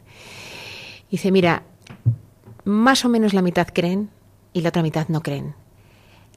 Dice, 1.11 1.29
mira, 1.29 1.63
más 2.67 3.05
o 3.05 3.09
menos 3.09 3.33
la 3.33 3.41
mitad 3.41 3.69
creen 3.73 4.09
y 4.51 4.59
la 4.59 4.69
otra 4.69 4.83
mitad 4.83 5.07
no 5.07 5.21
creen. 5.21 5.55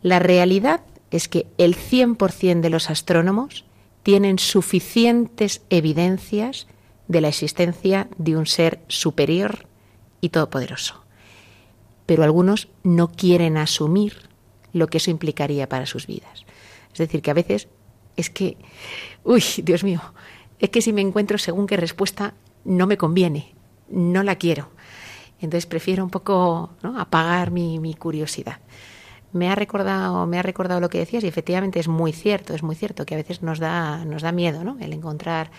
La 0.00 0.20
realidad 0.20 0.80
es 1.10 1.28
que 1.28 1.48
el 1.58 1.76
100% 1.76 2.60
de 2.60 2.70
los 2.70 2.88
astrónomos 2.88 3.64
tienen 4.04 4.38
suficientes 4.38 5.62
evidencias 5.70 6.68
de 7.08 7.20
la 7.20 7.28
existencia 7.28 8.08
de 8.16 8.36
un 8.36 8.46
ser 8.46 8.80
superior 8.86 9.66
y 10.20 10.28
todopoderoso. 10.28 11.02
Pero 12.06 12.22
algunos 12.22 12.68
no 12.84 13.08
quieren 13.08 13.56
asumir 13.56 14.28
lo 14.72 14.86
que 14.86 14.98
eso 14.98 15.10
implicaría 15.10 15.68
para 15.68 15.86
sus 15.86 16.06
vidas. 16.06 16.44
Es 16.92 16.98
decir, 16.98 17.22
que 17.22 17.32
a 17.32 17.34
veces 17.34 17.66
es 18.16 18.30
que, 18.30 18.56
uy, 19.24 19.42
Dios 19.64 19.82
mío, 19.82 20.00
es 20.60 20.70
que 20.70 20.80
si 20.80 20.92
me 20.92 21.00
encuentro 21.00 21.38
según 21.38 21.66
qué 21.66 21.76
respuesta 21.76 22.34
no 22.64 22.86
me 22.86 22.96
conviene, 22.96 23.52
no 23.88 24.22
la 24.22 24.36
quiero. 24.36 24.70
Entonces 25.40 25.66
prefiero 25.66 26.04
un 26.04 26.10
poco 26.10 26.70
apagar 26.82 27.50
mi, 27.50 27.78
mi 27.78 27.94
curiosidad. 27.94 28.58
Me 29.32 29.48
ha 29.48 29.54
recordado, 29.54 30.26
me 30.26 30.38
ha 30.38 30.42
recordado 30.42 30.80
lo 30.80 30.88
que 30.88 30.98
decías 30.98 31.22
y 31.22 31.28
efectivamente 31.28 31.78
es 31.78 31.88
muy 31.88 32.12
cierto, 32.12 32.54
es 32.54 32.62
muy 32.62 32.74
cierto 32.74 33.06
que 33.06 33.14
a 33.14 33.16
veces 33.16 33.42
nos 33.42 33.58
da, 33.58 34.04
nos 34.04 34.22
da 34.22 34.32
miedo, 34.32 34.64
¿no? 34.64 34.76
El 34.80 34.92
encontrar, 34.92 35.50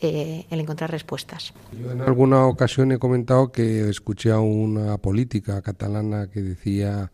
eh, 0.00 0.46
el 0.50 0.60
encontrar 0.60 0.90
respuestas. 0.90 1.54
Yo 1.80 1.92
en 1.92 2.00
alguna 2.00 2.46
ocasión 2.46 2.90
he 2.90 2.98
comentado 2.98 3.52
que 3.52 3.88
escuché 3.88 4.32
a 4.32 4.40
una 4.40 4.98
política 4.98 5.62
catalana 5.62 6.28
que 6.28 6.42
decía, 6.42 7.12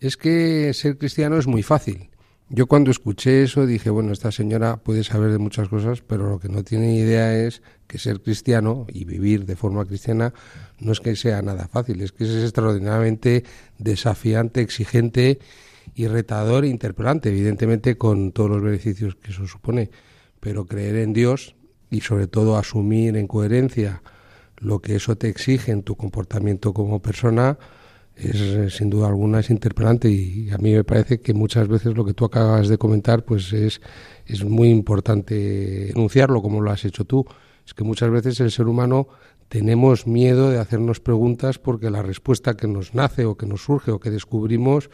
es 0.00 0.16
que 0.16 0.74
ser 0.74 0.98
cristiano 0.98 1.38
es 1.38 1.46
muy 1.46 1.62
fácil. 1.62 2.10
Yo 2.48 2.68
cuando 2.68 2.92
escuché 2.92 3.42
eso 3.42 3.66
dije, 3.66 3.90
bueno, 3.90 4.12
esta 4.12 4.30
señora 4.30 4.76
puede 4.76 5.02
saber 5.02 5.32
de 5.32 5.38
muchas 5.38 5.68
cosas, 5.68 6.00
pero 6.02 6.30
lo 6.30 6.38
que 6.38 6.48
no 6.48 6.62
tiene 6.62 6.94
idea 6.94 7.36
es 7.36 7.60
que 7.88 7.98
ser 7.98 8.20
cristiano 8.20 8.86
y 8.88 9.04
vivir 9.04 9.46
de 9.46 9.56
forma 9.56 9.84
cristiana 9.84 10.32
no 10.78 10.92
es 10.92 11.00
que 11.00 11.16
sea 11.16 11.42
nada 11.42 11.66
fácil, 11.66 12.00
es 12.02 12.12
que 12.12 12.22
es 12.22 12.30
extraordinariamente 12.30 13.42
desafiante, 13.78 14.60
exigente 14.60 15.40
y 15.96 16.06
retador 16.06 16.64
e 16.64 16.68
interpelante, 16.68 17.30
evidentemente 17.30 17.98
con 17.98 18.30
todos 18.30 18.50
los 18.50 18.62
beneficios 18.62 19.16
que 19.16 19.32
eso 19.32 19.48
supone. 19.48 19.90
Pero 20.38 20.66
creer 20.66 20.96
en 20.96 21.12
Dios 21.12 21.56
y 21.90 22.02
sobre 22.02 22.28
todo 22.28 22.58
asumir 22.58 23.16
en 23.16 23.26
coherencia 23.26 24.02
lo 24.58 24.78
que 24.78 24.94
eso 24.94 25.16
te 25.16 25.28
exige 25.28 25.72
en 25.72 25.82
tu 25.82 25.96
comportamiento 25.96 26.72
como 26.72 27.02
persona 27.02 27.58
es 28.16 28.40
eh, 28.40 28.70
sin 28.70 28.88
duda 28.88 29.08
alguna 29.08 29.40
es 29.40 29.50
interpelante 29.50 30.08
y 30.08 30.50
a 30.50 30.58
mí 30.58 30.72
me 30.72 30.84
parece 30.84 31.20
que 31.20 31.34
muchas 31.34 31.68
veces 31.68 31.94
lo 31.94 32.04
que 32.04 32.14
tú 32.14 32.24
acabas 32.24 32.68
de 32.68 32.78
comentar 32.78 33.24
pues 33.24 33.52
es, 33.52 33.80
es 34.24 34.44
muy 34.44 34.70
importante 34.70 35.90
enunciarlo 35.90 36.40
como 36.40 36.60
lo 36.60 36.70
has 36.70 36.84
hecho 36.84 37.04
tú. 37.04 37.26
Es 37.66 37.74
que 37.74 37.84
muchas 37.84 38.10
veces 38.10 38.40
el 38.40 38.50
ser 38.50 38.68
humano 38.68 39.08
tenemos 39.48 40.06
miedo 40.06 40.50
de 40.50 40.58
hacernos 40.58 41.00
preguntas 41.00 41.58
porque 41.58 41.90
la 41.90 42.02
respuesta 42.02 42.56
que 42.56 42.66
nos 42.66 42.94
nace 42.94 43.26
o 43.26 43.36
que 43.36 43.46
nos 43.46 43.62
surge 43.62 43.90
o 43.90 44.00
que 44.00 44.10
descubrimos 44.10 44.90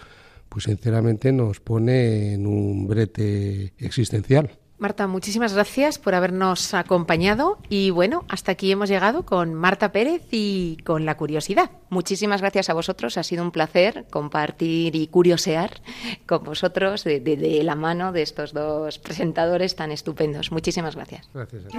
pues 0.48 0.64
sinceramente 0.64 1.32
nos 1.32 1.60
pone 1.60 2.34
en 2.34 2.46
un 2.46 2.86
brete 2.86 3.72
existencial. 3.78 4.58
Marta, 4.82 5.06
muchísimas 5.06 5.54
gracias 5.54 5.98
por 6.00 6.12
habernos 6.16 6.74
acompañado 6.74 7.58
y 7.68 7.90
bueno, 7.90 8.24
hasta 8.28 8.50
aquí 8.50 8.72
hemos 8.72 8.88
llegado 8.88 9.24
con 9.24 9.54
Marta 9.54 9.92
Pérez 9.92 10.22
y 10.32 10.76
con 10.84 11.06
la 11.06 11.16
curiosidad. 11.16 11.70
Muchísimas 11.88 12.40
gracias 12.40 12.68
a 12.68 12.74
vosotros. 12.74 13.16
Ha 13.16 13.22
sido 13.22 13.44
un 13.44 13.52
placer 13.52 14.06
compartir 14.10 14.96
y 14.96 15.06
curiosear 15.06 15.80
con 16.26 16.42
vosotros 16.42 17.04
de, 17.04 17.20
de- 17.20 17.36
de 17.36 17.62
la 17.62 17.76
mano 17.76 18.10
de 18.10 18.22
estos 18.22 18.52
dos 18.52 18.98
presentadores 18.98 19.76
tan 19.76 19.92
estupendos. 19.92 20.50
Muchísimas 20.50 20.96
gracias. 20.96 21.28
Gracias. 21.32 21.64
a 21.64 21.68
ti. 21.68 21.78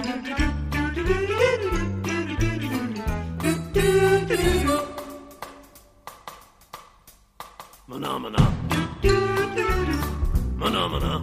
Phenomena. 10.58 11.22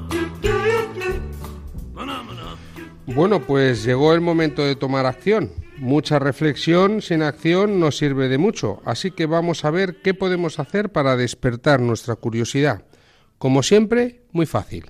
Bueno, 3.05 3.41
pues 3.41 3.83
llegó 3.83 4.13
el 4.13 4.21
momento 4.21 4.63
de 4.63 4.75
tomar 4.75 5.05
acción. 5.05 5.51
Mucha 5.77 6.19
reflexión 6.19 7.01
sin 7.01 7.23
acción 7.23 7.79
no 7.79 7.91
sirve 7.91 8.29
de 8.29 8.37
mucho, 8.37 8.81
así 8.85 9.11
que 9.11 9.25
vamos 9.25 9.65
a 9.65 9.71
ver 9.71 10.01
qué 10.01 10.13
podemos 10.13 10.59
hacer 10.59 10.91
para 10.91 11.17
despertar 11.17 11.79
nuestra 11.79 12.15
curiosidad. 12.15 12.85
Como 13.37 13.63
siempre, 13.63 14.21
muy 14.31 14.45
fácil. 14.45 14.85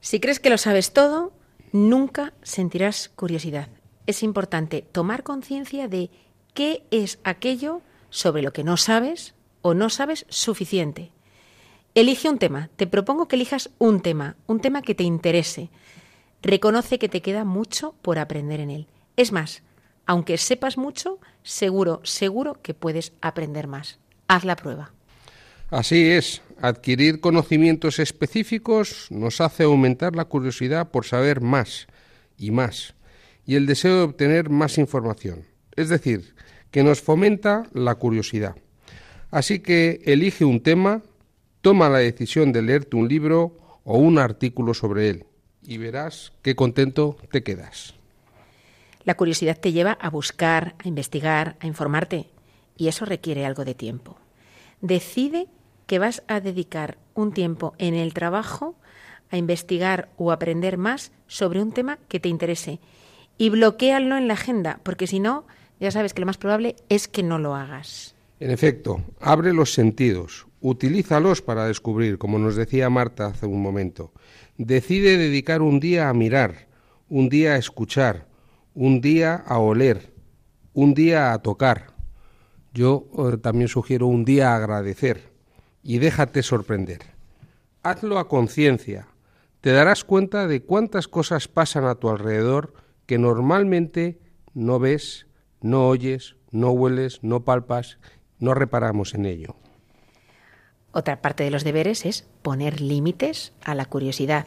Si 0.00 0.20
crees 0.20 0.38
que 0.38 0.50
lo 0.50 0.58
sabes 0.58 0.92
todo, 0.92 1.32
nunca 1.72 2.34
sentirás 2.42 3.08
curiosidad. 3.08 3.68
Es 4.06 4.22
importante 4.22 4.82
tomar 4.92 5.22
conciencia 5.22 5.88
de 5.88 6.10
qué 6.52 6.84
es 6.90 7.18
aquello 7.24 7.80
sobre 8.10 8.42
lo 8.42 8.52
que 8.52 8.64
no 8.64 8.76
sabes 8.76 9.34
o 9.62 9.74
no 9.74 9.90
sabes 9.90 10.26
suficiente. 10.28 11.12
Elige 11.94 12.28
un 12.28 12.38
tema. 12.38 12.68
Te 12.76 12.86
propongo 12.86 13.26
que 13.26 13.36
elijas 13.36 13.70
un 13.78 14.00
tema, 14.00 14.36
un 14.46 14.60
tema 14.60 14.82
que 14.82 14.94
te 14.94 15.02
interese. 15.02 15.70
Reconoce 16.46 17.00
que 17.00 17.08
te 17.08 17.22
queda 17.22 17.44
mucho 17.44 17.96
por 18.02 18.20
aprender 18.20 18.60
en 18.60 18.70
él. 18.70 18.86
Es 19.16 19.32
más, 19.32 19.64
aunque 20.06 20.38
sepas 20.38 20.78
mucho, 20.78 21.18
seguro, 21.42 22.00
seguro 22.04 22.62
que 22.62 22.72
puedes 22.72 23.14
aprender 23.20 23.66
más. 23.66 23.98
Haz 24.28 24.44
la 24.44 24.54
prueba. 24.54 24.92
Así 25.70 26.08
es, 26.08 26.42
adquirir 26.62 27.20
conocimientos 27.20 27.98
específicos 27.98 29.08
nos 29.10 29.40
hace 29.40 29.64
aumentar 29.64 30.14
la 30.14 30.26
curiosidad 30.26 30.92
por 30.92 31.04
saber 31.04 31.40
más 31.40 31.88
y 32.38 32.52
más, 32.52 32.94
y 33.44 33.56
el 33.56 33.66
deseo 33.66 33.96
de 33.96 34.02
obtener 34.02 34.48
más 34.48 34.78
información. 34.78 35.46
Es 35.74 35.88
decir, 35.88 36.36
que 36.70 36.84
nos 36.84 37.00
fomenta 37.00 37.64
la 37.72 37.96
curiosidad. 37.96 38.54
Así 39.32 39.58
que 39.58 40.00
elige 40.04 40.44
un 40.44 40.62
tema, 40.62 41.02
toma 41.60 41.88
la 41.88 41.98
decisión 41.98 42.52
de 42.52 42.62
leerte 42.62 42.94
un 42.94 43.08
libro 43.08 43.80
o 43.82 43.98
un 43.98 44.18
artículo 44.20 44.74
sobre 44.74 45.10
él, 45.10 45.26
y 45.66 45.78
verás 45.78 46.32
qué 46.42 46.54
contento 46.54 47.16
te 47.30 47.42
quedas. 47.42 47.94
La 49.04 49.16
curiosidad 49.16 49.58
te 49.58 49.72
lleva 49.72 49.92
a 49.92 50.10
buscar, 50.10 50.74
a 50.84 50.88
investigar, 50.88 51.56
a 51.60 51.66
informarte, 51.66 52.28
y 52.76 52.88
eso 52.88 53.04
requiere 53.04 53.46
algo 53.46 53.64
de 53.64 53.74
tiempo. 53.74 54.16
Decide 54.80 55.46
que 55.86 55.98
vas 55.98 56.22
a 56.26 56.40
dedicar 56.40 56.98
un 57.14 57.32
tiempo 57.32 57.74
en 57.78 57.94
el 57.94 58.12
trabajo 58.12 58.74
a 59.30 59.36
investigar 59.36 60.08
o 60.16 60.32
aprender 60.32 60.76
más 60.76 61.12
sobre 61.26 61.62
un 61.62 61.72
tema 61.72 61.98
que 62.08 62.20
te 62.20 62.28
interese 62.28 62.80
y 63.38 63.50
bloquéalo 63.50 64.16
en 64.16 64.28
la 64.28 64.34
agenda, 64.34 64.80
porque 64.82 65.06
si 65.06 65.20
no, 65.20 65.46
ya 65.80 65.90
sabes 65.90 66.14
que 66.14 66.20
lo 66.20 66.26
más 66.26 66.38
probable 66.38 66.76
es 66.88 67.08
que 67.08 67.22
no 67.22 67.38
lo 67.38 67.54
hagas. 67.54 68.14
En 68.40 68.50
efecto, 68.50 69.02
abre 69.20 69.52
los 69.52 69.72
sentidos, 69.72 70.46
utilízalos 70.60 71.42
para 71.42 71.66
descubrir, 71.66 72.18
como 72.18 72.38
nos 72.38 72.56
decía 72.56 72.90
Marta 72.90 73.26
hace 73.26 73.46
un 73.46 73.62
momento. 73.62 74.12
Decide 74.58 75.18
dedicar 75.18 75.60
un 75.60 75.80
día 75.80 76.08
a 76.08 76.14
mirar, 76.14 76.68
un 77.10 77.28
día 77.28 77.52
a 77.52 77.56
escuchar, 77.56 78.26
un 78.74 79.02
día 79.02 79.34
a 79.34 79.58
oler, 79.58 80.14
un 80.72 80.94
día 80.94 81.32
a 81.32 81.42
tocar. 81.42 81.88
Yo 82.72 83.06
eh, 83.18 83.36
también 83.36 83.68
sugiero 83.68 84.06
un 84.06 84.24
día 84.24 84.52
a 84.52 84.56
agradecer 84.56 85.30
y 85.82 85.98
déjate 85.98 86.42
sorprender. 86.42 87.00
Hazlo 87.82 88.18
a 88.18 88.28
conciencia. 88.28 89.08
Te 89.60 89.72
darás 89.72 90.04
cuenta 90.04 90.46
de 90.46 90.62
cuántas 90.62 91.06
cosas 91.06 91.48
pasan 91.48 91.84
a 91.84 91.96
tu 91.96 92.08
alrededor 92.08 92.72
que 93.04 93.18
normalmente 93.18 94.18
no 94.54 94.78
ves, 94.78 95.26
no 95.60 95.86
oyes, 95.86 96.36
no 96.50 96.70
hueles, 96.70 97.22
no 97.22 97.44
palpas, 97.44 97.98
no 98.38 98.54
reparamos 98.54 99.14
en 99.14 99.26
ello. 99.26 99.56
Otra 100.96 101.20
parte 101.20 101.44
de 101.44 101.50
los 101.50 101.62
deberes 101.62 102.06
es 102.06 102.24
poner 102.40 102.80
límites 102.80 103.52
a 103.62 103.74
la 103.74 103.84
curiosidad. 103.84 104.46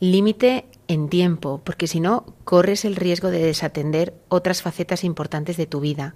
Límite 0.00 0.66
en 0.86 1.08
tiempo, 1.08 1.62
porque 1.64 1.86
si 1.86 1.98
no, 1.98 2.26
corres 2.44 2.84
el 2.84 2.94
riesgo 2.94 3.30
de 3.30 3.38
desatender 3.38 4.12
otras 4.28 4.60
facetas 4.60 5.02
importantes 5.02 5.56
de 5.56 5.64
tu 5.64 5.80
vida. 5.80 6.14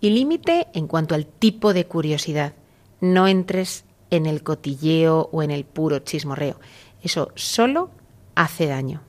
Y 0.00 0.08
límite 0.08 0.68
en 0.72 0.86
cuanto 0.86 1.14
al 1.14 1.26
tipo 1.26 1.74
de 1.74 1.84
curiosidad. 1.84 2.54
No 3.02 3.28
entres 3.28 3.84
en 4.08 4.24
el 4.24 4.42
cotilleo 4.42 5.28
o 5.30 5.42
en 5.42 5.50
el 5.50 5.66
puro 5.66 5.98
chismorreo. 5.98 6.58
Eso 7.02 7.30
solo 7.34 7.90
hace 8.34 8.68
daño. 8.68 9.02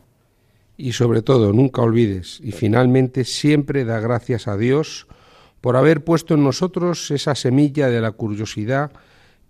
Y 0.75 0.91
sobre 0.91 1.21
todo, 1.21 1.53
nunca 1.53 1.81
olvides, 1.81 2.41
y 2.43 2.51
finalmente 2.51 3.23
siempre 3.23 3.85
da 3.85 4.01
gracias 4.01 4.49
a 4.49 4.57
Dios 4.57 5.07
por 5.61 5.77
haber 5.77 6.03
puesto 6.03 6.33
en 6.33 6.43
nosotros 6.43 7.11
esa 7.11 7.33
semilla 7.33 7.87
de 7.87 8.01
la 8.01 8.11
curiosidad 8.11 8.91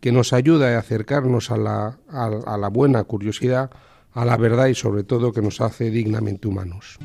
que 0.03 0.11
nos 0.11 0.33
ayuda 0.33 0.75
a 0.75 0.79
acercarnos 0.79 1.49
a 1.49 1.55
la, 1.55 1.97
a, 2.09 2.25
a 2.25 2.57
la 2.57 2.67
buena 2.67 3.05
curiosidad, 3.05 3.71
a 4.11 4.25
la 4.25 4.35
verdad 4.35 4.67
y 4.67 4.75
sobre 4.75 5.05
todo 5.05 5.31
que 5.31 5.41
nos 5.41 5.61
hace 5.61 5.91
dignamente 5.91 6.45
humanos. 6.45 6.97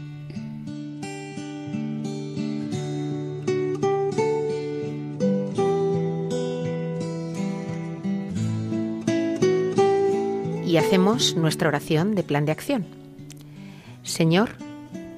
Y 10.66 10.76
hacemos 10.76 11.36
nuestra 11.36 11.68
oración 11.68 12.16
de 12.16 12.24
plan 12.24 12.46
de 12.46 12.51
acción. 12.51 12.84
Señor, 14.03 14.51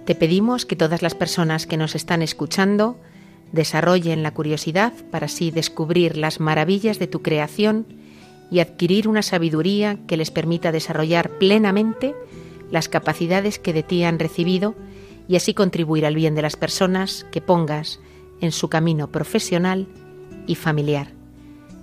te 0.04 0.14
pedimos 0.14 0.66
que 0.66 0.76
todas 0.76 1.00
las 1.00 1.14
personas 1.14 1.66
que 1.66 1.78
nos 1.78 1.94
están 1.94 2.20
escuchando 2.20 2.98
desarrollen 3.52 4.22
la 4.22 4.32
curiosidad 4.32 4.92
para 5.10 5.26
así 5.26 5.50
descubrir 5.50 6.16
las 6.16 6.40
maravillas 6.40 6.98
de 6.98 7.06
tu 7.06 7.22
creación 7.22 7.86
y 8.50 8.60
adquirir 8.60 9.08
una 9.08 9.22
sabiduría 9.22 9.98
que 10.06 10.16
les 10.16 10.30
permita 10.30 10.72
desarrollar 10.72 11.30
plenamente 11.38 12.14
las 12.70 12.88
capacidades 12.88 13.58
que 13.58 13.72
de 13.72 13.82
ti 13.82 14.04
han 14.04 14.18
recibido 14.18 14.74
y 15.28 15.36
así 15.36 15.54
contribuir 15.54 16.06
al 16.06 16.14
bien 16.14 16.34
de 16.34 16.42
las 16.42 16.56
personas 16.56 17.26
que 17.30 17.40
pongas 17.40 18.00
en 18.40 18.52
su 18.52 18.68
camino 18.68 19.10
profesional 19.10 19.86
y 20.46 20.54
familiar. 20.54 21.12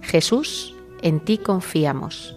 Jesús, 0.01 0.75
en 1.01 1.19
ti 1.19 1.37
confiamos. 1.37 2.36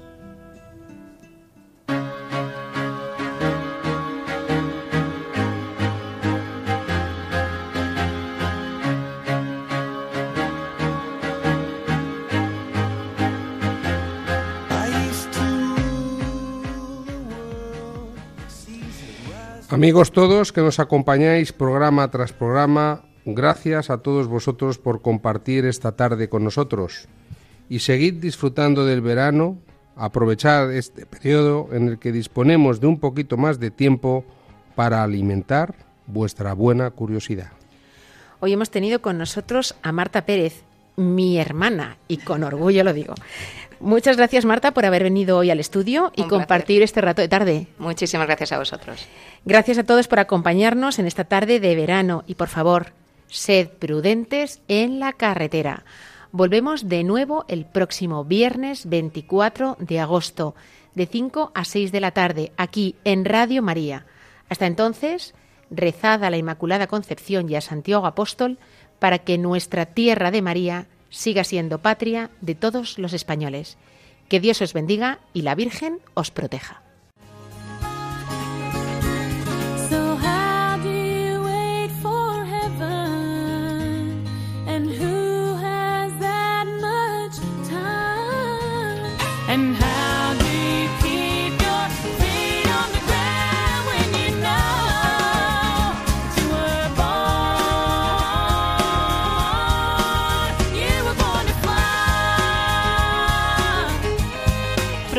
Amigos 19.80 20.12
todos 20.12 20.52
que 20.52 20.60
nos 20.60 20.78
acompañáis 20.78 21.54
programa 21.54 22.10
tras 22.10 22.34
programa, 22.34 23.00
gracias 23.24 23.88
a 23.88 24.02
todos 24.02 24.28
vosotros 24.28 24.76
por 24.76 25.00
compartir 25.00 25.64
esta 25.64 25.96
tarde 25.96 26.28
con 26.28 26.44
nosotros 26.44 27.08
y 27.70 27.78
seguid 27.78 28.20
disfrutando 28.20 28.84
del 28.84 29.00
verano, 29.00 29.56
aprovechar 29.96 30.70
este 30.70 31.06
periodo 31.06 31.70
en 31.72 31.88
el 31.88 31.98
que 31.98 32.12
disponemos 32.12 32.82
de 32.82 32.88
un 32.88 33.00
poquito 33.00 33.38
más 33.38 33.58
de 33.58 33.70
tiempo 33.70 34.26
para 34.74 35.02
alimentar 35.02 35.74
vuestra 36.06 36.52
buena 36.52 36.90
curiosidad. 36.90 37.52
Hoy 38.40 38.52
hemos 38.52 38.68
tenido 38.68 39.00
con 39.00 39.16
nosotros 39.16 39.76
a 39.82 39.92
Marta 39.92 40.26
Pérez, 40.26 40.62
mi 40.96 41.38
hermana, 41.38 41.96
y 42.06 42.18
con 42.18 42.44
orgullo 42.44 42.84
lo 42.84 42.92
digo. 42.92 43.14
Muchas 43.80 44.18
gracias, 44.18 44.44
Marta, 44.44 44.72
por 44.72 44.84
haber 44.84 45.04
venido 45.04 45.38
hoy 45.38 45.50
al 45.50 45.58
estudio 45.58 46.12
y 46.14 46.24
Un 46.24 46.28
compartir 46.28 46.80
placer. 46.80 46.82
este 46.82 47.00
rato 47.00 47.22
de 47.22 47.28
tarde. 47.28 47.66
Muchísimas 47.78 48.26
gracias 48.26 48.52
a 48.52 48.58
vosotros. 48.58 49.08
Gracias 49.44 49.78
a 49.78 49.84
todos 49.84 50.06
por 50.06 50.18
acompañarnos 50.18 50.98
en 50.98 51.06
esta 51.06 51.24
tarde 51.24 51.60
de 51.60 51.74
verano 51.74 52.24
y 52.26 52.34
por 52.34 52.48
favor, 52.48 52.92
sed 53.28 53.68
prudentes 53.68 54.60
en 54.68 55.00
la 55.00 55.14
carretera. 55.14 55.84
Volvemos 56.30 56.88
de 56.88 57.04
nuevo 57.04 57.46
el 57.48 57.64
próximo 57.64 58.24
viernes 58.24 58.88
24 58.88 59.78
de 59.80 59.98
agosto, 59.98 60.54
de 60.94 61.06
5 61.06 61.52
a 61.54 61.64
6 61.64 61.90
de 61.90 62.00
la 62.00 62.10
tarde, 62.10 62.52
aquí 62.58 62.96
en 63.04 63.24
Radio 63.24 63.62
María. 63.62 64.04
Hasta 64.50 64.66
entonces, 64.66 65.34
rezad 65.70 66.22
a 66.22 66.30
la 66.30 66.36
Inmaculada 66.36 66.86
Concepción 66.86 67.48
y 67.48 67.56
a 67.56 67.62
Santiago 67.62 68.06
Apóstol 68.06 68.58
para 68.98 69.20
que 69.20 69.38
nuestra 69.38 69.86
tierra 69.86 70.30
de 70.30 70.42
María 70.42 70.86
siga 71.08 71.44
siendo 71.44 71.78
patria 71.78 72.30
de 72.42 72.54
todos 72.54 72.98
los 72.98 73.14
españoles. 73.14 73.78
Que 74.28 74.38
Dios 74.38 74.60
os 74.60 74.74
bendiga 74.74 75.18
y 75.32 75.42
la 75.42 75.54
Virgen 75.54 75.98
os 76.14 76.30
proteja. 76.30 76.82